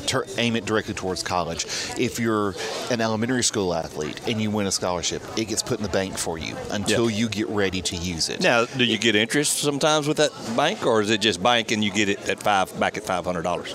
[0.07, 1.66] Tur- aim it directly towards college.
[1.99, 2.55] If you're
[2.90, 6.16] an elementary school athlete and you win a scholarship, it gets put in the bank
[6.18, 8.40] for you until you get ready to use it.
[8.40, 11.82] Now, do you get interest sometimes with that bank, or is it just bank and
[11.84, 13.74] you get it at five back at five hundred dollars?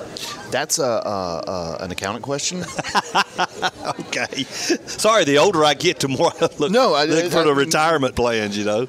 [0.52, 2.60] That's a, a, a an accountant question.
[4.00, 4.44] okay.
[4.44, 7.54] Sorry, the older I get, the more I look, No, I- look for I- the
[7.54, 8.58] retirement plans.
[8.58, 8.88] You know.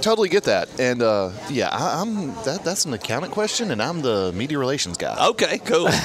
[0.00, 4.00] Totally get that, and uh, yeah, I, I'm that, that's an accountant question, and I'm
[4.00, 5.26] the media relations guy.
[5.28, 5.88] Okay, cool.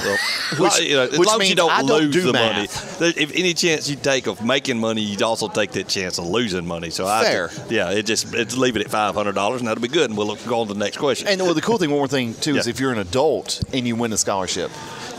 [0.58, 2.32] Well, Which- you know, as which long as you don't I don't lose do the
[2.32, 3.00] math.
[3.00, 6.26] money, if any chance you take of making money, you'd also take that chance of
[6.26, 6.90] losing money.
[6.90, 7.50] So Fair.
[7.50, 10.10] I, yeah, it just it's leave it at five hundred dollars, and that'll be good.
[10.10, 11.28] And we'll go on to the next question.
[11.28, 13.86] And well, the cool thing, one more thing too, is if you're an adult and
[13.86, 14.70] you win a scholarship,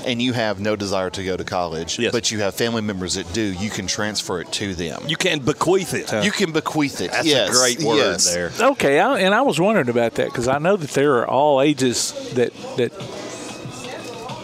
[0.05, 3.31] and you have no desire to go to college, but you have family members that
[3.33, 5.03] do, you can transfer it to them.
[5.07, 6.23] You can bequeath it.
[6.23, 7.11] You can bequeath it.
[7.11, 8.33] That's yes, a great word yes.
[8.33, 8.51] there.
[8.59, 11.61] Okay, I, and I was wondering about that because I know that there are all
[11.61, 12.91] ages that that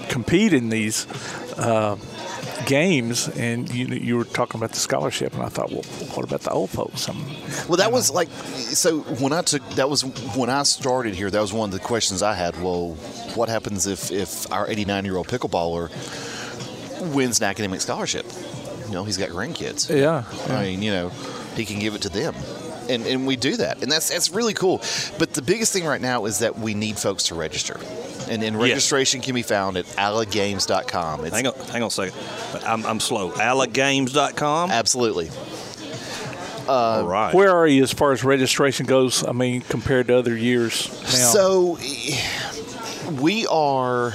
[0.09, 1.07] compete in these
[1.57, 1.95] uh,
[2.65, 5.83] games, and you you were talking about the scholarship, and I thought, well,
[6.15, 7.07] what about the old folks?
[7.07, 7.17] I'm,
[7.67, 10.03] Well, that was like so when I took that was
[10.35, 11.29] when I started here.
[11.29, 12.61] That was one of the questions I had.
[12.61, 12.95] Well,
[13.35, 15.89] what happens if if our 89 year old pickleballer
[17.13, 18.25] wins an academic scholarship?
[18.87, 19.89] You know, he's got grandkids.
[19.89, 20.23] Yeah,
[20.53, 21.09] I mean, you know,
[21.55, 22.35] he can give it to them.
[22.91, 24.81] And, and we do that, and that's that's really cool.
[25.17, 27.79] But the biggest thing right now is that we need folks to register,
[28.29, 28.69] and, and Yes.
[28.69, 31.25] registration can be found at alagames.com.
[31.25, 32.17] It's, Hang on, hang on a second.
[32.65, 33.31] I'm, I'm slow.
[33.31, 34.71] Alagames.com?
[34.71, 35.29] Absolutely.
[36.67, 37.33] All uh, right.
[37.33, 39.25] Where are you as far as registration goes?
[39.25, 41.31] I mean, compared to other years now.
[41.31, 41.77] So
[43.21, 44.13] we are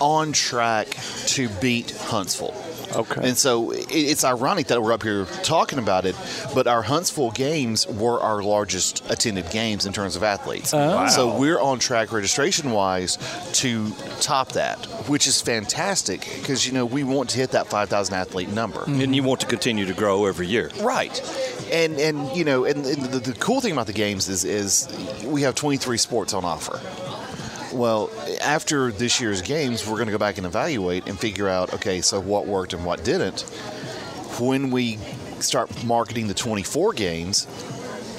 [0.00, 0.88] on track
[1.26, 2.54] to beat Huntsville.
[2.96, 3.28] Okay.
[3.28, 6.14] And so it- it's ironic that we're up here talking about it,
[6.54, 10.72] but our Huntsville games were our largest attended games in terms of athletes.
[10.74, 10.78] Oh.
[10.78, 11.08] Wow.
[11.08, 13.18] So we're on track registration wise
[13.54, 13.90] to
[14.20, 18.50] top that, which is fantastic because, you know, we want to hit that 5,000 athlete
[18.50, 18.84] number.
[18.86, 20.70] And you want to continue to grow every year.
[20.80, 21.20] Right.
[21.72, 24.86] And and you know, and, and the, the cool thing about the games is is
[25.24, 26.78] we have 23 sports on offer.
[27.74, 28.10] Well,
[28.40, 32.00] after this year's games, we're going to go back and evaluate and figure out okay,
[32.00, 33.42] so what worked and what didn't.
[34.40, 34.98] When we
[35.40, 37.46] start marketing the 24 games,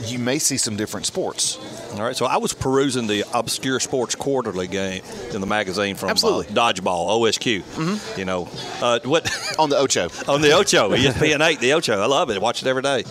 [0.05, 1.57] you may see some different sports.
[1.93, 5.01] All right, so I was perusing the Obscure Sports Quarterly game
[5.33, 6.53] in the magazine from uh, Absolutely.
[6.53, 7.63] Dodgeball, OSQ.
[7.63, 8.17] Mhm.
[8.17, 8.49] You know,
[8.81, 9.29] uh, what
[9.59, 10.09] on the Ocho.
[10.27, 11.99] on the Ocho, ESPN 8, the Ocho.
[12.01, 12.35] I love it.
[12.35, 13.03] I watch it every day.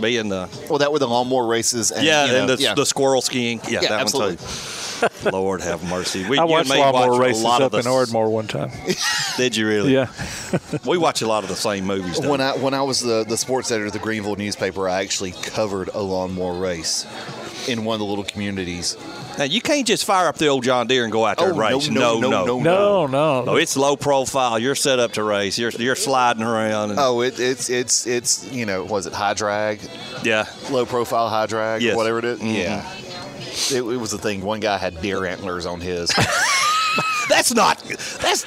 [0.00, 1.90] Being the Well, that were the lawnmower races.
[1.90, 2.74] And, yeah, you know, and the, yeah.
[2.74, 3.60] the squirrel skiing.
[3.64, 4.36] Yeah, Yeah, that absolutely.
[4.36, 4.80] one too.
[5.32, 6.26] Lord have mercy.
[6.28, 8.28] We, I you watched and me lawnmower watch races a lot up of in Ardmore
[8.30, 8.70] one time.
[9.36, 9.92] Did you really?
[9.94, 10.08] Yeah.
[10.86, 12.20] we watch a lot of the same movies.
[12.20, 12.40] When?
[12.40, 15.88] I when I was the, the sports editor of the Greenville newspaper, I actually covered
[15.94, 17.06] a lawnmower race
[17.68, 18.96] in one of the little communities.
[19.38, 21.50] Now you can't just fire up the old John Deere and go out there Oh,
[21.50, 21.88] and no, race.
[21.88, 23.06] no, no, no, no.
[23.06, 23.44] no.
[23.44, 24.58] No, it's low profile.
[24.60, 25.58] You're set up to race.
[25.58, 26.90] You're you're sliding around.
[26.90, 29.80] And, Oh, it, it's it's it's you know was it high drag,
[30.22, 31.96] yeah, low profile high drag, Yes.
[31.96, 32.38] whatever it is?
[32.40, 32.54] Mhm.
[32.54, 32.88] Yeah,
[33.70, 34.40] it, it was the thing.
[34.42, 36.12] One guy had deer antlers on his.
[37.28, 37.78] That's not.
[38.20, 38.44] That's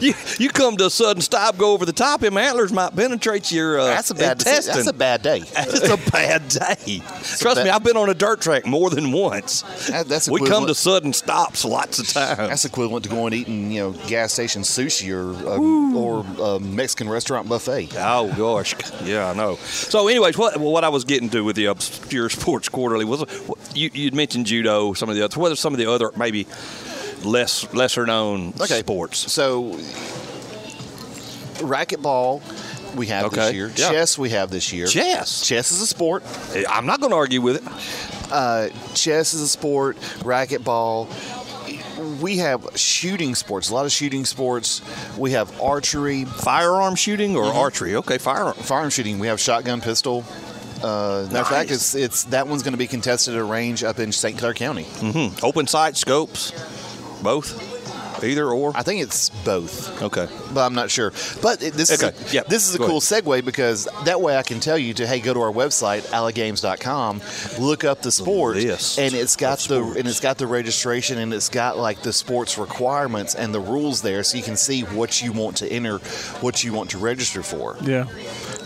[0.00, 0.14] you.
[0.38, 2.20] You come to a sudden stop, go over the top.
[2.20, 3.78] Them antlers might penetrate your.
[3.80, 4.38] Uh, That's a bad.
[4.38, 4.74] intestine.
[4.74, 5.40] That's a bad day.
[5.54, 7.02] That's a bad day.
[7.38, 9.62] Trust bad- me, I've been on a dirt track more than once.
[9.88, 12.38] That- that's we come to sudden stops lots of times.
[12.38, 17.08] That's equivalent to going eating you know gas station sushi or um, or a Mexican
[17.08, 17.90] restaurant buffet.
[17.96, 18.74] Oh gosh,
[19.04, 19.56] yeah, I know.
[19.56, 23.24] So, anyways, what what I was getting to with the obscure sports quarterly was
[23.74, 26.46] you you mentioned judo, some of the other, whether some of the other maybe
[27.24, 28.80] less lesser known Okay.
[28.80, 29.32] sports.
[29.32, 29.78] So,
[31.58, 32.42] racquetball
[32.94, 33.68] we have this year.
[33.68, 33.90] yeah.
[33.90, 34.86] Chess we have this year.
[34.86, 35.46] Chess.
[35.46, 36.22] Chess is a sport.
[36.68, 38.32] I'm not going to argue with it.
[38.32, 39.96] Uh, chess is a sport.
[40.20, 41.08] Racquetball.
[42.20, 43.70] We have shooting sports.
[43.70, 44.82] A lot of shooting sports.
[45.16, 47.94] We have archery, firearm shooting, or archery.
[47.96, 48.54] Okay, firearm.
[48.54, 49.18] Firearm shooting.
[49.18, 50.24] We have shotgun, pistol.
[50.82, 53.84] Uh, matter of fact, it's it's that one's going to be contested at a range
[53.84, 54.36] up in St.
[54.36, 54.82] Clair County.
[54.84, 55.44] Mm-hmm.
[55.46, 56.50] Open sight scopes,
[57.22, 58.72] both, either or.
[58.74, 60.00] I think it's both.
[60.02, 60.28] Okay.
[60.54, 61.12] but I'm not sure.
[61.40, 64.20] But it, this Okay, is a, yeah, this is a go cool segue because that
[64.20, 67.20] way I can tell you to hey go to our website alagames.com,
[67.64, 71.32] look up the sport, list and it's got the and it's got the registration and
[71.34, 75.22] it's got like the sports requirements and the rules there, so you can see what
[75.22, 75.98] you want to enter,
[76.40, 77.76] what you want to register for.
[77.82, 78.04] Yeah.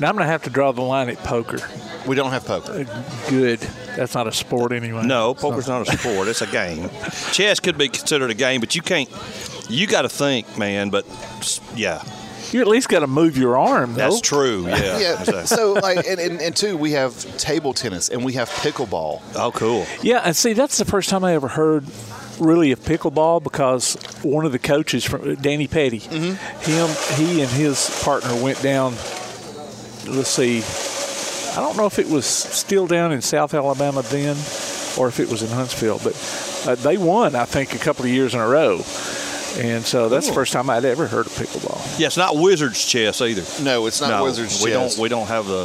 [0.01, 1.59] Now I'm going to have to draw the line at poker.
[2.07, 2.73] We don't have poker.
[2.89, 3.61] Uh, good.
[3.97, 5.05] That's not a sport anyway.
[5.07, 6.29] No, poker's not a sport.
[6.29, 6.91] It's a game.
[7.33, 9.09] Chess could be considered a game, but you can't.
[9.69, 10.91] You got to think, man.
[10.91, 11.07] But
[11.75, 12.03] yeah,
[12.53, 13.95] You at least got to move your arm.
[13.95, 14.11] Though.
[14.11, 14.69] that's true.
[14.69, 14.99] Yeah.
[15.07, 15.45] Yeah.
[15.45, 19.23] So like and, and, and two, we have table tennis and we have pickleball.
[19.35, 19.87] oh, cool.
[20.03, 21.85] Yeah, and see, that's the first time I ever heard
[22.39, 26.71] really of pickleball because one of the coaches from Danny Petty, mm-hmm.
[26.71, 28.93] him, he and his partner went down.
[30.07, 30.61] Let's see,
[31.57, 34.37] I don't know if it was still down in South Alabama then,
[34.99, 36.15] or if it was in Huntsville, but
[36.67, 38.83] uh, they won, I think, a couple of years in a row.
[39.59, 41.99] And so that's the first time I'd ever heard of pickleball.
[41.99, 43.43] Yeah, it's not Wizards chess either.
[43.65, 44.97] No, it's not No, Wizards We chess.
[44.97, 45.03] don't.
[45.03, 45.65] We don't have the.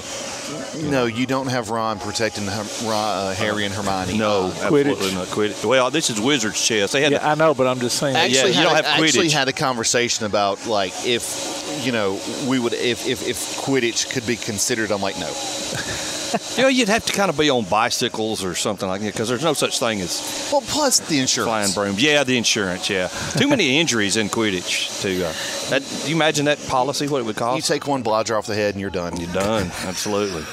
[0.89, 4.17] No, you don't have Ron protecting Ron, uh, Harry and Hermione.
[4.17, 5.27] No, absolutely not.
[5.27, 5.63] Quidditch.
[5.65, 6.91] Well, this is Wizards chess.
[6.91, 7.11] They had.
[7.11, 8.15] Yeah, I know, but I'm just saying.
[8.15, 11.91] Yeah, actually you had don't a, have actually had a conversation about like if you
[11.91, 14.91] know we would if if, if Quidditch could be considered.
[14.91, 15.31] I'm like no.
[16.57, 19.29] you know, you'd have to kind of be on bicycles or something like that because
[19.29, 21.47] there's no such thing as Well, plus the insurance.
[21.47, 22.01] flying brooms.
[22.03, 22.89] Yeah, the insurance.
[22.89, 25.01] Yeah, too many injuries in Quidditch.
[25.01, 25.33] To uh,
[25.69, 27.07] that, do you imagine that policy?
[27.07, 27.55] What it would cost?
[27.57, 29.17] You take one bludger off the head and you're done.
[29.17, 29.71] You're done.
[29.83, 30.43] Absolutely.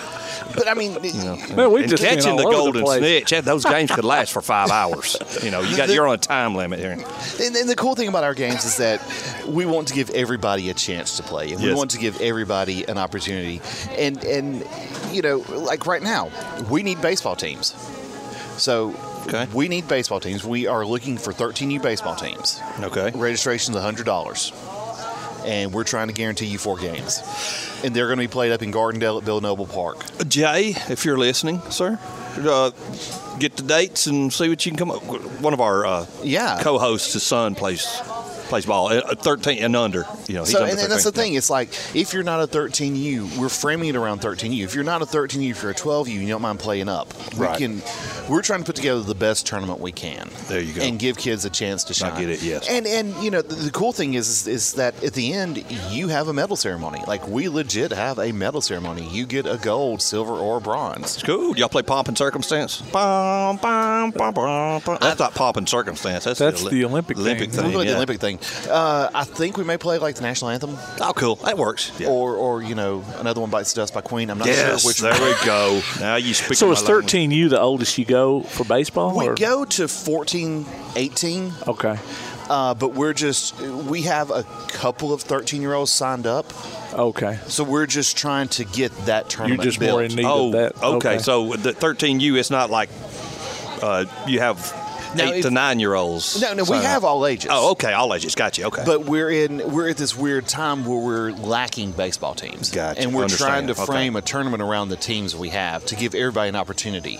[0.54, 3.64] But I mean, Man, we've just catching the all over the golden snitch, that- those
[3.74, 5.16] games could last for five hours.
[5.42, 6.92] You know, you got you're on a time limit here.
[6.92, 9.00] And, and the cool thing about our games is that
[9.46, 12.84] we want to give everybody a chance to play, and we want to give everybody
[12.84, 13.60] an opportunity.
[13.96, 14.64] And and
[15.12, 16.30] you know, like right now,
[16.70, 17.74] we need baseball teams.
[18.56, 18.94] So
[19.54, 20.44] we need baseball teams.
[20.44, 22.60] We are looking for 13 new baseball teams.
[22.80, 23.12] Okay.
[23.14, 24.52] Registration Registration's hundred dollars,
[25.44, 27.22] and we're trying to guarantee you four games.
[27.84, 30.04] And they're going to be played up in Gardendale at Bill Noble Park.
[30.28, 31.98] Jay, if you're listening, sir,
[32.38, 32.70] uh,
[33.38, 35.02] get the dates and see what you can come up.
[35.40, 36.58] One of our uh, Yeah.
[36.62, 37.86] co-hosts, his son plays
[38.48, 40.04] plays ball, uh, 13 and under.
[40.26, 41.24] You know, he's So, under and, and that's the 13.
[41.24, 41.34] thing.
[41.34, 44.64] It's like if you're not a 13U, we're framing it around 13U.
[44.64, 47.12] If you're not a 13U, if you're a 12U, you don't mind playing up.
[47.34, 47.58] We Right.
[47.58, 47.82] can.
[48.28, 50.28] We're trying to put together the best tournament we can.
[50.48, 50.82] There you go.
[50.82, 52.10] And give kids a chance to shine.
[52.12, 52.20] I shine.
[52.26, 52.68] get it, yes.
[52.68, 55.64] And and you know the, the cool thing is, is is that at the end
[55.90, 57.02] you have a medal ceremony.
[57.06, 59.08] Like we legit have a medal ceremony.
[59.10, 61.16] You get a gold, silver, or bronze.
[61.16, 61.56] It's cool.
[61.56, 62.80] Y'all play pomp and circumstance?
[62.92, 64.98] Bum, bum, bum, bum, bum.
[65.00, 66.24] That's not pomp and circumstance.
[66.24, 67.60] That's, That's the, the Olympic Olympic thing.
[67.60, 67.66] thing.
[67.66, 67.90] We play yeah.
[67.92, 68.37] the Olympic thing.
[68.68, 70.76] Uh, I think we may play like the national anthem.
[71.00, 71.36] Oh, cool.
[71.36, 71.92] That works.
[71.98, 72.08] Yeah.
[72.08, 74.30] Or or you know another one bites the dust by Queen.
[74.30, 74.98] I'm not Yes, sure which.
[74.98, 75.80] there we go.
[76.00, 76.56] Now you speak.
[76.56, 77.12] So my is language.
[77.12, 79.16] 13U the oldest you go for baseball?
[79.16, 79.34] We or?
[79.34, 80.66] go to 14,
[80.96, 81.52] 18.
[81.66, 81.98] Okay.
[82.48, 86.50] Uh, but we're just we have a couple of 13 year olds signed up
[86.94, 87.38] Okay.
[87.46, 89.92] so we're just trying to get that tournament You're just built.
[89.98, 90.82] more in need oh, of that.
[90.82, 91.18] Okay.
[91.18, 92.88] so the 13U, it's not like
[93.82, 94.56] uh, you have
[95.14, 96.40] Now, eight if- to nine year olds.
[96.40, 97.92] no no we have all ages Oh, okay.
[97.92, 98.34] All ages.
[98.34, 98.66] Got you.
[98.66, 98.82] Okay.
[98.84, 103.00] but we're in we're at this weird time where we're lacking baseball teams Gotcha.
[103.00, 103.48] and we're Understand.
[103.50, 103.84] trying to Okay.
[103.86, 107.18] frame a tournament around the teams we have to give everybody an opportunity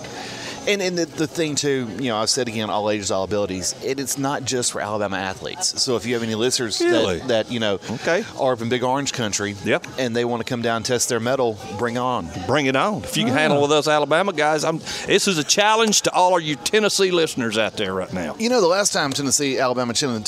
[0.67, 3.73] and, and the, the thing too, you know, I've said again, all ages, all abilities.
[3.83, 5.81] It, it's not just for Alabama athletes.
[5.81, 7.19] So if you have any listeners Really?
[7.19, 8.23] that, that you know Okay.
[8.39, 9.85] are from Big Orange Country, Yep.
[9.97, 12.29] and they want to come down and test their metal, bring on.
[12.47, 13.03] Bring it on.
[13.03, 13.37] If you can Ah.
[13.37, 14.79] handle with us Alabama guys, I'm.
[15.07, 18.35] This is a challenge to all of you Tennessee listeners out there right now.
[18.39, 20.27] You know, the last time Tennessee, Alabama challenged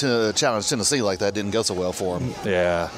[0.69, 2.33] Tennessee like that didn't go so well for them.
[2.45, 2.89] Yeah.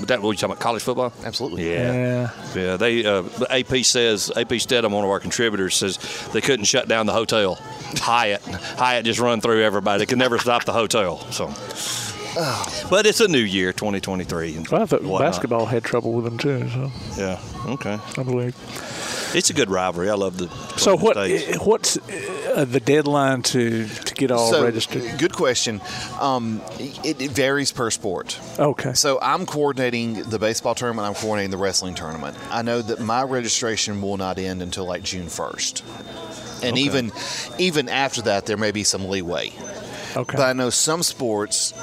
[0.00, 1.12] But that what you talking about college football?
[1.24, 1.70] Absolutely.
[1.70, 1.92] Yeah.
[1.92, 2.30] Yeah.
[2.54, 5.98] Yeah, they uh, AP says AP Steadham, one of our contributors, says
[6.32, 7.56] they couldn't shut down the hotel.
[7.98, 10.00] Hyatt, Hyatt just run through everybody.
[10.00, 11.18] They could never stop the hotel.
[11.30, 11.46] So,
[12.90, 14.56] but it's a new year, 2023.
[14.56, 15.30] and Well, I thought whatnot.
[15.32, 16.68] basketball had trouble with them too.
[16.70, 17.38] So Yeah.
[17.66, 17.98] Okay.
[18.18, 18.54] I believe.
[19.34, 20.08] It's a good rivalry.
[20.10, 20.48] I love the.
[20.78, 21.16] So Golden what?
[21.16, 21.64] States.
[21.64, 25.18] What's uh, the deadline to to get all so, registered?
[25.18, 25.80] Good question.
[26.20, 28.38] Um, it, it varies per sport.
[28.58, 28.94] Okay.
[28.94, 31.08] So I'm coordinating the baseball tournament.
[31.08, 32.36] I'm coordinating the wrestling tournament.
[32.50, 35.82] I know that my registration will not end until like June 1st,
[36.62, 36.80] and Okay.
[36.80, 37.12] even
[37.58, 39.52] even after that, there may be some leeway.
[40.16, 40.36] Okay.
[40.36, 41.74] But I know some sports.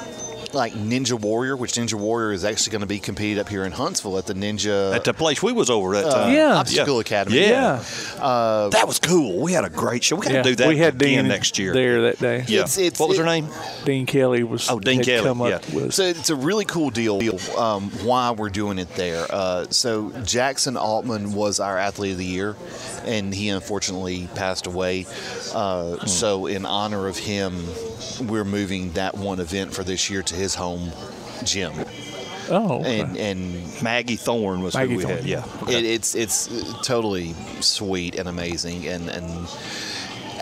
[0.52, 3.72] Like Ninja Warrior, which Ninja Warrior is actually going to be competed up here in
[3.72, 6.28] Huntsville at the Ninja At the place we was over that uh.
[6.28, 6.56] Yeah.
[6.56, 7.40] Obstacle Academy.
[7.40, 7.82] Yeah.
[8.20, 9.40] Uh, That was cool.
[9.40, 10.16] We had a great show.
[10.16, 11.72] We got to yeah, do that we had again Dean next year.
[11.72, 12.44] there that day.
[12.48, 12.60] Yeah.
[12.60, 13.48] It's- it's- what was it- her name?
[13.84, 14.68] Dean Kelly was.
[14.70, 15.74] Oh, Dean had Kelly, Come up yeah.
[15.74, 17.20] with, So it's a really cool deal.
[17.58, 19.26] Um, why we're doing it there?
[19.30, 22.56] Uh, so Jackson Altman was our athlete of the year,
[23.04, 25.06] and he unfortunately passed away.
[25.54, 26.06] Uh, Hmm.
[26.06, 27.64] So in honor of him,
[28.26, 30.90] we're moving that one event for this year to his home
[31.44, 31.72] gym.
[32.50, 33.00] oh, okay.
[33.00, 35.16] And and Maggie Thorne was Maggie who we Thorne.
[35.18, 35.24] had.
[35.26, 35.44] Yeah.
[35.68, 36.48] it, it's it's
[36.82, 39.48] totally sweet and amazing and and.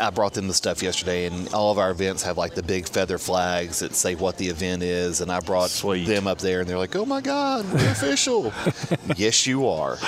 [0.00, 2.88] I brought them the stuff yesterday, and all of our events have like the big
[2.88, 5.20] feather flags that say what the event is.
[5.20, 6.06] And I brought Sweet.
[6.06, 8.50] them up there, and they're like, "Oh my God, we're official!"
[9.16, 9.98] yes, you are.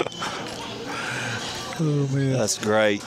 [1.82, 2.32] Oh man.
[2.34, 3.02] That's great.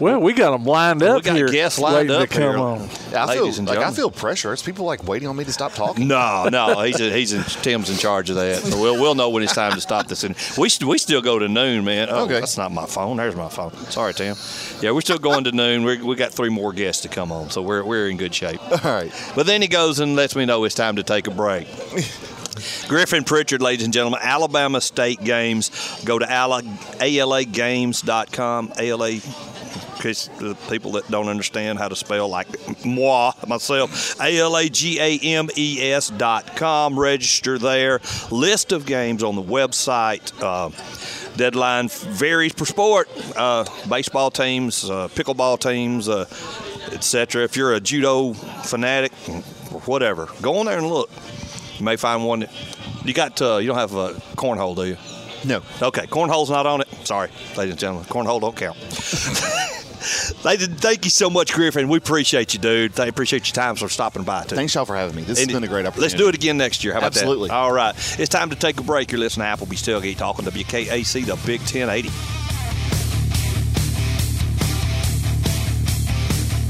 [0.00, 2.56] Well, we got them lined up we got here, guests lined up to come here.
[2.56, 2.80] on.
[3.14, 4.50] I feel Ladies and like I feel pressure.
[4.54, 6.08] It's people like waiting on me to stop talking.
[6.08, 8.62] No, no, he's he's in, Tim's in charge of that.
[8.62, 10.24] So we'll we'll know when it's time to stop this.
[10.24, 12.08] And we st- we still go to noon, man.
[12.10, 12.40] Oh, Okay.
[12.40, 13.18] that's not my phone.
[13.18, 13.74] There's my phone.
[13.90, 14.36] Sorry, Tim.
[14.80, 15.84] Yeah, we're still going to noon.
[15.84, 18.60] we we got three more guests to come on, so we're we're in good shape.
[18.70, 19.12] All right.
[19.34, 21.68] But then he goes and lets me know it's time to take a break.
[22.88, 25.70] Griffin Pritchard, ladies and gentlemen, Alabama State games.
[26.04, 28.72] Go to ala, alagames.com.
[28.78, 29.20] ALA,
[30.00, 32.48] case the people that don't understand how to spell, like
[32.84, 36.98] moi, myself, A-L-A-G-A-M-E-S dot com.
[36.98, 38.00] Register there.
[38.30, 40.32] List of games on the website.
[40.42, 40.70] Uh,
[41.36, 43.08] deadline varies per sport.
[43.36, 46.26] Uh, baseball teams, uh, pickleball teams, uh,
[46.92, 47.44] etc.
[47.44, 49.12] If you're a judo fanatic,
[49.86, 51.10] whatever, go on there and look.
[51.80, 52.40] You may find one.
[52.40, 52.50] That,
[53.04, 54.96] you got uh, you don't have a cornhole, do you?
[55.44, 55.62] No.
[55.80, 56.88] Okay, cornhole's not on it.
[57.04, 58.76] Sorry, ladies and gentlemen, cornhole don't count.
[60.00, 61.88] Thank you so much, Griffin.
[61.88, 62.98] We appreciate you, dude.
[62.98, 64.56] I appreciate your time for stopping by, too.
[64.56, 65.22] Thanks y'all for having me.
[65.22, 66.00] This has been a great opportunity.
[66.00, 66.94] Let's do it again next year.
[66.94, 67.48] How about Absolutely.
[67.48, 67.54] that?
[67.54, 67.94] All right.
[68.18, 69.12] It's time to take a break.
[69.12, 72.08] You're listening to Applebee's Tailgate Talking WKAC, the Big 1080.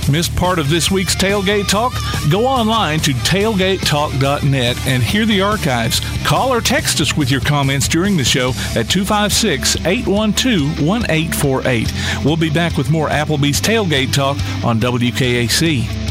[0.09, 1.93] Missed part of this week's Tailgate Talk?
[2.31, 6.01] Go online to tailgatetalk.net and hear the archives.
[6.25, 11.93] Call or text us with your comments during the show at 256 812 1848.
[12.25, 16.10] We'll be back with more Applebee's Tailgate Talk on WKAC.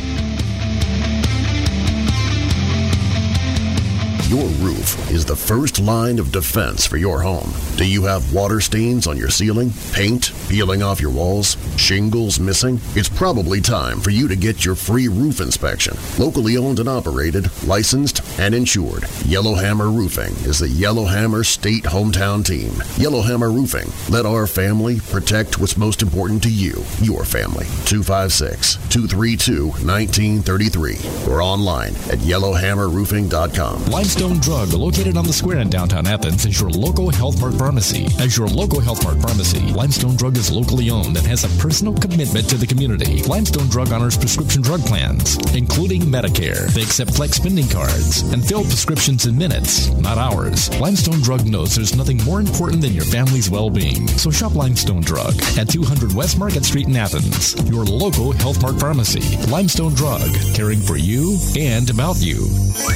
[4.30, 7.52] Your roof is the first line of defense for your home.
[7.78, 12.80] Do you have water stains on your ceiling, paint peeling off your walls, shingles missing?
[12.94, 15.98] It's probably time for you to get your free roof inspection.
[16.20, 19.06] Locally owned and operated, licensed, and insured.
[19.26, 22.72] Yellowhammer Roofing is the Yellowhammer State hometown team.
[22.98, 23.92] Yellowhammer Roofing.
[24.14, 27.66] Let our family protect what's most important to you, your family.
[27.86, 30.98] 256 232 1933
[31.28, 33.86] or online at yellowhammerroofing.com.
[33.86, 38.06] Limestone Drug, located on the square in downtown Athens, is your local Health Mart pharmacy.
[38.20, 41.94] As your local Health Mart pharmacy, Limestone Drug is locally owned and has a personal
[41.94, 43.24] commitment to the community.
[43.24, 46.68] Limestone Drug honors prescription drug plans, including Medicare.
[46.74, 50.70] They accept flex spending cards and fill prescriptions in minutes, not hours.
[50.82, 54.06] Limestone Drug knows there's nothing more important than your family's well-being.
[54.10, 58.82] So shop Limestone Drug at 200 West Market Street in Athens, your local Health Mart
[58.82, 59.38] pharmacy.
[59.48, 62.50] Limestone Drug, caring for you and about you.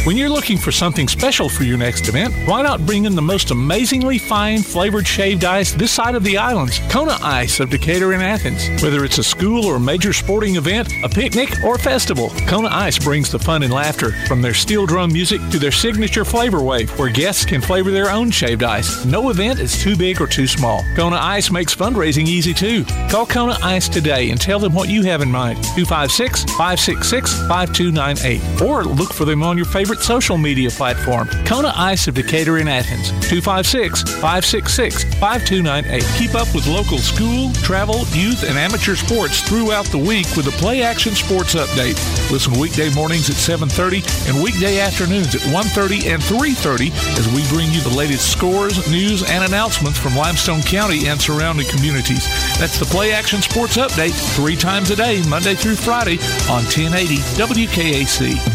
[0.04, 3.22] When you're looking for something special for your next event, why not bring in the
[3.22, 6.80] most amazingly fine flavored shaved ice this side of the islands?
[6.90, 8.82] Kona Ice of Decatur and Athens.
[8.82, 13.32] Whether it's a school or major sporting event, a picnic, or festival, Kona Ice brings
[13.32, 17.10] the fun and laughter from their steel drum music to their signature flavor wave, where
[17.10, 19.06] guests can flavor their own shaved ice.
[19.06, 20.84] No event is too big or too small.
[20.96, 22.84] Kona Ice makes fundraising easy too.
[23.10, 25.64] Call Kona Ice today and tell them what you have in mind.
[25.76, 28.62] 256 566 5298.
[28.62, 31.03] Or look for them on your favorite social media platform.
[31.04, 33.10] Kona Ice of Decatur in Athens.
[33.28, 36.04] 256 566 5298.
[36.18, 40.56] Keep up with local school, travel, youth, and amateur sports throughout the week with the
[40.64, 42.00] Play Action Sports Update.
[42.32, 47.72] Listen weekday mornings at 7:30 and weekday afternoons at 1:30 and 3:30 as we bring
[47.72, 52.28] you the latest scores, news, and announcements from Limestone County and surrounding communities.
[52.60, 56.18] That's the Play Action Sports Update three times a day, Monday through Friday
[56.50, 58.53] on 1080 WKAC.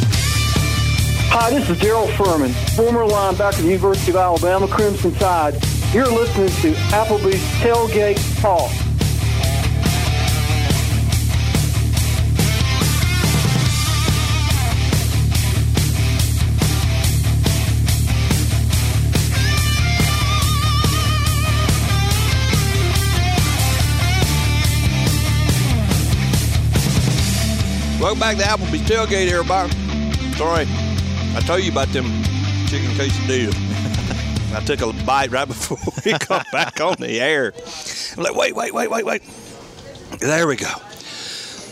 [1.30, 5.62] Hi, this is Daryl Furman, former linebacker at the University of Alabama Crimson Tide.
[5.92, 8.72] You're listening to Applebee's Tailgate Talk.
[28.00, 29.72] Welcome back to Applebee's Tailgate, everybody.
[30.36, 30.87] Sorry,
[31.38, 32.04] I told you about them
[32.66, 33.54] chicken quesadillas.
[34.56, 37.52] I took a bite right before we got back on the air.
[38.16, 39.22] I'm like, wait, wait, wait, wait, wait.
[40.18, 40.66] There we go.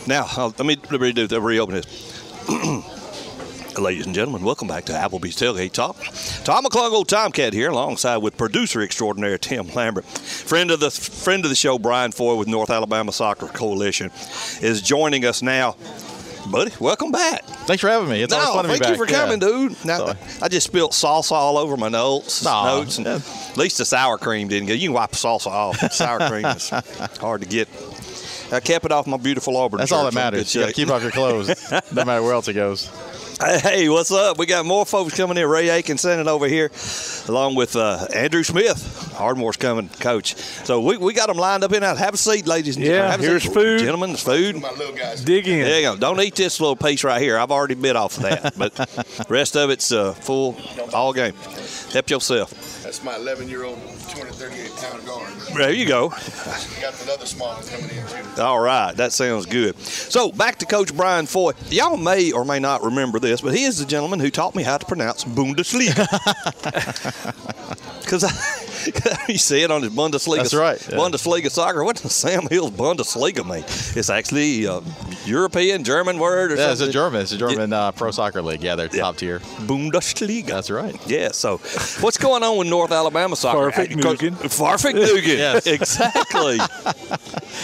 [0.07, 2.47] Now, uh, let me let me do reopen this.
[3.77, 5.97] Ladies and gentlemen, welcome back to Applebee's Tailgate Talk.
[6.45, 11.43] Tom McClung, old Tomcat here, alongside with producer extraordinaire Tim Lambert, friend of the friend
[11.43, 14.11] of the show Brian Foy with North Alabama Soccer Coalition,
[14.61, 15.75] is joining us now.
[16.51, 17.43] Buddy, welcome back.
[17.45, 18.21] Thanks for having me.
[18.21, 19.47] It's always no, fun to be thank you for coming, Yeah.
[19.69, 19.85] dude.
[19.85, 22.45] Now, I just spilled salsa all over my notes.
[22.45, 24.79] Aw, notes and at least the sour cream didn't get.
[24.79, 25.91] You can wipe the salsa off.
[25.91, 26.69] Sour cream is
[27.19, 27.67] hard to get.
[28.51, 29.79] I kept it off my beautiful Auburn.
[29.79, 30.55] That's all that matters.
[30.55, 31.49] You got to keep off your clothes,
[31.91, 32.89] no matter where else it goes.
[33.39, 34.39] Hey, what's up?
[34.39, 35.45] We got more folks coming in.
[35.47, 36.71] Ray Aiken sending over here,
[37.27, 39.13] along with uh, Andrew Smith.
[39.19, 40.35] Ardmore's coming, coach.
[40.35, 41.97] So we, we got them lined up in out.
[41.99, 43.11] Have a seat, ladies and Yeah, gentlemen.
[43.11, 43.53] Have here's seat.
[43.53, 43.79] food.
[43.79, 44.59] Gentlemen, it's food.
[44.59, 45.23] My little guys.
[45.23, 45.59] Dig in.
[45.61, 45.95] There you go.
[45.97, 47.37] Don't eat this little piece right here.
[47.37, 48.57] I've already bit off of that.
[48.57, 50.57] But rest of it's uh, full
[50.93, 51.33] all game.
[51.93, 52.51] Help yourself.
[52.83, 53.77] That's my 11 year old,
[54.09, 55.27] 238 pound guard.
[55.55, 56.09] There you go.
[56.09, 58.41] Got another small one coming in too.
[58.41, 59.77] All right, that sounds good.
[59.79, 61.51] So back to Coach Brian Foy.
[61.69, 64.63] Y'all may or may not remember this, but he is the gentleman who taught me
[64.63, 66.07] how to pronounce Bundesliga.
[68.07, 68.23] Because
[69.27, 70.37] you see it on his Bundesliga.
[70.37, 70.97] That's right, yeah.
[70.97, 71.83] Bundesliga soccer.
[71.83, 73.63] What does Sam Hill's Bundesliga mean?
[73.95, 74.81] It's actually a
[75.25, 77.21] European German word or Yeah, it's a German.
[77.21, 78.61] It's a German uh, pro soccer league.
[78.63, 79.39] Yeah, they're top tier.
[79.39, 80.47] Bundesliga.
[80.47, 80.95] That's right.
[81.07, 81.31] Yeah.
[81.31, 81.57] So,
[82.01, 83.71] what's going on with North Alabama soccer?
[83.71, 84.33] Fahrvergnügen.
[84.35, 85.37] Fahrvergnügen.
[85.37, 85.67] Yes.
[85.67, 86.57] Exactly.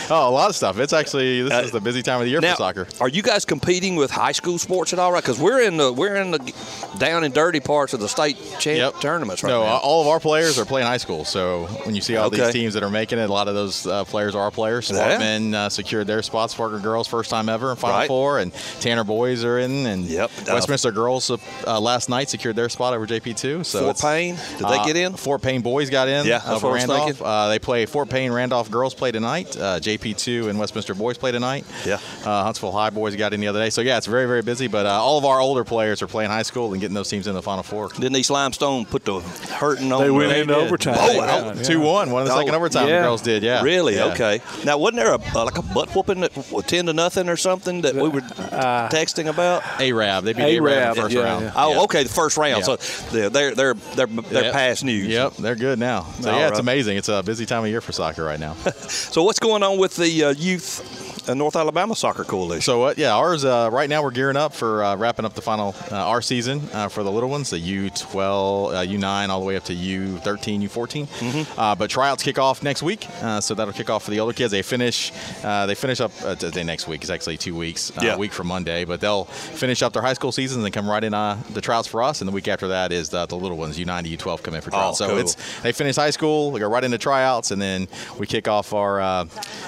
[0.10, 0.80] Oh, a lot of stuff.
[0.80, 2.88] It's actually this is the busy time of the year Uh, now, for soccer.
[3.00, 5.12] Are you guys competing with high school sports at all?
[5.12, 5.24] Right?
[5.24, 6.54] Because we're in the we're in the
[6.98, 9.78] down and dirty parts of the state champ tournaments right no, now.
[9.78, 11.13] all of our players are playing high school.
[11.24, 12.38] So when you see all Okay.
[12.38, 14.90] these teams that are making it, a lot of those uh, players are our players.
[14.90, 15.18] Yeah.
[15.20, 16.56] Sparkman uh, secured their spots.
[16.56, 18.08] Sparkman girls first time ever in Final Right.
[18.08, 20.32] Four, and Tanner boys are in, and Yep.
[20.42, 23.64] Uh, Westminster girls uh, last night secured their spot over JP two.
[23.64, 25.14] So Fort Payne, did they uh, get in?
[25.14, 26.26] Fort Payne boys got in.
[26.26, 27.06] Yeah, that's over what I was Randolph.
[27.10, 27.26] thinking.
[27.26, 29.56] Uh, they play Fort Payne Randolph girls play tonight.
[29.56, 31.66] Uh, JP two and Westminster boys play tonight.
[31.86, 32.00] Yeah.
[32.26, 33.70] Uh, Huntsville High boys got in the other day.
[33.70, 34.68] So yeah, it's very very busy.
[34.68, 37.28] But uh, all of our older players are playing high school and getting those teams
[37.28, 37.90] in the Final Four.
[37.90, 40.02] Didn't East Limestone put the hurting on?
[40.02, 40.96] They went the- into overtime.
[41.04, 41.54] Oh, They wow.
[41.54, 42.12] got- Two one.
[42.12, 43.44] One of the second overtime the girls did.
[43.44, 43.62] Yeah.
[43.64, 43.96] Really?
[43.96, 44.06] Yeah.
[44.14, 44.42] Okay.
[44.66, 46.34] Now, wasn't there a uh, like a butt whooping that
[46.68, 49.64] ten to nothing or something that we were texting about?
[49.80, 50.24] Arab.
[50.26, 51.46] They beat Arab in the Arab, first yeah, round.
[51.46, 51.52] yeah.
[51.56, 51.80] Oh, Yeah.
[51.82, 52.66] okay, the first round.
[52.68, 52.76] Yeah.
[52.76, 54.54] So they're they're they're they're, they're Yep.
[54.54, 55.08] past news.
[55.08, 56.04] Yep, they're good now.
[56.22, 56.98] So All yeah, it's amazing.
[56.98, 58.56] It's a busy time of year for soccer right now.
[59.14, 62.62] So what's going on with the uh, youth uh, North Alabama Soccer Coalition?
[62.62, 62.98] So what?
[62.98, 65.96] Yeah, ours uh, right now we're gearing up for uh, wrapping up the final uh,
[65.96, 69.64] our season uh, for the little ones, the U12, uh, U9, all the way up
[69.66, 71.08] to U13, U14.
[71.08, 71.60] Mm-hmm.
[71.60, 74.34] Uh, but tryouts kick off next week, uh, so that'll kick off for the older
[74.34, 74.52] kids.
[74.52, 75.12] They finish
[75.44, 77.02] uh, they finish up uh, today next week.
[77.02, 78.16] It's actually two weeks, uh, Yeah.
[78.16, 78.86] a week from Monday.
[78.86, 81.88] But they'll finish up their high school seasons and come right in uh, the tryouts
[81.88, 82.22] for us.
[82.22, 84.62] And the week after that is the, the little ones, U9 to U12, come in
[84.62, 84.98] for Oh, tryouts.
[84.98, 85.18] so cool.
[85.20, 87.88] it's they finish high school, they go right into tryouts, and then
[88.18, 89.26] we kick off our uh,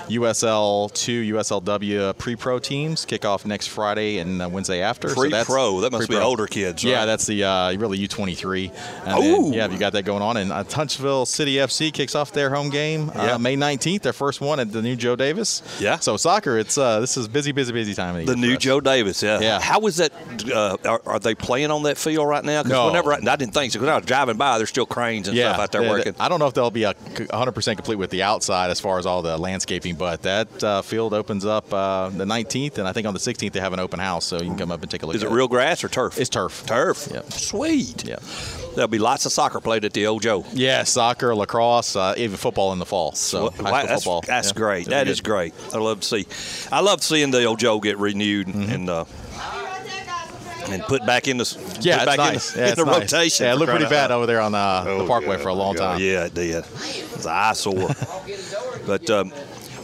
[0.09, 3.05] USL two, USLW pre-pro teams.
[3.05, 5.09] Kick off next Friday and uh, Wednesday after.
[5.09, 6.25] So that's Pre-pro, that must be pre-pro.
[6.27, 8.71] older kids, Yeah, that's the uh, really U23.
[9.05, 10.37] And then, yeah, you got that going on.
[10.37, 13.35] And uh, Huntsville City FC kicks off their home game Yeah.
[13.35, 15.61] uh, May 19th, their first one at the new Joe Davis.
[15.79, 15.99] Yeah.
[15.99, 18.57] So soccer, it's uh, this is busy, busy, busy time of the, The new.
[18.57, 19.39] Joe Davis, yeah.
[19.39, 19.59] Yeah.
[19.59, 20.11] How is that?
[20.51, 22.63] Uh, are, are they playing on that field right now?
[22.63, 22.87] Because No.
[22.87, 23.79] whenever I, I didn't think so.
[23.79, 26.15] Because I was driving by, there's still cranes and stuff out there they- working.
[26.19, 29.05] I don't know if they'll be a 100% complete with the outside as far as
[29.05, 33.07] all the landscaping, but that uh, field opens up uh, the 19th, and I think
[33.07, 35.01] on the 16th they have an open house, so you can come up and take
[35.01, 35.15] a look.
[35.15, 36.19] Is it real grass or turf?
[36.19, 36.63] It's turf.
[36.67, 37.09] Turf.
[37.11, 37.33] Yep.
[37.33, 38.07] Sweet.
[38.07, 38.17] Yeah.
[38.75, 40.45] There'll be lots of soccer played at the old Joe.
[40.53, 43.13] Yeah, soccer, lacrosse, uh, even football in the fall.
[43.13, 44.21] So Well, high wow, that's, football.
[44.27, 44.81] That's Yeah, great.
[44.81, 45.29] it'll That be is good.
[45.31, 45.53] great.
[45.73, 46.27] I love to see.
[46.71, 49.05] I love seeing the old Joe get renewed and uh,
[50.67, 51.45] and put back in the
[51.79, 52.49] Yeah, put it's back nice.
[52.49, 53.13] in the, yeah, in it's the nice.
[53.13, 53.45] rotation.
[53.45, 55.41] Yeah, it looked pretty crying out bad over there on uh, the Oh, Parkway God,
[55.43, 55.91] for a long God.
[55.93, 56.01] time.
[56.01, 56.65] Yeah, it did.
[56.65, 57.89] It's an eyesore.
[58.87, 59.31] but um,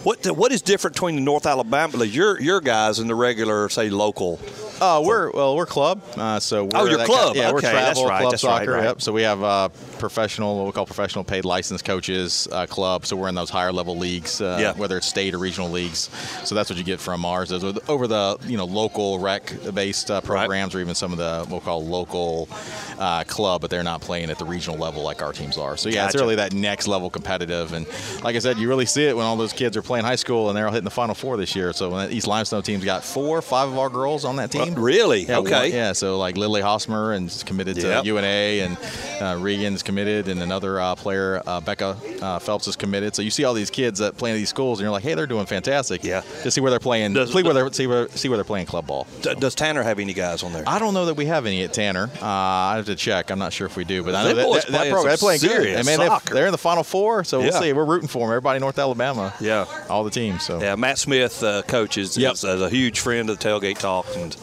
[0.03, 3.89] what what is different between the North Alabama, your your guys, and the regular, say,
[3.89, 4.39] local?
[4.81, 6.01] Uh, we're well, we're club.
[6.17, 7.35] Uh, so we're Oh, that club.
[7.35, 8.71] yeah, we're Okay, travel that's right, club that's right, soccer.
[8.71, 8.83] right.
[8.85, 9.01] Yep.
[9.03, 13.05] So we have uh, professional, what we call professional paid licensed coaches uh, club.
[13.05, 14.73] So we're in those higher level leagues, uh, Yeah.
[14.73, 16.09] whether it's state or regional leagues.
[16.45, 17.49] So that's what you get from ours.
[17.49, 21.19] Those are over the you know local rec based uh, programs, or even some of
[21.19, 22.49] the what we'll call local
[22.97, 25.77] uh, club, but they're not playing at the regional level like our teams are.
[25.77, 27.73] So yeah, it's really that next level competitive.
[27.73, 27.85] And
[28.23, 30.49] like I said, you really see it when all those kids are playing high school
[30.49, 31.71] and they're all hitting the Final Four this year.
[31.71, 34.70] So when that East Limestone team's got four, five of our girls on that team.
[34.75, 35.23] Really?
[35.25, 35.51] Yeah, Okay.
[35.51, 38.05] one- yeah, so like Lily Hosmer and is committed to Yep.
[38.05, 38.77] UNA, and
[39.21, 43.15] uh, Regan's committed, and another uh, player, uh, Becca uh, Phelps, is committed.
[43.15, 45.13] So you see all these kids that play in these schools, and you're like, hey,
[45.13, 46.03] they're doing fantastic.
[46.03, 46.21] Yeah.
[46.43, 48.65] To see where they're playing, Does- see where they're see where see where they're playing
[48.65, 49.07] club ball.
[49.21, 50.63] D- does Tanner have any guys on there?
[50.67, 52.09] I don't know that we have any at Tanner.
[52.21, 53.31] Uh, I have to check.
[53.31, 55.41] I'm not sure if we do, but I know that, that, that program, they're playing
[55.41, 55.49] good.
[55.51, 56.33] serious I mean, they've- soccer.
[56.33, 57.73] they're in the Final Four, so we'll see.
[57.73, 58.29] We're rooting for them.
[58.31, 59.33] Everybody in North Alabama.
[59.39, 59.65] Yeah.
[59.89, 60.43] All the teams.
[60.43, 62.33] So Yeah, Matt Smith uh, coaches Yep.
[62.33, 64.35] is, is a huge friend of the tailgate talk, and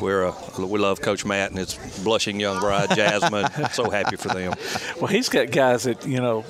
[0.00, 3.46] we're uh, we love Coach Matt and his blushing young bride Jasmine.
[3.72, 4.54] so happy for them.
[4.98, 6.44] Well, he's got guys that you know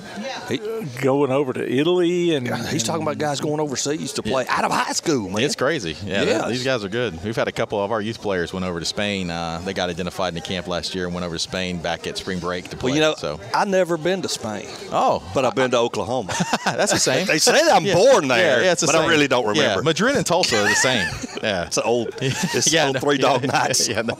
[1.01, 4.71] going over to Italy, and He's talking about guys going overseas to play out of
[4.71, 5.43] high school, man.
[5.43, 5.95] It's crazy.
[6.05, 6.41] Yeah, Yes.
[6.43, 7.23] th- these guys are good.
[7.23, 9.29] We've had a couple of our youth players went over to Spain.
[9.29, 12.07] Uh, they got identified in the camp last year and went over to Spain back
[12.07, 12.91] at spring break to play.
[12.91, 14.67] Well, you know, so I've never been to Spain.
[14.91, 16.33] Oh, but I've been to Oklahoma.
[16.65, 17.25] that's the same.
[17.27, 17.95] they say that I'm Yeah.
[17.95, 19.83] born there, Yeah, yeah, it's the but I really don't Yeah, remember.
[19.83, 21.07] Madrid and Tulsa are the same.
[21.43, 23.87] Yeah, it's an old, it's Yeah, old no, three dog yeah, nights.
[23.87, 24.17] yeah, no.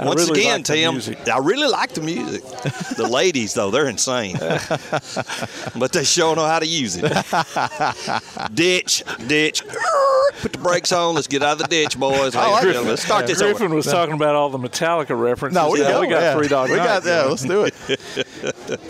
[0.00, 1.16] Once really again, like Tim.
[1.32, 2.42] I really like the music.
[2.96, 7.04] the ladies, though, they're insane, but they sure know how to use it.
[8.54, 9.62] ditch, ditch.
[10.40, 11.14] Put the brakes on.
[11.14, 12.34] Let's get out of the ditch, boys.
[12.34, 12.84] Oh, I like Ladies, it.
[12.86, 13.76] Let's start this Griffin over.
[13.76, 15.54] was talking about all the Metallica references.
[15.54, 16.00] No, we yeah, go.
[16.00, 16.34] we got yeah.
[16.36, 16.84] three dog We night.
[16.84, 17.22] got yeah.
[17.22, 18.80] Let's do it.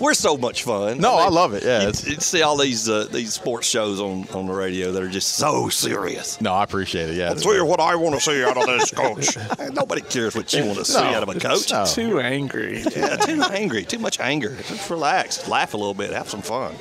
[0.00, 0.98] We're so much fun.
[0.98, 1.62] No, I love it.
[1.64, 5.02] Yeah, You, you see all these uh, these sports shows on, on the radio that
[5.02, 6.40] are just so serious.
[6.40, 7.16] No, I appreciate it.
[7.16, 9.36] Yeah, Let's hear what I want to see out of this coach.
[9.72, 11.04] Nobody cares what you want to see No.
[11.06, 11.70] out of a coach.
[11.70, 11.84] No.
[11.86, 12.82] Too angry.
[12.94, 14.56] Yeah, too angry, too much anger.
[14.68, 16.74] Just relax, laugh a little bit, have some fun.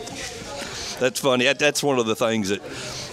[0.99, 1.52] That's funny.
[1.52, 2.61] That's one of the things that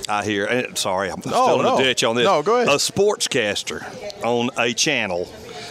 [0.09, 0.44] I hear.
[0.44, 1.77] And, sorry, I'm No, still in no.
[1.78, 2.24] the ditch on this.
[2.27, 2.69] No, go ahead.
[2.69, 3.82] A sportscaster
[4.24, 5.28] on a channel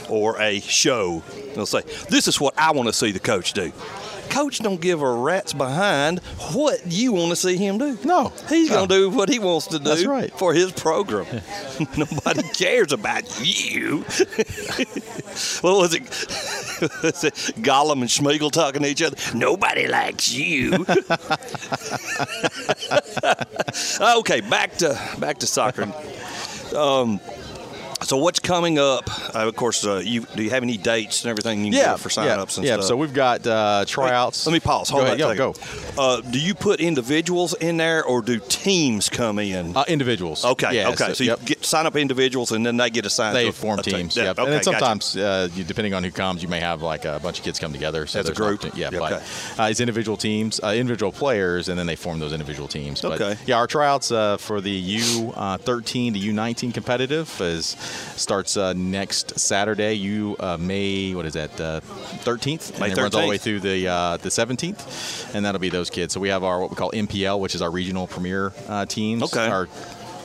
[0.09, 1.23] or a show,
[1.55, 3.71] they'll say, "This is what I want to see the coach do."
[4.29, 6.19] Coach don't give a rat's behind
[6.53, 7.97] what you want to see him do.
[8.03, 9.85] No, he's going to do what he wants to do.
[9.85, 10.31] That's right.
[10.37, 11.25] for his program.
[11.97, 13.97] Nobody cares about you.
[15.61, 16.03] what was it?
[17.03, 17.33] was it
[17.63, 19.17] Gollum and Smeagol talking to each other?
[19.33, 20.73] Nobody likes you.
[24.19, 25.91] okay, back to back to soccer.
[26.75, 27.19] Um,
[28.03, 29.09] so what's coming up?
[29.35, 32.09] Uh, of course, uh, you do you have any dates and everything you Yeah, for
[32.09, 32.73] yeah, sign-ups and yeah.
[32.75, 32.85] stuff?
[32.85, 34.45] So we've got uh, tryouts.
[34.47, 34.89] Let me pause.
[34.89, 35.97] Go Hold ahead, on a yeah, second.
[35.97, 39.75] Uh, do you put individuals in there, or do teams come in?
[39.75, 40.45] Uh, individuals.
[40.45, 40.75] Okay.
[40.75, 41.07] Yeah, okay.
[41.07, 41.45] so- So, you yep.
[41.45, 43.35] get sign up individuals, and then they get assigned.
[43.35, 43.93] They to a- form a team.
[43.95, 44.15] teams.
[44.15, 44.39] Yeah, Yep.
[44.39, 44.43] Okay.
[44.43, 44.79] and then gotcha.
[44.79, 47.59] sometimes, uh, you, depending on who comes, you may have like a bunch of kids
[47.59, 48.07] come together.
[48.07, 48.63] So As a group?
[48.63, 49.23] Yeah, Yeah, but okay.
[49.59, 53.01] uh, it's individual teams, uh, individual players, and then they form those individual teams.
[53.01, 53.37] But, Okay.
[53.45, 57.75] Yeah, our tryouts uh, for the U13 to U19 competitive is
[58.15, 59.93] starts uh, next Saturday.
[59.93, 61.59] You uh, May what is that?
[61.59, 61.81] Uh,
[62.23, 62.79] 13th.
[62.79, 65.69] May and it runs all the way through the uh, the 17th, and that'll be
[65.69, 66.13] those kids.
[66.13, 69.23] So we have our what we call MPL, which is our regional premier uh, teams.
[69.23, 69.47] Okay.
[69.47, 69.67] Our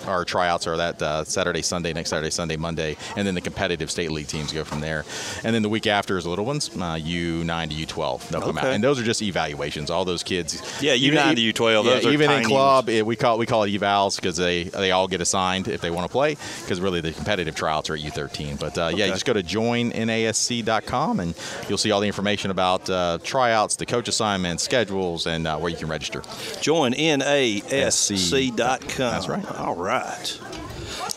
[0.06, 3.90] our tryouts are that uh, Saturday, Sunday, next Saturday, Sunday, Monday, and then the competitive
[3.90, 5.04] state league teams go from there.
[5.44, 8.28] And then the week after is the little ones, uh, U9 to U12.
[8.28, 9.90] They'll come out, and those are just evaluations.
[9.90, 10.60] All those kids.
[10.82, 13.46] Yeah, even- U9 to U12, Yeah, those are even in club, it, we call we
[13.46, 16.36] call it evals because they they all get assigned if they want to play.
[16.62, 18.58] Because really, the competitive tryouts are at U13.
[18.58, 19.12] But uh, yeah, Okay.
[19.12, 21.34] just go to joinnasc.com and
[21.68, 25.70] you'll see all the information about uh, tryouts, the coach assignments, schedules, and uh, where
[25.70, 26.22] you can register.
[26.60, 28.78] Join NASC.com.
[28.96, 29.44] That's right.
[29.58, 29.93] All right.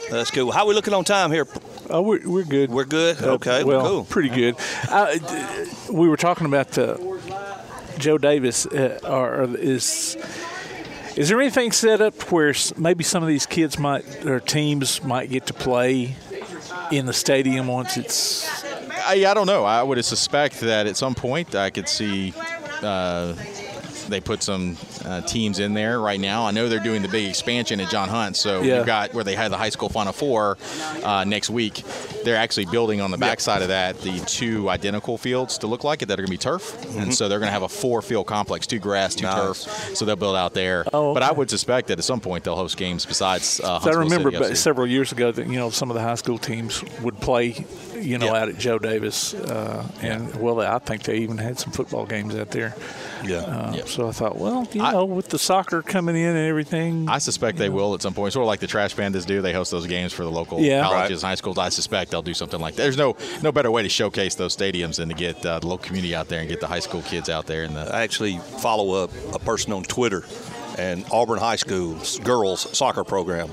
[0.09, 0.51] That's cool.
[0.51, 1.47] How are we looking on time here?
[1.89, 2.69] Oh, we're, we're good.
[2.69, 3.21] We're good.
[3.21, 3.63] Okay.
[3.63, 4.03] well, cool.
[4.05, 4.55] pretty good.
[4.89, 5.17] Uh,
[5.91, 6.97] we were talking about uh,
[7.97, 8.65] Joe Davis.
[8.65, 10.17] Uh, or or is
[11.15, 15.29] is there anything set up where maybe some of these kids might or teams might
[15.29, 16.15] get to play
[16.91, 18.47] in the stadium once it's
[19.07, 19.63] I, I don't know.
[19.63, 22.33] I would suspect that at some point I could see
[22.81, 23.33] uh,
[24.07, 26.45] they put some uh, teams in there right now.
[26.45, 28.77] I know they're doing the big expansion at John Hunt, so Yeah.
[28.77, 30.57] you've got where they had the high school Final Four
[31.03, 31.83] uh, next week.
[32.23, 36.01] They're actually building on the backside of that the two identical fields to look like
[36.01, 38.27] it that are going to be turf, and so they're going to have a four-field
[38.27, 39.63] complex: two grass, two Nice.
[39.65, 39.95] turf.
[39.97, 40.85] So they'll build out there.
[40.93, 43.59] Oh, But I would suspect that at some point they'll host games besides.
[43.63, 46.37] Uh, So I remember several years ago that you know some of the high school
[46.37, 47.65] teams would play,
[48.01, 48.41] you know, Yeah.
[48.41, 52.35] out at Joe Davis, uh, and well, I think they even had some football games
[52.35, 52.75] out there.
[53.25, 53.37] Yeah.
[53.37, 57.17] Uh, So I thought, well, you know, with the soccer coming in and everything, I
[57.19, 58.33] suspect they will at some point.
[58.33, 59.41] Sort of like the Trash Pandas do.
[59.41, 60.83] They host those games for the local Yeah.
[60.83, 61.57] colleges and high schools.
[61.57, 62.83] I suspect they'll do something like that.
[62.83, 65.85] There's no no better way to showcase those stadiums than to get uh, the local
[65.85, 67.63] community out there and get the high school kids out there.
[67.63, 70.23] And the I actually follow up a person on Twitter,
[70.77, 73.49] and Auburn High School's girls soccer program.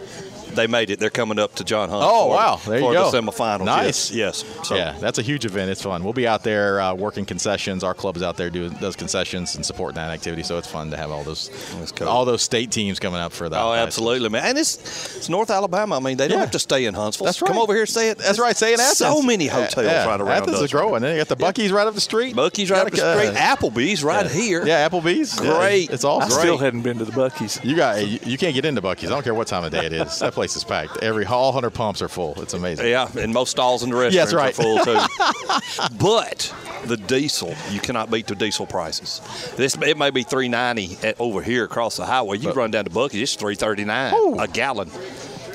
[0.55, 0.99] They made it.
[0.99, 2.03] They're coming up to John Hunt.
[2.05, 2.57] Oh for, wow!
[2.67, 3.11] There for you go.
[3.11, 3.65] the semifinals.
[3.65, 4.11] Nice.
[4.11, 4.45] Yes.
[4.47, 4.67] yes.
[4.69, 5.71] So, yeah, that's a huge event.
[5.71, 6.05] It's fun.
[6.05, 7.85] We'll be out there uh, working concessions.
[7.85, 10.43] Our club's out there doing those concessions and supporting that activity.
[10.43, 11.51] So it's fun to have all those
[11.97, 12.09] cool.
[12.09, 13.61] all those state teams coming up for that.
[13.61, 14.45] Oh, absolutely, man.
[14.45, 15.97] And it's it's North Alabama.
[15.97, 16.43] I mean, they don't Yeah.
[16.43, 17.27] have to stay in Huntsville.
[17.27, 17.49] That's right.
[17.49, 18.19] Come over here, stay at.
[18.19, 18.57] That's right.
[18.57, 18.99] Stay in Athens.
[18.99, 20.63] So many hotels Yeah, right around Athens us.
[20.65, 21.03] is growing.
[21.05, 22.35] You got the Buc-ee's right up the street.
[22.37, 23.37] Buc-ee's right up the Gotta- street.
[23.37, 24.33] Applebee's right yeah.
[24.33, 24.67] here.
[24.67, 25.39] Yeah, Applebee's.
[25.43, 25.91] Yeah, Great.
[25.91, 26.39] it's all I great.
[26.41, 27.61] still hadn't been to the Buc-ee's.
[27.65, 29.07] You got you, you can't get into Buc-ee's.
[29.07, 30.19] I don't care what time of day it is.
[30.19, 31.03] That place is packed.
[31.03, 32.41] Every all hundred pumps are full.
[32.41, 32.87] It's amazing.
[32.89, 35.97] Yeah, and most stalls in the restaurants that's are full too.
[35.99, 36.55] but
[36.87, 39.21] the diesel, you cannot beat the diesel prices.
[39.57, 42.39] This it may be three ninety over here across the highway.
[42.39, 44.91] You run down to Buc-ee's, it's three thirty nine a gallon.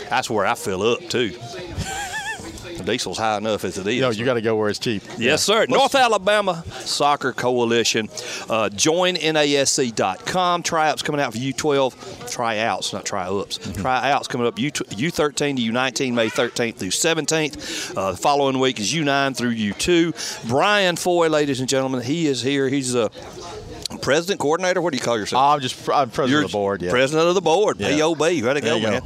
[0.10, 1.38] That's where I fill up too.
[2.80, 4.00] The diesel's high enough as it is.
[4.00, 5.04] No, you got to go where it's cheap.
[5.18, 5.66] Yes, sir.
[5.68, 8.08] North Alabama Soccer Coalition.
[8.50, 10.64] Uh, join NASC.com.
[10.64, 12.32] Tryouts coming out for U12.
[12.32, 13.58] Tryouts, not tryouts.
[13.58, 17.98] Tryouts coming up U- U13 to U19, May 13th through 17th.
[17.98, 20.48] Uh, the following week is U9 through U2.
[20.48, 22.70] Brian Foy, ladies and gentlemen, he is here.
[22.70, 23.12] He's a
[24.02, 24.82] president, coordinator.
[24.82, 25.42] What do you call yourself?
[25.44, 26.82] I'm just I'm president You're of the board.
[26.82, 26.92] Yeah.
[26.92, 27.98] President of the board, Yeah.
[27.98, 28.20] POB.
[28.20, 28.92] Way to go, you go.
[28.92, 29.02] man.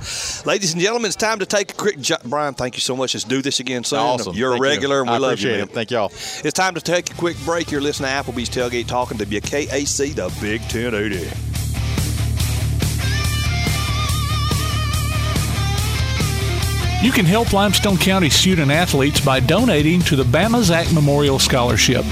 [0.46, 2.00] Ladies and gentlemen, it's time to take a quick.
[2.00, 3.14] Jo- Brian, thank you so much.
[3.14, 4.00] Let's do this again soon.
[4.00, 4.36] Awesome.
[4.36, 4.72] You're Thank a you.
[4.72, 5.60] regular, and we I love you, man.
[5.62, 5.70] it.
[5.72, 6.08] Thank y'all.
[6.10, 7.72] It's time to take a quick break.
[7.72, 11.53] You're listening to Applebee's Tailgate Talking to WKAC, the Big 1080.
[17.04, 22.06] You can help Limestone County student athletes by donating to the Bama Zach Memorial Scholarship.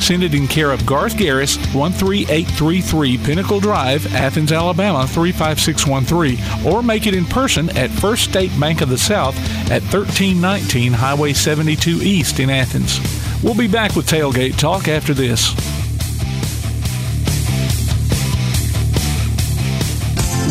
[0.00, 7.06] Send it in care of Garth Garris, 13833 Pinnacle Drive, Athens, Alabama 35613, or make
[7.06, 9.34] it in person at First State Bank of the South
[9.70, 13.00] at 1319 Highway 72 East in Athens.
[13.42, 15.54] We'll be back with Tailgate Talk after this.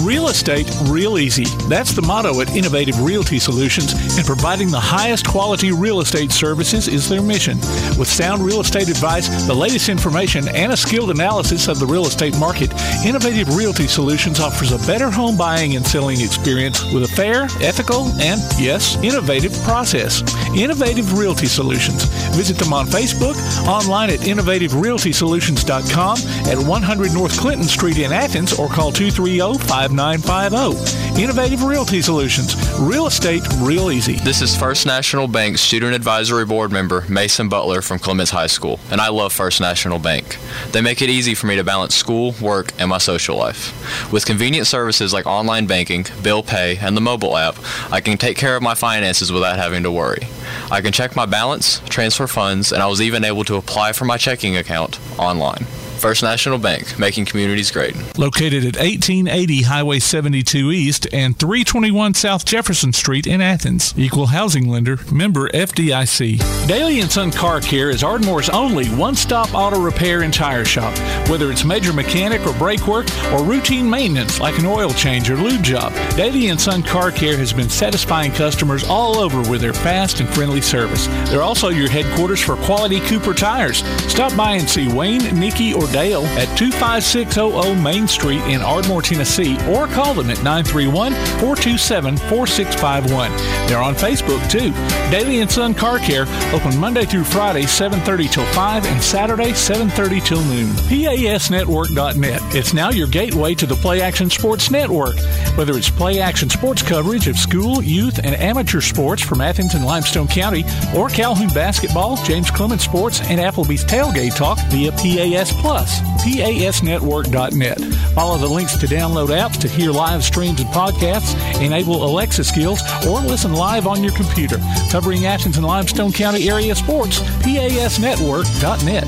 [0.04, 1.46] Real estate real easy.
[1.70, 6.90] That's the motto at Innovative Realty Solutions, and providing the highest quality real estate services
[6.90, 7.58] is their mission.
[7.98, 12.06] With sound real estate advice, the latest information, and a skilled analysis of the real
[12.06, 12.74] estate market,
[13.06, 18.08] Innovative Realty Solutions offers a better home buying and selling experience with a fair, ethical,
[18.20, 20.22] and yes, innovative process.
[20.54, 22.04] Innovative Realty Solutions.
[22.36, 26.18] Visit them on Facebook, online at innovativerealtysolutions.com
[26.48, 29.54] at 100 North Clinton Street in Athens, or call oh
[29.94, 31.20] 230-5950.
[31.20, 32.56] Innovative Realty Solutions.
[32.80, 34.14] Real estate real easy.
[34.16, 38.80] This is First National Bank Student Advisory Board member Mason Butler from Clemens High School,
[38.90, 40.38] and I love First National Bank.
[40.72, 44.12] They make it easy for me to balance school, work, and my social life.
[44.12, 47.56] With convenient services like online banking, bill pay, and the mobile app,
[47.92, 50.28] I can take care of my finances without having to worry.
[50.72, 54.06] I can check my balance, transfer funds, and I was even able to apply for
[54.06, 55.68] my checking account online.
[56.04, 57.96] First National Bank, making communities great.
[58.18, 63.94] Located at 1880 Highway 72 East and 321 South Jefferson Street in Athens.
[63.96, 66.68] Equal housing lender, member FDIC.
[66.68, 70.94] Daly and Son Car Care is Ardmore's only one-stop auto repair and tire shop.
[71.30, 75.38] Whether it's major mechanic or brake work or routine maintenance like an oil change or
[75.38, 79.72] lube job, Daly and Son Car Care has been satisfying customers all over with their
[79.72, 81.08] fast and friendly service.
[81.30, 83.86] They're also your headquarters for quality Cooper tires.
[84.12, 89.56] Stop by and see Wayne, Nikki, or Dale at 25600 Main Street in Ardmore, Tennessee,
[89.70, 93.32] or call them at 931 427 4651.
[93.68, 94.72] They're on Facebook too.
[95.12, 100.20] Daly and Son Car Care open Monday through Friday, 7:30 till 5, and Saturday, 7:30
[100.20, 100.68] till noon.
[100.90, 102.42] PASNetwork.net.
[102.56, 105.16] It's now your gateway to the Play Action Sports Network.
[105.56, 109.86] Whether it's play action sports coverage of school, youth, and amateur sports from Athens and
[109.86, 110.66] Limestone County,
[110.96, 115.83] or Calhoun basketball, James Clemens Sports, and Applebee's tailgate talk via PAS Plus.
[116.24, 117.80] PASnetwork.net.
[118.14, 122.82] Follow the links to download apps to hear live streams and podcasts, enable Alexa skills,
[123.08, 124.58] or listen live on your computer.
[124.92, 129.06] Covering Athens and Limestone County area sports, PASnetwork.net.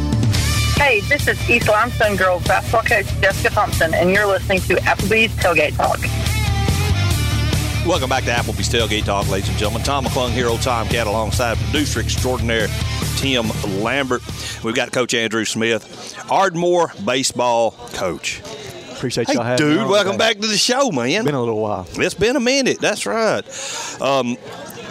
[0.77, 5.31] Hey, this is East Limestone Girls basketball coach Jessica Thompson, and you're listening to Applebee's
[5.37, 5.99] Tailgate Talk.
[7.87, 9.83] Welcome back to Applebee's Tailgate Talk, ladies and gentlemen.
[9.83, 12.67] Tom McClung here, old Tom Cat, alongside producer extraordinaire
[13.17, 13.47] Tim
[13.81, 14.21] Lambert.
[14.63, 18.41] We've got Coach Andrew Smith, Ardmore baseball coach.
[18.93, 20.17] Appreciate Hey, y'all having dude, welcome today.
[20.33, 21.09] back to the show, man.
[21.09, 21.85] It's Been a little while.
[21.95, 22.79] It's been a minute.
[22.79, 23.43] That's right.
[24.01, 24.37] Um,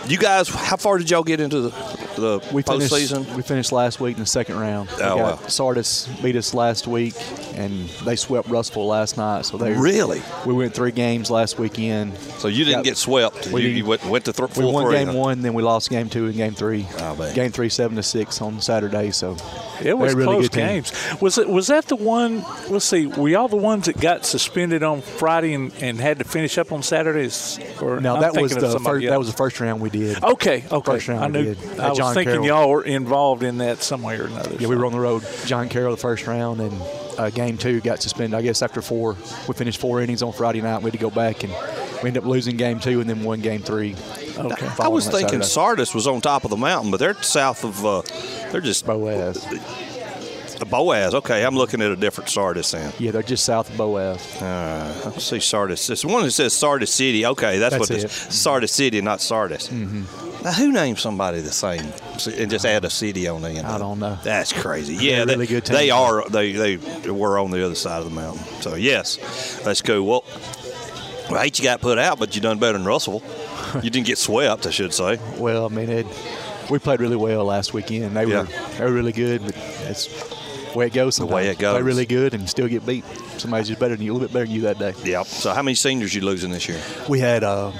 [0.07, 1.71] you guys, how far did y'all get into the,
[2.17, 2.93] the We finished,
[3.37, 4.89] we finished last week in the second round.
[4.91, 5.49] We Oh, got wow.
[5.49, 7.15] Sardis beat us last week,
[7.55, 9.45] and they swept Russellville last night.
[9.47, 10.23] So they Really?
[10.47, 12.17] We went three games last weekend.
[12.39, 13.47] So you didn't Got- get swept.
[13.49, 15.15] We You, you went, went to th- We won three, game huh?
[15.15, 16.87] one, then we lost game two and game three.
[17.01, 17.35] Oh, man.
[17.35, 19.11] Game three, seven to six on Saturday.
[19.11, 19.37] So
[19.83, 20.67] It was really close good team.
[20.67, 20.93] games.
[21.21, 21.49] Was it?
[21.49, 22.45] Was that the one?
[22.69, 23.07] Let's see.
[23.07, 26.73] Were y'all the ones that got suspended on Friday and, and had to finish up
[26.73, 27.59] on Saturdays?
[27.81, 29.07] Or No, I'm that was the first.
[29.07, 30.23] That was the first round we did.
[30.23, 30.93] Okay, okay.
[30.93, 31.55] First round I knew.
[31.79, 32.47] I was John thinking Carroll.
[32.47, 34.57] y'all were involved in that some way or another.
[34.59, 35.25] Yeah, we were on the road.
[35.47, 36.83] John Carroll the first round, and
[37.19, 38.37] uh, game two got suspended.
[38.39, 39.17] I guess after four,
[39.49, 40.79] we finished four innings on Friday night.
[40.79, 41.53] We had to go back, and
[42.03, 43.95] we ended up losing game two, and then won game three.
[44.37, 44.69] Okay.
[44.81, 45.45] I was thinking Saturday.
[45.45, 47.85] Sardis was on top of the mountain, but they're south of.
[47.85, 48.03] Uh,
[48.51, 49.47] they're just Boaz.
[50.71, 51.15] Boaz.
[51.15, 52.93] Okay, I'm looking at a different Sardis then.
[52.99, 54.41] Yeah, they're just south of Boaz.
[54.41, 55.87] Uh, let's see Sardis.
[55.87, 57.27] This one that says Sardis City.
[57.27, 58.13] Okay, that's, That's what it is.
[58.13, 59.69] Sardis City, not Sardis.
[59.69, 60.34] Mm-hmm.
[60.45, 63.67] Now, who named somebody the same and just add a city on the end?
[63.67, 64.19] I don't know.
[64.23, 64.95] That's crazy.
[64.97, 66.29] Yeah, they, really good they are.
[66.29, 66.77] They they
[67.11, 68.45] were on the other side of the mountain.
[68.61, 70.07] So yes, that's cool.
[70.07, 70.25] Well,
[71.31, 73.23] I hate you got put out, but you done better than Russell.
[73.83, 75.19] you didn't get swept, I should say.
[75.39, 76.07] Well, I mean, it,
[76.71, 78.15] we played really well last weekend.
[78.15, 78.43] They Yeah.
[78.43, 78.49] were
[78.79, 79.55] they were really good, but
[79.85, 80.07] that's
[80.73, 81.17] the way it goes.
[81.17, 81.73] The way it goes.
[81.73, 83.05] Play really good and still get beat.
[83.39, 84.93] Somebody's just better than you, a little bit better than you that day.
[85.05, 85.27] Yep.
[85.27, 86.81] So how many seniors you losing this year?
[87.09, 87.73] We had uh,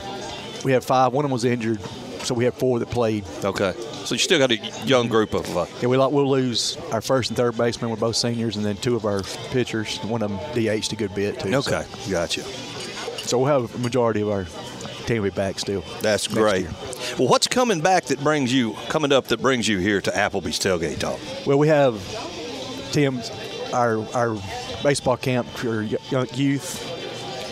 [0.65, 1.13] we had five.
[1.13, 1.81] One of them was injured,
[2.25, 3.25] so we had four that played.
[3.45, 3.73] Okay.
[4.05, 4.57] So you still got a
[4.87, 5.57] young group of.
[5.57, 7.91] Uh, Yeah, we like we'll lose our first and third baseman.
[7.91, 9.99] We're both seniors, and then two of our pitchers.
[10.05, 11.55] One of them DH'd a good bit too.
[11.55, 12.43] okay, gotcha.
[12.43, 14.45] So we'll have a majority of our
[15.07, 15.83] team will be back still.
[16.01, 16.63] That's great.
[16.63, 16.71] year.
[17.19, 20.59] Well, what's coming back that brings you coming up that brings you here to Applebee's
[20.59, 21.19] tailgate talk?
[21.47, 22.01] Well, we have
[22.93, 23.21] Tim,
[23.73, 24.37] our our
[24.83, 26.94] baseball camp for young youth,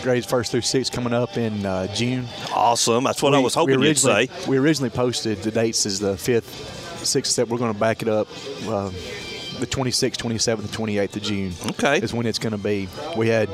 [0.02, 2.26] grades first through sixth, coming up in uh, June.
[2.54, 3.04] Awesome.
[3.04, 4.10] That's what I was hoping we you'd say.
[4.28, 7.48] originally- We originally posted the dates as the fifth, sixth step.
[7.48, 8.28] We're going to back it up.
[8.66, 8.90] Uh,
[9.60, 11.52] the 26th, 27th, and 28th of June.
[11.70, 11.98] Okay.
[11.98, 12.88] Is when it's going to be.
[13.16, 13.48] We had.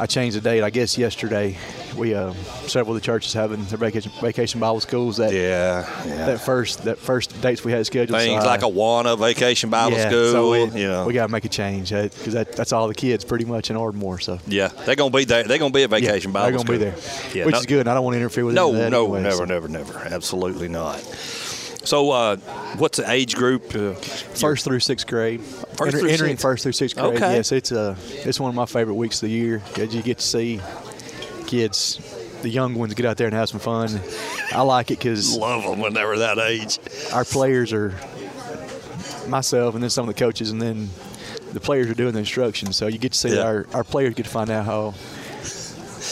[0.00, 0.62] I changed the date.
[0.62, 1.56] I guess yesterday
[1.96, 2.32] we uh,
[2.66, 5.16] several of the churches having their vacation vacation Bible schools.
[5.18, 5.82] That yeah,
[6.26, 8.18] that first that first dates we had scheduled.
[8.18, 10.30] so Things I- like Awana Vacation Bible yeah, School.
[10.32, 11.06] So we, know.
[11.06, 13.76] we got to make a change because that, that's all the kids pretty much in
[13.76, 14.18] Ardmore.
[14.20, 15.42] So yeah, they're gonna be there.
[15.44, 17.12] They're gonna be at Vacation Yeah, Bible they're gonna School.
[17.12, 17.88] be there, yeah, which is good.
[17.88, 19.44] I don't want to interfere with No, that no, anyway, never, so.
[19.44, 19.98] never, never.
[19.98, 20.98] Absolutely not.
[21.84, 22.36] So, uh,
[22.78, 23.74] what's the age group?
[23.74, 25.40] Uh, First through sixth grade.
[25.40, 26.42] First Enter- through entering sixth.
[26.42, 27.14] first through sixth grade.
[27.16, 27.34] Okay.
[27.34, 30.18] Yes, it's uh, it's one of my favorite weeks of the year because you get
[30.18, 30.60] to see
[31.56, 31.98] kids,
[32.42, 34.00] the young ones, get out there and have some fun.
[34.52, 36.78] I like it because love them when they were that age.
[37.12, 37.94] Our players are
[39.28, 40.88] myself, and then some of the coaches, and then
[41.52, 42.72] the players are doing the instruction.
[42.72, 43.42] So you get to see Yeah.
[43.42, 44.94] our, our players get to find out how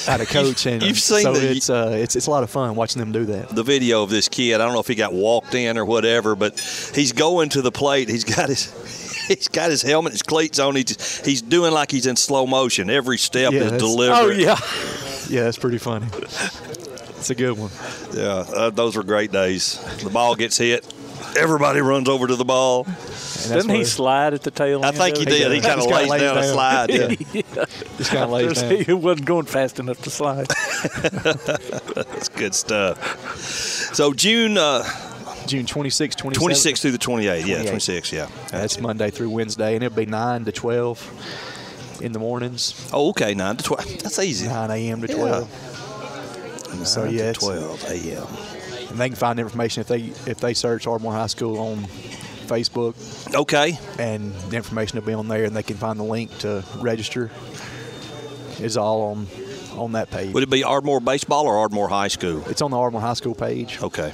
[0.06, 2.50] how to coach, and You've seen so the- it's uh, it's it's a lot of
[2.50, 3.48] fun watching them do that.
[3.54, 4.54] the video of this kid.
[4.54, 6.58] I don't know if he got walked in or whatever, but
[6.94, 8.08] he's going to the plate.
[8.08, 8.72] He's got his.
[9.30, 10.74] He's got his helmet, his cleats on.
[10.74, 12.90] He's, he's doing like he's in slow motion.
[12.90, 14.18] Every step Yeah, is deliberate.
[14.18, 14.56] Oh, yeah.
[15.30, 16.06] Yeah, that's pretty funny.
[16.12, 17.70] It's a good one.
[18.12, 19.78] Yeah, uh, those were great days.
[20.02, 20.84] The ball gets hit.
[21.38, 22.84] Everybody runs over to the ball.
[23.46, 24.84] Didn't he slide at the tail end.
[24.84, 24.96] I end?
[24.96, 25.26] think he it?
[25.28, 25.52] did.
[25.52, 26.90] He kind of Just lays kinda down a slide.
[26.90, 27.64] Yeah.
[27.96, 28.76] Just kinda lays down.
[28.84, 30.46] He wasn't going fast enough to slide.
[31.14, 33.38] That's good stuff.
[33.94, 34.82] So June uh,
[35.46, 36.40] June 26, 27.
[36.42, 37.46] 26 through the 28th.
[37.46, 37.66] Yeah, 28.
[37.68, 38.12] 26.
[38.12, 38.28] Yeah.
[38.50, 41.49] That's Monday through Wednesday, and it'll be 9 to 12
[42.00, 42.88] in the mornings.
[42.92, 44.02] Oh, okay, 9 to 12.
[44.02, 44.46] That's easy.
[44.48, 45.00] 9 a.m.
[45.02, 45.14] to Yeah.
[45.16, 46.86] 12.
[46.86, 48.26] So, 9 to yeah, it's- 12 a.m.
[48.90, 51.84] And they can find information if they if they search Ardmore High School on
[52.48, 52.94] Facebook.
[53.34, 53.78] Okay.
[54.00, 57.30] And the information will be on there, and they can find the link to register.
[58.58, 59.26] Is all on
[59.78, 60.34] on that page.
[60.34, 62.44] Would it be Ardmore Baseball or Ardmore High School?
[62.48, 63.78] It's on the Ardmore High School page.
[63.80, 64.12] Okay.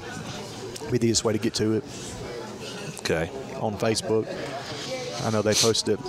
[0.91, 1.85] Be the easiest way to get to it.
[2.99, 3.31] Okay.
[3.61, 4.27] On Facebook.
[5.25, 6.05] I know they posted it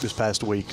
[0.00, 0.66] this past week.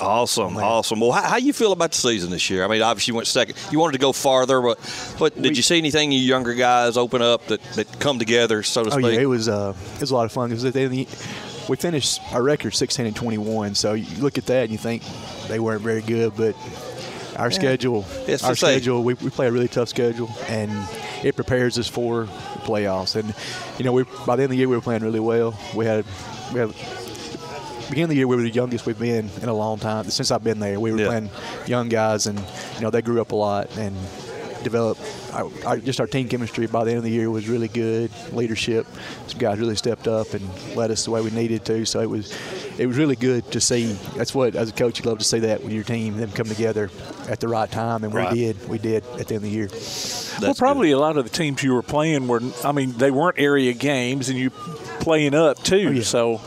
[0.00, 1.00] Awesome, awesome.
[1.00, 2.64] Well, how, how you feel about the season this year?
[2.64, 3.56] I mean, obviously you went second.
[3.72, 4.78] You wanted to go farther, but
[5.18, 8.84] what did you see anything you younger guys open up that, that come together, so
[8.84, 9.14] to Oh speak?
[9.14, 10.92] yeah, it was uh, it was a lot of fun because at the end of
[10.92, 13.74] the, we finished our record 16 and 21.
[13.74, 15.02] So you look at that and you think
[15.48, 16.54] they weren't very good, but
[17.36, 17.56] our Yeah.
[17.56, 20.70] schedule, It's our schedule, we, we play a really tough schedule, and
[21.24, 23.16] it prepares us for the playoffs.
[23.16, 23.34] And
[23.78, 25.58] you know, we by the end of the year we were playing really well.
[25.74, 26.04] We had
[26.52, 26.72] we had
[27.88, 30.30] beginning of the year we were the youngest we've been in a long time since
[30.30, 30.78] I've been there.
[30.80, 31.30] We were playing
[31.66, 32.38] young guys, and
[32.76, 33.94] you know they grew up a lot and
[34.62, 35.00] developed.
[35.32, 38.10] Our, our, just our team chemistry by the end of the year was really good.
[38.32, 38.86] Leadership,
[39.26, 40.42] some guys really stepped up and
[40.74, 41.84] led us the way we needed to.
[41.84, 42.34] So it was
[42.78, 43.92] it was really good to see.
[44.16, 46.46] That's what as a coach you love to see that with your team them come
[46.46, 46.90] together
[47.28, 48.32] at the right time, and Right.
[48.32, 48.68] we did.
[48.68, 49.68] We did at the end of the year.
[50.40, 53.38] well, probably a lot of the teams you were playing were, I mean, they weren't
[53.38, 54.50] area games, and you
[55.00, 55.96] playing up too.
[55.98, 56.40] Oh, so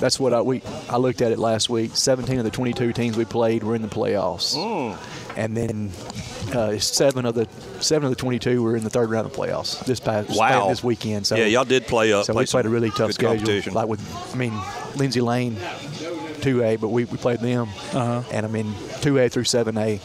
[0.00, 1.90] that's what I we I looked at it last week.
[1.94, 4.54] 17 of the 22 teams we played were in the playoffs,
[5.36, 5.90] and then
[6.54, 7.46] uh, seven of the
[7.80, 10.68] seven of the 22 were in the third round of playoffs this past Wow.
[10.68, 11.26] this weekend.
[11.26, 13.72] So Yeah, y'all did play up, So play we played a really tough schedule.
[13.74, 14.00] Like with,
[14.34, 14.52] I mean,
[14.96, 18.22] Lindsay Lane, 2A, but we, we played them, Uh-huh.
[18.32, 18.72] and I mean
[19.02, 20.00] 2A through 7A.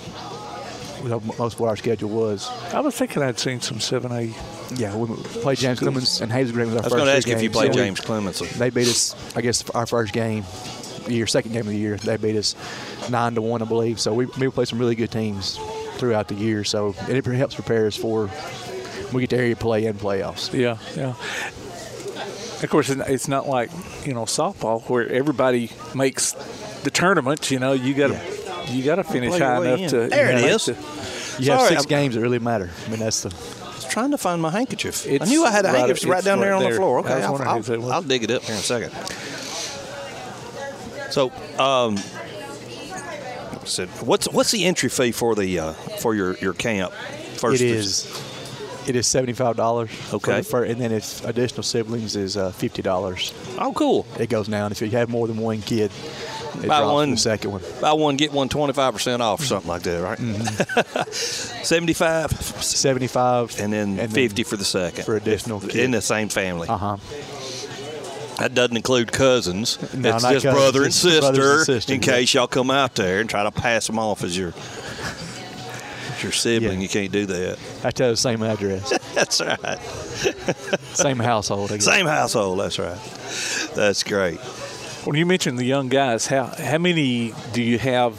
[1.04, 2.50] was Most of what our schedule was.
[2.74, 4.34] I was thinking I'd seen some 7A.
[4.76, 7.18] Yeah, we played James Clemens and Hazel Green with our first I was first gonna
[7.18, 8.40] ask you if you played So we- James Clemens.
[8.58, 10.44] They beat us, I guess, our first game,
[11.08, 11.98] year, second game of the year.
[11.98, 12.56] They beat us
[13.10, 14.00] nine to one, I believe.
[14.00, 15.60] So we we played some really good teams
[15.98, 16.64] throughout the year.
[16.64, 18.30] So it helps prepare us for
[19.12, 20.52] we get to area play and playoffs.
[20.54, 21.14] Yeah, yeah.
[22.64, 23.70] Of course, it's- it's not like
[24.06, 26.32] you know softball where everybody makes
[26.84, 27.52] the tournament.
[27.52, 28.20] You know, you got to
[28.72, 29.90] you got to finish high enough in.
[29.90, 30.08] to.
[30.08, 30.66] There you know, is.
[30.66, 30.76] to-
[31.40, 32.70] You have 6 I'm- games that really matter.
[32.86, 33.34] I mean, that's the.
[33.96, 35.06] I was trying to find my handkerchief.
[35.22, 36.78] I knew I had a right- handkerchief right it's down there right on the there.
[36.78, 36.98] floor.
[36.98, 37.92] I Okay, was I'll, I'll, whose it was.
[37.92, 38.92] I'll dig it up here in a second.
[41.12, 41.98] So, um,
[43.66, 46.92] said, what's what's the entry fee for the uh, for your your camp?
[47.38, 48.06] First, it is.
[48.88, 49.90] It is seventy five dollars.
[50.14, 50.44] Okay.
[50.70, 53.34] and then if additional siblings is uh, fifty dollars.
[53.58, 54.06] Oh, cool.
[54.20, 55.92] It goes down if you have more than one kid.
[56.62, 57.62] It Buy one, the second one.
[57.82, 60.20] Buy one, get one 25% off or something like that, right?
[60.20, 61.12] Mm-hmm.
[61.64, 65.04] 75 75 and then then 50 for the second.
[65.04, 65.92] for additional In kid.
[65.92, 66.68] the same family.
[66.68, 66.98] Uh huh.
[68.38, 69.78] That doesn't include cousins.
[69.94, 73.20] No, it's just cousins, brother and sister, and sisters, in case y'all come out there
[73.20, 74.54] and try to pass them off as your
[76.24, 76.82] your sibling.
[76.82, 77.60] You can't do that.
[77.84, 79.80] I tell the same address, That's right.
[80.94, 81.72] same household.
[81.72, 81.86] I guess.
[81.86, 82.60] Same household.
[82.60, 82.98] That's right.
[83.76, 84.40] That's great.
[85.06, 88.16] When you mentioned the young guys, how how many do you have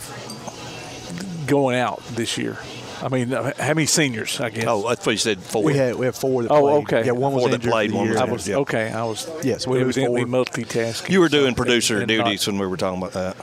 [1.47, 2.59] going out this year?
[3.03, 4.41] I mean, uh, how many seniors?
[4.41, 4.65] I guess.
[4.67, 5.39] Oh, that's what you said.
[5.43, 5.63] Four.
[5.63, 6.99] We had we have four that Oh, played.
[7.01, 7.07] okay.
[7.07, 8.17] Yeah, one was Four that injured played, one was.
[8.17, 8.57] I was yeah.
[8.57, 8.91] okay.
[8.93, 10.45] I was Yes, we was evidently four.
[10.45, 11.11] multitasking.
[11.11, 13.37] You were doing so- producer and not- duties when we were talking about that.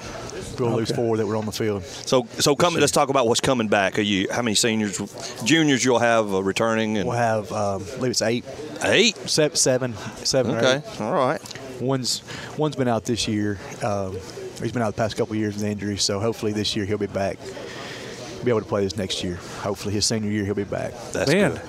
[0.59, 1.83] We'll lose four that were on the field.
[1.83, 2.75] So, so come.
[2.75, 3.97] Let's talk about what's coming back.
[3.97, 4.27] Are you?
[4.31, 4.97] How many seniors,
[5.43, 6.97] juniors you'll have uh, returning?
[6.97, 8.45] And We'll have, um, I believe it's eight.
[8.83, 9.15] Eight?
[9.29, 9.93] Se- seven.
[10.23, 10.55] Seven.
[10.55, 10.75] or Okay.
[10.87, 11.01] eight.
[11.01, 11.41] All right.
[11.79, 12.21] One's
[12.57, 13.57] one's been out this year.
[13.83, 14.13] Um,
[14.61, 16.97] he's been out the past couple of years with injury, so hopefully this year he'll
[16.99, 17.37] be back.
[18.43, 19.35] Be able to play this next year.
[19.61, 20.93] Hopefully his senior year he'll be back.
[21.11, 21.59] That's Man,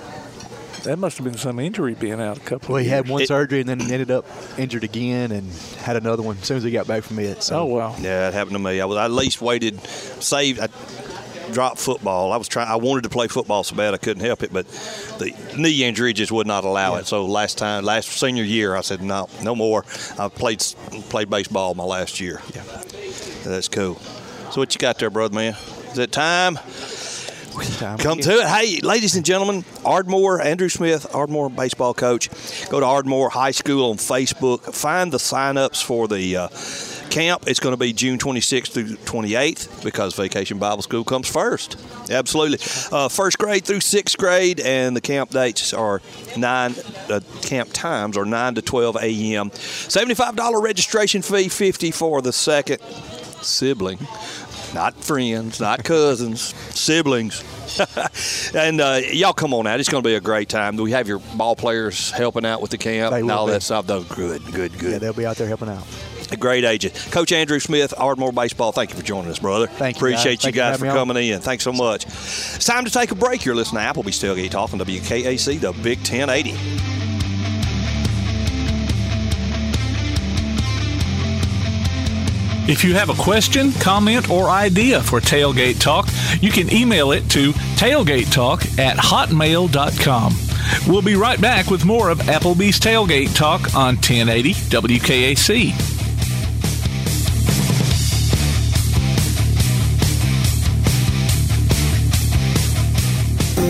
[0.83, 3.03] that must have been some injury being out a couple Well, of he years.
[3.05, 4.25] had one surgery and then ended up
[4.57, 5.49] injured again and
[5.79, 7.41] had another one as soon as he got back from it.
[7.43, 7.59] So.
[7.61, 7.95] Oh wow.
[7.99, 8.79] Yeah, it happened to me.
[8.81, 10.59] I was I at least waited, saved.
[10.59, 10.67] I
[11.51, 12.31] dropped football.
[12.31, 12.67] I was trying.
[12.67, 14.67] I wanted to play football so bad I couldn't help it, but
[15.19, 17.05] the knee injury just would not allow it.
[17.05, 19.85] So last time, last senior year, I said no, no more.
[20.17, 20.59] I played
[21.09, 22.41] played baseball my last year.
[22.55, 22.63] Yeah,
[23.43, 23.95] that's cool.
[24.51, 25.55] So what you got there, brother man?
[25.91, 26.57] Is it time?
[27.53, 28.47] Come to it.
[28.47, 32.29] Hey, ladies and gentlemen, Ardmore, Andrew Smith, Ardmore baseball coach.
[32.69, 34.73] Go to Ardmore High School on Facebook.
[34.73, 36.47] Find the sign-ups for the uh,
[37.11, 37.43] camp.
[37.45, 41.77] It's going to be June 26th through 28th because Vacation Bible School comes first.
[42.09, 42.57] Absolutely.
[42.91, 46.01] Uh, first grade through sixth grade, and the camp dates are
[46.35, 46.75] 9,
[47.09, 49.51] uh, camp times are 9 to 12 a.m.
[49.51, 52.79] $75 registration fee, 50 for the second
[53.43, 53.99] sibling
[54.73, 56.41] not friends, not cousins,
[56.75, 57.43] siblings.
[58.55, 59.79] and uh, y'all come on out.
[59.79, 60.75] It's going to be a great time.
[60.77, 63.53] We have your ball players helping out with the camp and all be.
[63.53, 63.87] that stuff.
[63.87, 65.01] Those good, good, Yeah, good.
[65.01, 65.83] they'll be out there helping out.
[66.31, 66.95] A great agent.
[67.11, 69.67] Coach Andrew Smith, Ardmore Baseball, thank you for joining us, brother.
[69.67, 70.45] Thank you, Appreciate guys.
[70.45, 70.95] you guys for for me on.
[70.95, 71.39] coming in.
[71.41, 72.05] Thanks so much.
[72.07, 73.45] It's time to take a break.
[73.45, 77.12] You're listening to Applebee's Tailgate Talk on WKAC, the Big 1080.
[82.65, 86.07] If you have a question, comment, or idea for Tailgate Talk,
[86.41, 90.33] you can email it to tailgatetalk at hotmail.com.
[90.87, 96.02] We'll be right back with more of Applebee's Tailgate Talk on 1080 WKAC.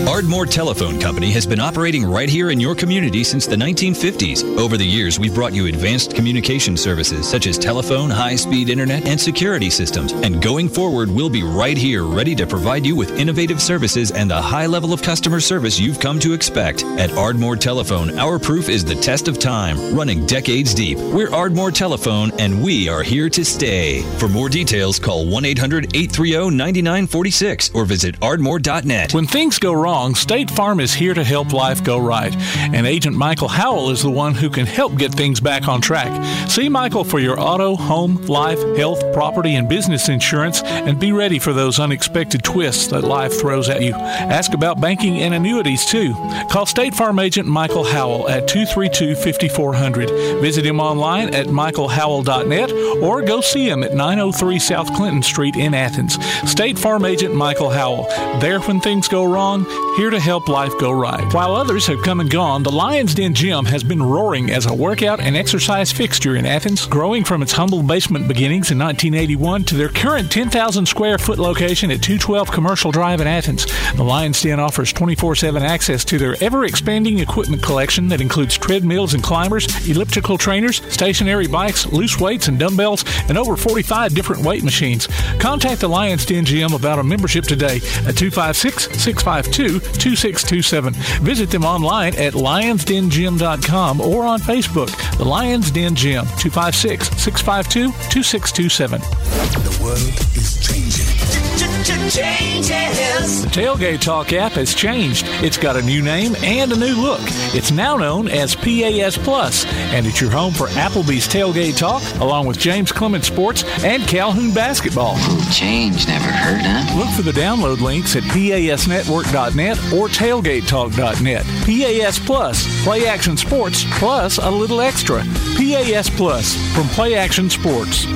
[0.08, 4.56] Ardmore Telephone Company has been operating right here in your community since the 1950s.
[4.58, 9.06] Over the years, we've brought you advanced communication services such as telephone, high speed internet,
[9.06, 10.12] and security systems.
[10.12, 14.30] And going forward, we'll be right here ready to provide you with innovative services and
[14.30, 16.84] the high level of customer service you've come to expect.
[16.98, 20.98] At Ardmore Telephone, our proof is the test of time, running decades deep.
[20.98, 24.02] We're Ardmore Telephone, and we are here to stay.
[24.18, 29.12] For more details, call 1 800 830 9946 or visit ardmore.net.
[29.12, 32.34] When things go wrong, State Farm is here to help life go right.
[32.72, 36.10] And Agent Michael Howell is the one who can help get things back on track.
[36.50, 41.38] See Michael for your auto, home, life, health, property, and business insurance and be ready
[41.38, 43.92] for those unexpected twists that life throws at you.
[43.92, 46.14] Ask about banking and annuities too.
[46.50, 50.40] Call State Farm Agent Michael Howell at 232 5400.
[50.40, 52.72] Visit him online at michaelhowell.net
[53.02, 56.18] or go see him at 903 South Clinton Street in Athens.
[56.50, 58.08] State Farm Agent Michael Howell.
[58.40, 59.63] There when things go wrong,
[59.96, 61.32] here to help life go right.
[61.32, 64.74] While others have come and gone, the Lion's Den Gym has been roaring as a
[64.74, 69.74] workout and exercise fixture in Athens, growing from its humble basement beginnings in 1981 to
[69.76, 73.66] their current 10,000 square foot location at 212 Commercial Drive in Athens.
[73.94, 78.58] The Lion's Den offers 24 7 access to their ever expanding equipment collection that includes
[78.58, 84.44] treadmills and climbers, elliptical trainers, stationary bikes, loose weights and dumbbells, and over 45 different
[84.44, 85.06] weight machines.
[85.38, 87.76] Contact the Lion's Den Gym about a membership today
[88.06, 90.94] at 256 652 2627.
[91.22, 94.90] Visit them online at lionsdengym.com or on Facebook.
[95.18, 99.00] The Lions Den Gym, 256 652 2627.
[99.00, 101.23] The world is changing.
[101.54, 103.42] Changes.
[103.42, 105.24] The Tailgate Talk app has changed.
[105.42, 107.20] It's got a new name and a new look.
[107.54, 112.46] It's now known as PAS Plus, and it's your home for Applebee's Tailgate Talk, along
[112.46, 115.16] with James Clemens Sports and Calhoun Basketball.
[115.52, 116.98] Change never hurt, huh?
[116.98, 121.44] Look for the download links at pasnetwork.net or tailgatetalk.net.
[121.44, 125.22] PAS Plus, Play Action Sports, plus a little extra.
[125.56, 128.06] PAS Plus from Play Action Sports.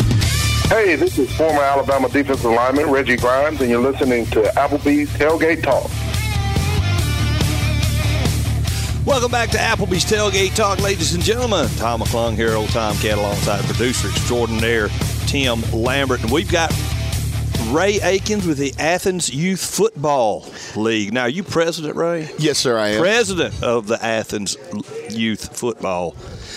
[0.68, 5.62] Hey, this is former Alabama defensive lineman Reggie Grimes, and you're listening to Applebee's Tailgate
[5.62, 5.90] Talk.
[9.06, 11.68] Welcome back to Applebee's Tailgate Talk, ladies and gentlemen.
[11.78, 14.90] Tom McClung here, old Tom Cat, alongside producer extraordinaire
[15.24, 16.20] Tim Lambert.
[16.20, 16.70] And we've got
[17.70, 21.12] Ray Aikens with the Athens Youth Football League.
[21.12, 22.30] Now, are you president, Ray?
[22.38, 23.00] Yes, sir, I am.
[23.00, 24.56] President of the Athens
[25.10, 26.12] Youth Football.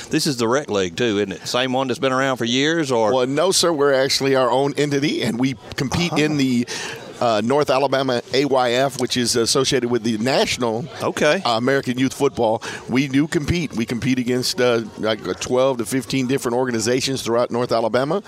[0.10, 1.48] This is the rec league, too, isn't it?
[1.48, 3.14] Same one that's been around for years, or?
[3.14, 3.74] Well, no, sir.
[3.74, 6.24] We're actually our own entity, and we compete uh-huh.
[6.24, 6.66] in the
[7.22, 12.62] uh, North Alabama AYF, which is associated with the national okay uh, American Youth Football.
[12.90, 13.74] We do compete.
[13.74, 18.24] We compete against uh, like 12 to 15 different organizations throughout North Alabama,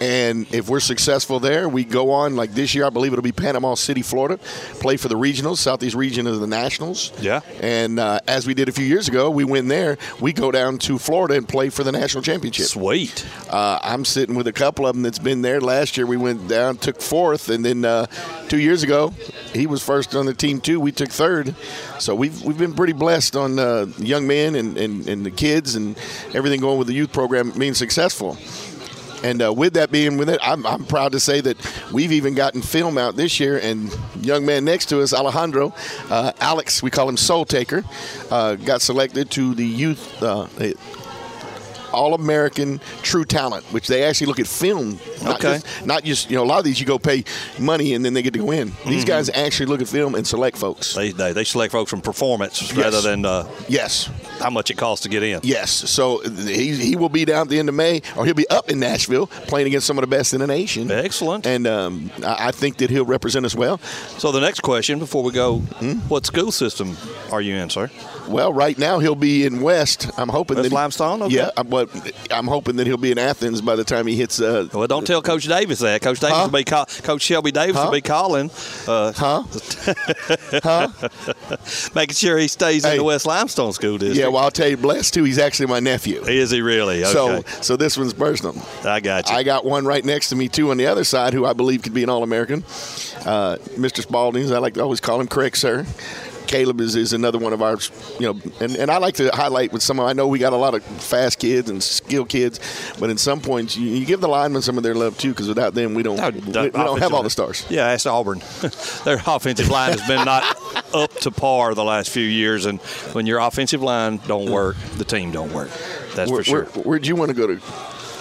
[0.00, 2.36] and if we're successful there, we go on.
[2.36, 4.38] Like this year, I believe it'll be Panama City, Florida,
[4.80, 7.12] play for the regionals, Southeast region of the Nationals.
[7.20, 7.40] Yeah.
[7.60, 9.98] And uh, as we did a few years ago, we win there.
[10.20, 12.66] We go down to Florida and play for the national championship.
[12.66, 13.26] Sweet.
[13.50, 15.60] Uh, I'm sitting with a couple of them that's been there.
[15.60, 18.06] Last year we went down, took fourth, and then uh,
[18.48, 19.12] two years ago
[19.56, 20.78] he was first on the team too.
[20.78, 21.54] We took third.
[21.98, 25.74] So we've we've been pretty blessed on uh, young men and, and, and the kids
[25.74, 25.96] and
[26.34, 28.36] everything going with the youth program being successful.
[29.24, 31.56] And uh, with that being with it, I'm, I'm proud to say that
[31.90, 33.58] we've even gotten film out this year.
[33.58, 33.90] And
[34.20, 35.72] young man next to us, Alejandro,
[36.10, 37.82] uh, Alex, we call him Soul Taker,
[38.30, 40.22] uh, got selected to the youth.
[41.96, 44.98] Uh, all American True Talent, which they actually look at film.
[45.22, 45.54] Not Okay.
[45.60, 47.24] Just, not just, you know, a lot of these you go pay
[47.58, 48.72] money and then they get to go in.
[48.86, 49.08] These Mhm.
[49.08, 50.94] guys actually look at film and select folks.
[50.94, 54.08] They, they, they select folks from performance rather than uh, yes
[54.40, 55.40] how much it costs to get in.
[55.42, 55.70] Yes.
[55.70, 58.70] So he, he will be down at the end of May, or he'll be up
[58.70, 60.90] in Nashville playing against some of the best in the nation.
[60.90, 61.46] Excellent.
[61.46, 63.78] And um, I, I think that he'll represent us well.
[64.18, 65.94] So the next question before we go, Hmm?
[66.08, 66.96] what school system
[67.32, 67.90] are you in, sir?
[68.28, 70.10] Well, right now he'll be in West.
[70.18, 71.22] I'm hoping West that he- Limestone?
[71.22, 71.34] Okay.
[71.36, 71.50] Yeah,
[72.30, 74.40] I'm hoping that he'll be in Athens by the time he hits.
[74.40, 76.02] Uh, Well, don't tell Coach Davis that.
[76.02, 77.84] Coach Davis will be call, Coach Shelby Davis Huh?
[77.86, 78.50] will be calling.
[78.86, 79.42] Uh, huh?
[80.62, 80.88] huh?
[81.94, 84.18] Making sure he stays in the West Limestone School District.
[84.18, 85.24] yeah, well, I'll tell you, blessed too.
[85.24, 86.22] He's actually my nephew.
[86.24, 87.02] Is he really?
[87.04, 87.12] Okay.
[87.12, 88.54] So, so this one's personal.
[88.84, 89.36] I got you.
[89.36, 91.82] I got one right next to me too on the other side, who I believe
[91.82, 92.62] could be an All-American.
[93.24, 94.02] Uh, Mr.
[94.02, 95.86] Spalding, I like to always call him correct, sir.
[96.46, 97.78] Caleb is, is another one of our,
[98.18, 100.52] you know, and, and I like to highlight with some of, I know we got
[100.52, 102.60] a lot of fast kids and skill kids,
[102.98, 105.48] but in some points, you, you give the linemen some of their love too, because
[105.48, 107.66] without them, we don't, we, we don't have all the stars.
[107.68, 108.38] Yeah, that's Auburn.
[109.04, 110.44] Their offensive line has been not
[110.94, 112.80] up to par the last few years, and
[113.12, 115.70] when your offensive line don't work, the team don't work.
[116.14, 116.64] That's Where, for sure.
[116.64, 117.60] where, where'd you want to go to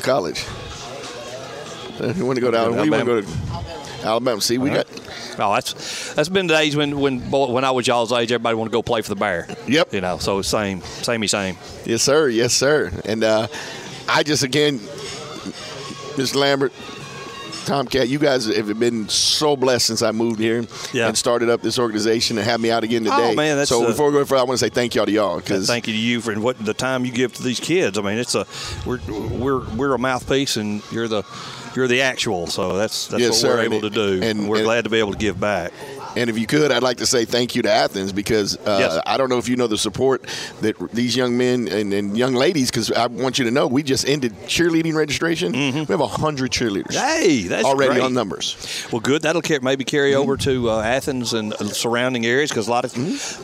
[0.02, 0.46] college?
[1.96, 2.84] You want to go to Alabama?
[2.84, 4.42] You want to go to Alabama?
[4.42, 4.84] See, we uh-huh.
[4.84, 8.56] got Oh, that's that's been the days when when when I was y'all's age, everybody
[8.56, 9.48] want to go play for the Bear.
[9.68, 9.94] Yep.
[9.94, 11.58] You know, so same, samey same.
[11.86, 12.28] Yes, sir.
[12.30, 12.92] Yes, sir.
[13.06, 13.48] And uh,
[14.08, 14.80] I just again,
[16.18, 16.36] Mr.
[16.36, 16.72] Lambert,
[17.66, 21.08] Tomcat, you guys have been so blessed since I moved here Yeah.
[21.08, 23.32] and started up this organization and have me out again today.
[23.32, 25.06] Oh, man, that's, so uh, before we go further, I want to say thank y'all
[25.08, 27.60] to y'all because Thank you to you for what the time you give to these
[27.60, 27.98] kids.
[27.98, 28.46] I mean, it's a
[28.86, 31.24] we're we're we're a mouthpiece, and you're the
[31.76, 32.48] you're the actual.
[32.48, 33.48] So that's that's Yes, what sir.
[33.56, 35.40] we're And able to do, and- and we're and- glad to be able to give
[35.40, 35.72] back.
[36.16, 39.02] And if you could, I'd like to say thank you to Athens because uh, Yes.
[39.06, 40.26] I don't know if you know the support
[40.62, 42.72] that these young men and, and young ladies.
[42.72, 45.52] Because I want you to know, we just ended cheerleading registration.
[45.54, 46.96] We have hundred cheerleaders.
[46.96, 47.22] Mm-hmm.
[47.22, 48.04] Hey, that's already great.
[48.04, 48.56] on numbers.
[48.92, 49.22] Well, good.
[49.24, 52.86] That'll car- maybe carry over to uh, Athens and uh, surrounding areas because a lot
[52.86, 53.04] of we,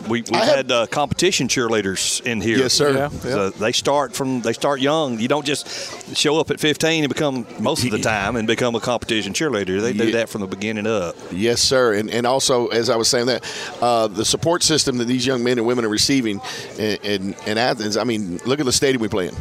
[0.10, 0.36] we've Mm-hmm.
[0.36, 2.58] I have- had uh, competition cheerleaders in here.
[2.58, 2.94] Yes, sir.
[2.94, 5.20] Yeah, So they start from they start young.
[5.20, 8.76] You don't just show up at 15 and become most of the time and become
[8.76, 9.82] a competition cheerleader.
[9.82, 10.12] They do Yeah.
[10.18, 11.16] that from the beginning up.
[11.32, 11.94] Yes, sir.
[11.94, 13.44] And and also, as I was saying that,
[13.82, 16.42] uh, the support system that these young men and women are receiving
[16.78, 17.98] in, in, in Athens.
[17.98, 19.36] I mean, look at the stadium we play in.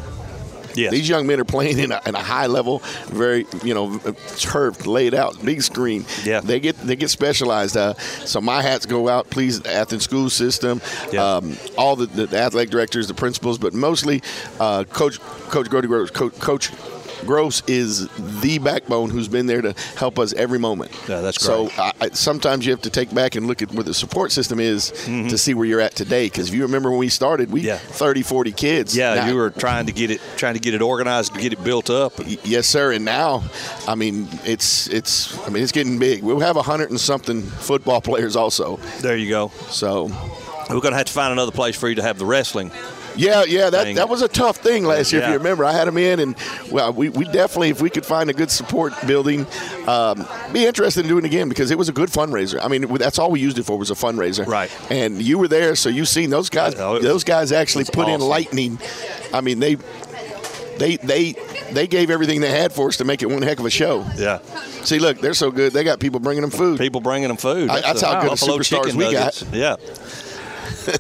[0.74, 0.90] Yeah.
[0.90, 3.98] These young men are playing in a, in a high level, very you know,
[4.38, 6.04] turf laid out, big screen.
[6.24, 6.40] Yeah.
[6.40, 7.76] They get they get specialized.
[7.76, 10.80] Uh, so my hats go out, please, Athens school system,
[11.18, 14.22] um, all the, the athletic directors, the principals, but mostly
[14.58, 16.70] uh, Coach Coach Grody Coach, Coach
[17.26, 18.08] Gross is
[18.40, 20.90] the backbone who's been there to help us every moment.
[21.08, 21.78] Yeah, that's So great.
[21.78, 24.58] I, I, sometimes you have to take back and look at where the support system
[24.60, 25.28] is Mm-hmm.
[25.28, 26.26] to see where you're at today.
[26.26, 28.96] Because if you remember when we started, we 30, 40 kids.
[28.96, 31.62] Yeah, Now- you were trying to get it trying to get it organized, get it
[31.64, 32.12] built up.
[32.44, 32.92] Yes, sir.
[32.92, 33.42] And now,
[33.86, 36.22] I mean, it's it's I mean, it's getting big.
[36.22, 38.76] We'll have a hundred and something football players also.
[39.00, 39.48] There you go.
[39.70, 40.04] So
[40.68, 42.70] we're going to have to find another place for you to have the wrestling.
[43.16, 43.96] Yeah, yeah, that, Thing.
[43.96, 45.22] that was a tough thing last year.
[45.22, 46.36] If you remember, I had them in, and
[46.70, 49.46] well, we, we definitely, if we could find a good support building,
[49.86, 52.58] um, be interested in doing it again because it was a good fundraiser.
[52.62, 54.46] I mean, that's all we used it for was a fundraiser.
[54.46, 54.70] Right.
[54.90, 56.74] And you were there, so you seen those guys.
[56.74, 58.78] those guys actually put in lightning.
[59.32, 59.76] I mean, they
[60.78, 61.34] they they
[61.72, 64.04] they gave everything they had for us to make it one heck of a show.
[64.16, 64.40] Yeah.
[64.82, 65.72] See, look, they're so good.
[65.72, 66.78] They got people bringing them food.
[66.78, 67.68] People bringing them food.
[67.68, 69.42] I, that's a how good of superstars we nuggets.
[69.42, 69.54] got.
[69.54, 69.76] Yeah.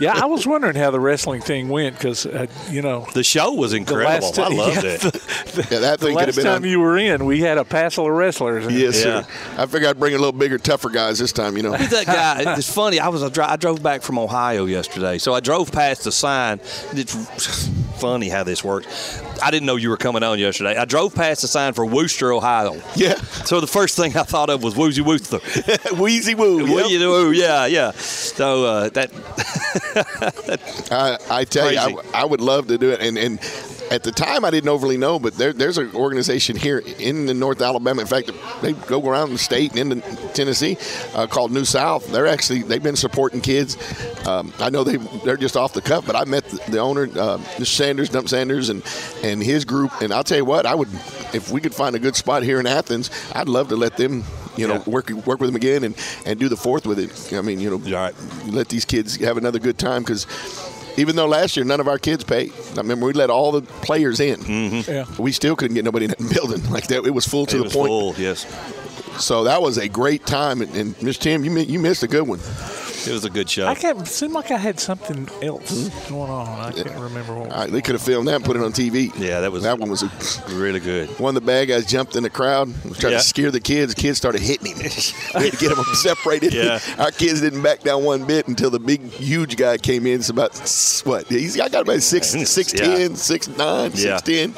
[0.00, 3.52] Yeah, I was wondering how the wrestling thing went because uh, you know the show
[3.52, 4.26] was incredible.
[4.28, 5.00] last I loved yeah, it.
[5.00, 7.58] The, Yeah, that thing could have last been time on- you were in, we had
[7.58, 8.66] a passel of wrestlers.
[8.66, 9.26] and- Yes, sir.
[9.56, 11.56] I figured I'd bring a little bigger, tougher guys this time.
[11.56, 11.72] You know.
[11.74, 12.56] Who's that guy?
[12.56, 13.00] It's funny.
[13.00, 16.12] I was I dri- I drove back from Ohio yesterday, so I drove past the
[16.12, 16.60] sign.
[16.92, 17.68] It's
[18.00, 19.20] funny how this works.
[19.42, 20.76] I didn't know you were coming on yesterday.
[20.76, 22.80] I drove past the sign for Wooster, Ohio.
[22.94, 23.14] Yeah.
[23.44, 25.38] So the first thing I thought of was Woozy Wooster.
[25.96, 26.64] Wheezy Woo.
[26.64, 27.32] Wheezy Woo.
[27.32, 27.92] Yeah, yeah.
[27.92, 29.10] So uh, that
[30.90, 33.00] I, I tell you, I, I would love to do it.
[33.00, 33.38] And, and
[33.90, 37.34] at the time, I didn't overly know, but there, there's an organization here in the
[37.34, 38.00] North Alabama.
[38.00, 38.30] In fact,
[38.62, 40.78] they go around the state and into Tennessee
[41.14, 42.06] uh, called New South.
[42.12, 43.76] They're actually they've been supporting kids.
[44.26, 47.04] Um, I know they they're just off the cuff, but I met the, the owner,
[47.04, 47.66] uh, Mr.
[47.66, 48.84] Sanders, Dump Sanders, and
[49.24, 49.90] and his group.
[50.00, 50.88] And I'll tell you what, I would
[51.34, 54.24] if we could find a good spot here in Athens, I'd love to let them
[54.56, 55.96] you know, work work with them again and,
[56.26, 57.36] and do the fourth with it.
[57.36, 58.10] I mean, you know,
[58.46, 60.26] let these kids have another good time because
[60.96, 63.62] even though last year none of our kids paid, I remember we let all the
[63.62, 64.40] players in.
[64.40, 64.90] Mm-hmm.
[64.90, 65.04] Yeah.
[65.18, 67.04] We still couldn't get nobody in that building like that.
[67.06, 67.88] It was full to it the was point.
[67.88, 68.46] full, yes.
[69.22, 70.62] So that was a great time.
[70.62, 72.38] And, and Miss Tim, you you missed a good one.
[73.06, 73.66] It was a good show.
[73.66, 76.46] I can't seemed like I had something else going on.
[76.48, 77.50] I can't remember what.
[77.50, 79.10] Right, they could have filmed that and put it on TV.
[79.18, 80.10] Yeah, that was that one was a,
[80.54, 81.08] really good.
[81.18, 83.18] One of the bad guys jumped in the crowd, was trying Yeah.
[83.18, 83.94] to scare the kids.
[83.94, 84.76] The kids started hitting him.
[85.34, 86.52] we had to get them separated.
[86.54, 86.78] Yeah.
[86.98, 90.20] Our kids didn't back down one bit until the big, huge guy came in.
[90.20, 90.52] It's about
[91.04, 91.26] what?
[91.28, 92.80] He's I got about six, six Yeah.
[92.96, 94.18] ten, six nine, Yeah.
[94.18, 94.54] six ten.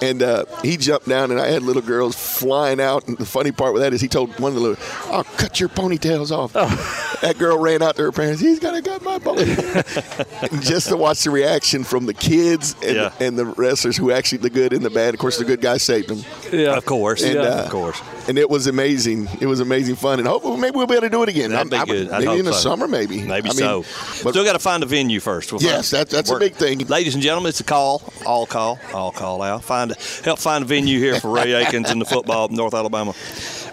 [0.00, 3.08] And uh, he jumped down, and I had little girls flying out.
[3.08, 5.58] And the funny part with that is he told one of the little, "I'll cut
[5.58, 6.54] your ponytails off."
[7.22, 8.40] That girl ran out to her parents.
[8.40, 10.62] He's gonna cut my ponytail.
[10.62, 13.12] just to watch the reaction from the kids and, Yeah.
[13.20, 15.14] and the wrestlers who actually the good and the bad.
[15.14, 16.22] Of course, the good guy saved them.
[16.52, 18.00] Yeah, of course, And, yeah, uh, of course.
[18.28, 19.28] And it was amazing.
[19.40, 21.50] It was amazing fun, and hopefully maybe we'll be able to do it again.
[21.50, 22.10] That'd be I- I good.
[22.10, 22.70] I'd maybe in the so.
[22.70, 23.22] summer, maybe.
[23.22, 23.84] Maybe I mean, so.
[24.22, 25.50] But Still got to find a venue first.
[25.52, 26.78] We'll Yes, that- that's a big thing.
[26.86, 29.64] Ladies and gentlemen, it's a call, all call, all call out.
[29.64, 33.12] Find help find a venue here for Ray Aikens and the football North Alabama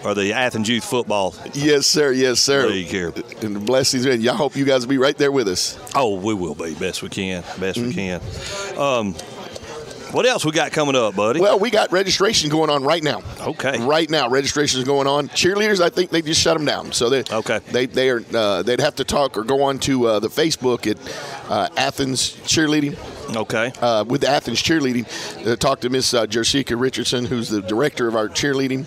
[0.06, 2.12] or the Athens Youth Football yes, sir.
[2.12, 2.66] Yes, sir.
[2.68, 3.12] League here.
[3.42, 5.78] And the blessings, and y'all hope you guys will be right there with us.
[5.94, 7.88] Oh, we will be best we can, best Mm-hmm.
[7.88, 8.78] we can.
[8.78, 9.14] Um,
[10.12, 11.40] what else we got coming up, buddy?
[11.40, 13.22] Well, we got registration going on right now.
[13.40, 13.84] Okay.
[13.84, 15.28] Right now, registration is going on.
[15.28, 16.92] Cheerleaders, I think they just shut them down.
[16.92, 17.58] So they okay.
[17.70, 20.86] They they are uh, they'd have to talk or go on to uh, the Facebook
[20.86, 22.96] at uh, Athens Cheerleading.
[23.36, 23.72] Okay.
[23.80, 28.28] Uh, with Athens Cheerleading, uh, talk to Miss uh, Richardson, who's the director of our
[28.28, 28.86] cheerleading.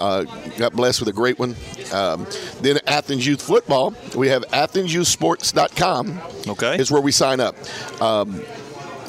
[0.00, 0.24] Uh,
[0.56, 1.54] got blessed with a great one.
[1.92, 2.26] Um,
[2.60, 6.20] then Athens Youth Football, we have AthensYouthSports.com.
[6.48, 6.76] Okay.
[6.76, 7.54] Is where we sign up.
[8.00, 8.42] Um,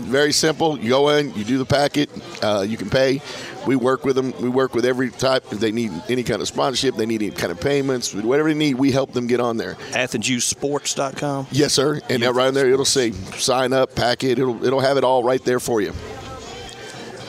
[0.01, 0.77] very simple.
[0.79, 2.09] You go in, you do the packet,
[2.43, 3.21] uh, you can pay.
[3.67, 4.33] We work with them.
[4.41, 5.45] We work with every type.
[5.51, 8.57] If they need any kind of sponsorship, they need any kind of payments, whatever they
[8.57, 9.75] need, we help them get on there.
[9.91, 11.47] AthensYouthSports.com.
[11.51, 12.01] Yes, sir.
[12.09, 14.39] And right in there, it'll say sign up, packet.
[14.39, 15.93] It'll it'll have it all right there for you.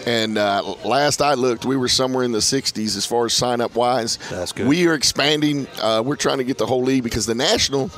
[0.07, 3.61] And uh, last I looked, we were somewhere in the 60s as far as sign
[3.61, 4.19] up wise.
[4.31, 4.67] That's good.
[4.67, 5.67] We are expanding.
[5.81, 7.91] Uh, we're trying to get the whole league because the national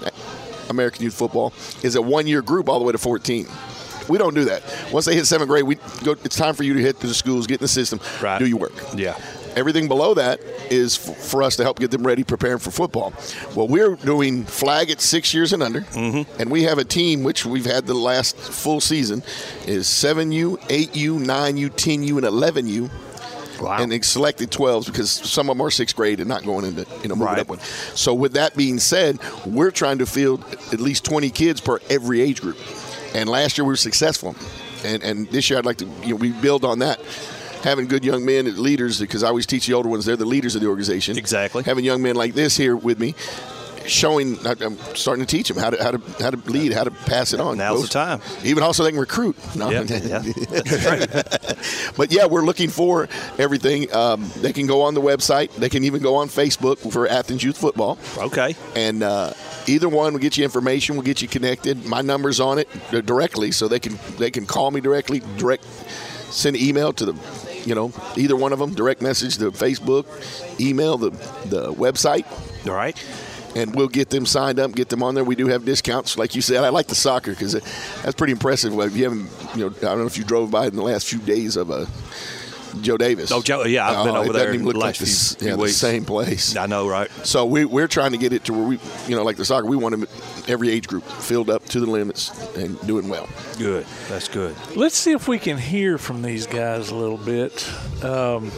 [0.69, 1.53] American Youth Football
[1.83, 3.47] is a one year group all the way to 14.
[4.09, 4.63] We don't do that.
[4.93, 6.13] Once they hit seventh grade, we go.
[6.25, 8.39] It's time for you to hit the schools, get in the system, Right.
[8.39, 8.75] do your work.
[8.95, 9.17] Yeah.
[9.57, 10.41] Everything below that
[10.71, 13.13] is f- for us to help get them ready, preparing for football.
[13.55, 16.41] Well, we're doing flag at six years and under, Mm-hmm.
[16.41, 19.23] and we have a team which we've had the last full season
[19.67, 22.91] is seven U, eight U, nine U, ten U, and eleven U.
[23.61, 23.79] Wow.
[23.81, 26.81] And they selected 12s because some of them are sixth grade and not going into,
[27.03, 27.39] you know, moving Right.
[27.39, 27.61] up one.
[27.95, 32.21] So, with that being said, we're trying to field at least 20 kids per every
[32.21, 32.59] age group.
[33.15, 34.35] And last year we were successful.
[34.85, 36.99] And, and this year I'd like to, you know, we build on that.
[37.65, 40.25] Having good young men as leaders, because I always teach the older ones, they're the
[40.25, 41.19] leaders of the organization.
[41.19, 41.63] Exactly.
[41.65, 43.15] Having young men like this here with me,
[43.87, 46.91] showing, I'm starting to teach them how to how to how to lead, how to
[46.91, 47.59] pass it on.
[47.59, 48.21] Now's the time.
[48.43, 49.37] Even also they can recruit.
[49.57, 49.71] No.
[49.71, 50.23] Yeah, yeah.
[51.97, 53.09] but yeah, we're looking for
[53.39, 53.93] everything.
[53.95, 55.55] Um, they can go on the website.
[55.55, 57.99] They can even go on Facebook for Athens Youth Football.
[58.19, 58.57] Okay.
[58.77, 59.33] And uh,
[59.67, 60.97] either one will get you information.
[60.97, 61.85] Will get you connected.
[61.85, 65.21] My number's on it uh, directly, so they can they can call me directly.
[65.37, 65.65] Direct
[66.35, 67.13] send an email to the
[67.67, 68.75] you know either one of them.
[68.75, 70.07] Direct message to Facebook,
[70.61, 71.11] email the
[71.47, 72.27] the website.
[72.69, 72.97] All right.
[73.57, 75.23] And we'll get them signed up, get them on there.
[75.23, 76.65] We do have discounts, like you said.
[76.65, 78.77] I like the soccer because that's pretty impressive.
[78.77, 81.09] If you haven't, you know, I don't know if you drove by in the last
[81.09, 81.87] few days of uh,
[82.83, 83.31] Joe Davis.
[83.33, 85.35] Oh, Joe, yeah, I've been Oh, over it there doesn't even look like last this,
[85.35, 86.57] few- yeah, few the same place.
[86.57, 87.11] I know, right?
[87.25, 88.79] So we, we're trying to get it to where we,
[89.09, 90.07] you know, like the soccer, we want them
[90.49, 93.29] every age group filled up to the limits and doing well.
[93.59, 93.87] Good.
[94.09, 94.55] That's good.
[94.77, 97.69] Let's see if we can hear from these guys a little bit.
[98.05, 98.51] Um,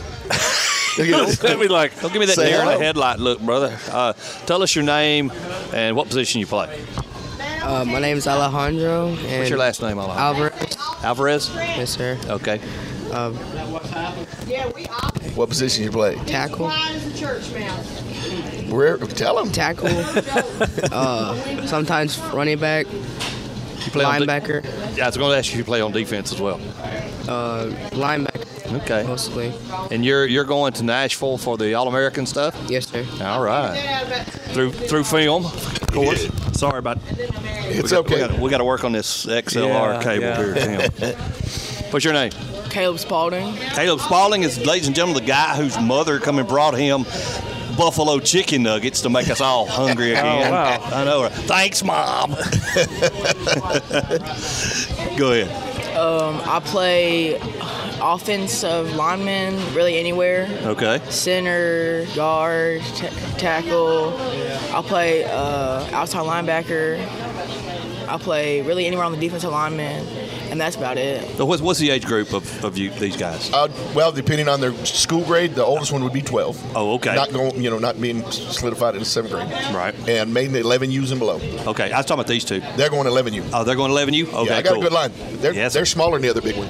[0.96, 1.98] Don't let me like.
[2.00, 3.78] Don't give me that say deer in the headlight look, brother.
[3.90, 4.14] Uh,
[4.46, 5.30] tell us your name
[5.74, 6.82] and what position you play.
[7.62, 9.08] Uh, my is Alejandro.
[9.08, 10.44] And What's your last name, Alejandro?
[10.50, 10.76] Alvarez.
[11.02, 11.50] Alvarez?
[11.54, 12.18] Yes, sir.
[12.26, 12.60] Okay.
[13.12, 13.34] Um,
[15.34, 16.16] What position you play?
[16.26, 16.70] tackle.
[18.70, 18.96] Where?
[18.98, 19.50] Tell him.
[19.52, 19.88] Tackle.
[20.92, 22.86] uh, sometimes running back.
[22.92, 24.64] You play on de- linebacker.
[24.96, 26.60] yeah, I was going to ask you if you play on defense as well.
[27.28, 28.42] Uh, linebacker.
[28.82, 29.04] Okay.
[29.06, 29.52] Mostly.
[29.92, 32.56] And you're you're going to Nashville for the All American stuff?
[32.68, 33.06] Yes, sir.
[33.22, 33.76] All right.
[34.52, 36.26] Through through film, of course.
[36.58, 36.98] Sorry about.
[37.68, 38.14] It's we got, okay.
[38.14, 40.80] We got, we got to work on this XLR Yeah, cable yeah.
[40.80, 41.18] here, Tim.
[41.92, 42.32] What's your name?
[42.76, 43.54] Caleb Spalding.
[43.72, 47.04] Caleb Spalding is, ladies and gentlemen, the guy whose mother come and brought him
[47.74, 50.46] buffalo chicken nuggets to make us all hungry again.
[50.46, 50.78] Oh, wow.
[50.92, 51.26] I know.
[51.30, 52.32] Thanks, mom.
[55.16, 55.96] Go ahead.
[55.96, 57.40] Um, I play
[58.02, 60.46] offensive lineman, really anywhere.
[60.64, 61.00] Okay.
[61.08, 63.08] Center, guard, t-
[63.38, 64.12] tackle.
[64.74, 66.98] I'll play uh, outside linebacker.
[68.06, 70.06] I play really anywhere on the defensive lineman,
[70.56, 71.36] and that's about it.
[71.36, 73.52] So what's, what's the age group of, of you these guys?
[73.52, 76.72] Uh, well, depending on their school grade, the oldest one would be 12.
[76.74, 77.14] Oh, okay.
[77.14, 79.50] Not going, you know, not being solidified in the seventh grade.
[79.74, 79.94] Right.
[80.08, 81.36] And made the 11 U's and below.
[81.66, 82.60] Okay, I was talking about these two.
[82.76, 83.44] They're going 11 U.
[83.52, 84.26] Oh, they're going 11 U?
[84.28, 84.80] Okay, yeah, I got cool.
[84.80, 85.12] a good line.
[85.40, 85.74] They're, Yes.
[85.74, 86.68] they're smaller than the other big one.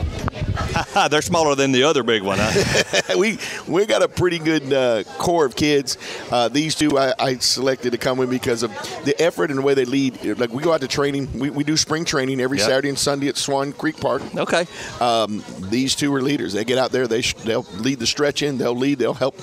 [1.10, 3.14] they're smaller than the other big one, huh?
[3.18, 3.38] we
[3.68, 5.98] we got a pretty good uh, core of kids.
[6.30, 8.70] Uh, these two I, I selected to come in because of
[9.04, 10.38] the effort and the way they lead.
[10.38, 11.28] Like we go out to training.
[11.38, 12.66] We, we do spring training every Yep.
[12.66, 14.22] Saturday and Sunday at Swan Creek Park.
[14.34, 14.66] Okay.
[15.00, 16.52] Um, these two are leaders.
[16.54, 17.06] They get out there.
[17.06, 18.56] They sh- they'll lead the stretch in.
[18.56, 18.98] They'll lead.
[18.98, 19.36] They'll help.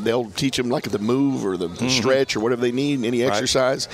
[0.00, 1.90] They'll teach them like the move or the, the Mhm.
[1.90, 3.32] stretch or whatever they need, any Right.
[3.32, 3.88] exercise.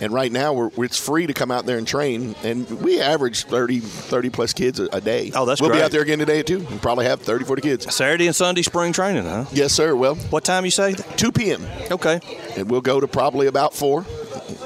[0.00, 2.34] And right now, we're, it's free to come out there and train.
[2.44, 5.32] And we average 30, 30 plus kids a, a day.
[5.34, 5.70] Oh, that's great.
[5.70, 6.66] We'll be out there again today too.
[6.68, 7.94] We'll probably have 30, 40 kids.
[7.94, 9.46] Saturday and Sunday spring training, huh?
[9.52, 9.94] Yes, sir.
[9.96, 10.94] Well, what time you say?
[11.16, 11.66] 2 p.m.
[11.90, 12.20] Okay.
[12.56, 14.04] And we'll go to probably about 4.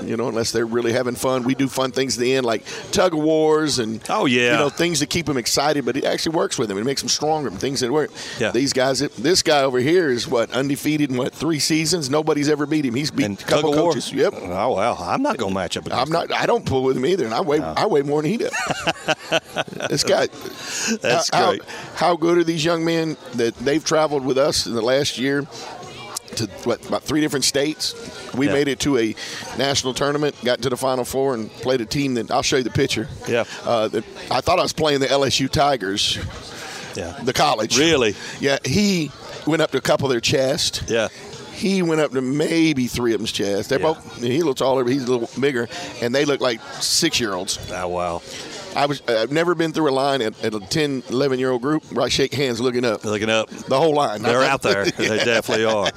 [0.05, 2.64] You know, unless they're really having fun, we do fun things at the end, like
[2.92, 5.84] tug of wars and oh yeah, you know things that keep them excited.
[5.84, 6.78] But it actually works with them.
[6.78, 7.48] It makes them stronger.
[7.48, 8.10] and Things that work.
[8.38, 8.51] Yeah.
[8.51, 12.10] These guys, this guy over here is what undefeated in what three seasons.
[12.10, 12.94] Nobody's ever beat him.
[12.94, 13.92] He's beat a couple tug of war?
[13.92, 14.12] coaches.
[14.12, 14.34] Yep.
[14.36, 15.86] Oh wow, I'm not gonna match up.
[15.86, 16.32] Against I'm not.
[16.32, 17.60] I don't pull with him either, and I weigh.
[17.60, 18.52] I weigh more than he does.
[19.88, 20.26] this guy.
[21.01, 21.64] That's how, great.
[21.64, 25.18] How, how good are these young men that they've traveled with us in the last
[25.18, 25.47] year?
[26.40, 27.94] To what about three different states?
[28.34, 28.52] We Yeah.
[28.52, 29.14] made it to a
[29.58, 32.62] national tournament, got to the final four, and played a team that I'll show you
[32.62, 33.08] the picture.
[33.28, 33.44] Yeah.
[33.64, 36.18] Uh, that I thought I was playing the LSU Tigers.
[36.96, 37.18] Yeah.
[37.22, 37.78] The college.
[37.78, 38.14] Really?
[38.40, 38.58] Yeah.
[38.64, 39.10] He
[39.46, 40.82] went up to a couple of their chest.
[40.88, 41.08] Yeah.
[41.54, 43.68] He went up to maybe three of them's chest.
[43.68, 44.16] They're both.
[44.18, 45.68] He a little taller, but he's a little bigger,
[46.00, 47.58] and they look like six year olds.
[47.70, 48.22] Oh wow.
[48.76, 49.02] I was.
[49.09, 52.05] I've never been through a line at, at a 10, 11 year old group where
[52.05, 53.05] I shake hands looking up.
[53.05, 53.48] Looking up.
[53.51, 54.22] The whole line.
[54.22, 54.86] They're out there.
[55.01, 55.90] They definitely are.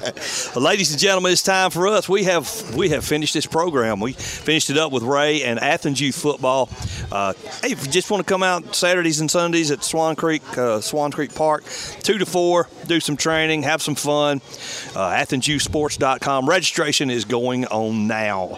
[0.55, 2.07] Well, ladies and gentlemen, it's time for us.
[2.09, 3.99] We have we have finished this program.
[3.99, 6.69] We finished it up with Ray and Athens Youth Football.
[7.11, 10.41] Uh, hey, if you just want to come out Saturdays and Sundays at Swan Creek
[10.57, 11.63] uh, Swan Creek Park,
[12.01, 14.37] two to four, do some training, have some fun.
[14.95, 16.47] Uh, AthensYouthSports.com.
[16.49, 18.57] Registration is going on now.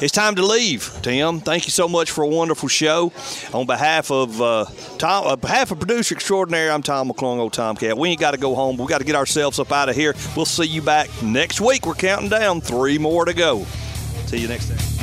[0.00, 0.90] It's time to leave.
[1.02, 3.12] Tim, thank you so much for a wonderful show.
[3.52, 4.64] On behalf of uh,
[4.98, 7.96] Tom, on behalf of producer extraordinary, I'm Tom McClung, old Tomcat.
[7.96, 8.76] We ain't got to go home.
[8.76, 10.14] We got to get ourselves up out of here.
[10.36, 11.86] We'll see you back next week.
[11.86, 13.64] We're counting down three more to go.
[14.26, 14.93] See you next time.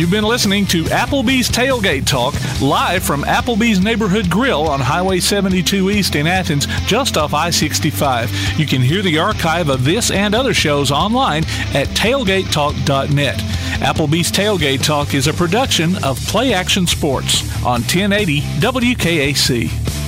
[0.00, 2.32] You've been listening to Applebee's Tailgate Talk
[2.62, 8.58] live from Applebee's Neighborhood Grill on Highway 72 East in Athens, just off I 65.
[8.58, 11.44] You can hear the archive of this and other shows online
[11.74, 13.36] at tailgatetalk.net.
[13.80, 19.99] Applebee's Tailgate Talk is a production of Play Action Sports on 1080 WKAC.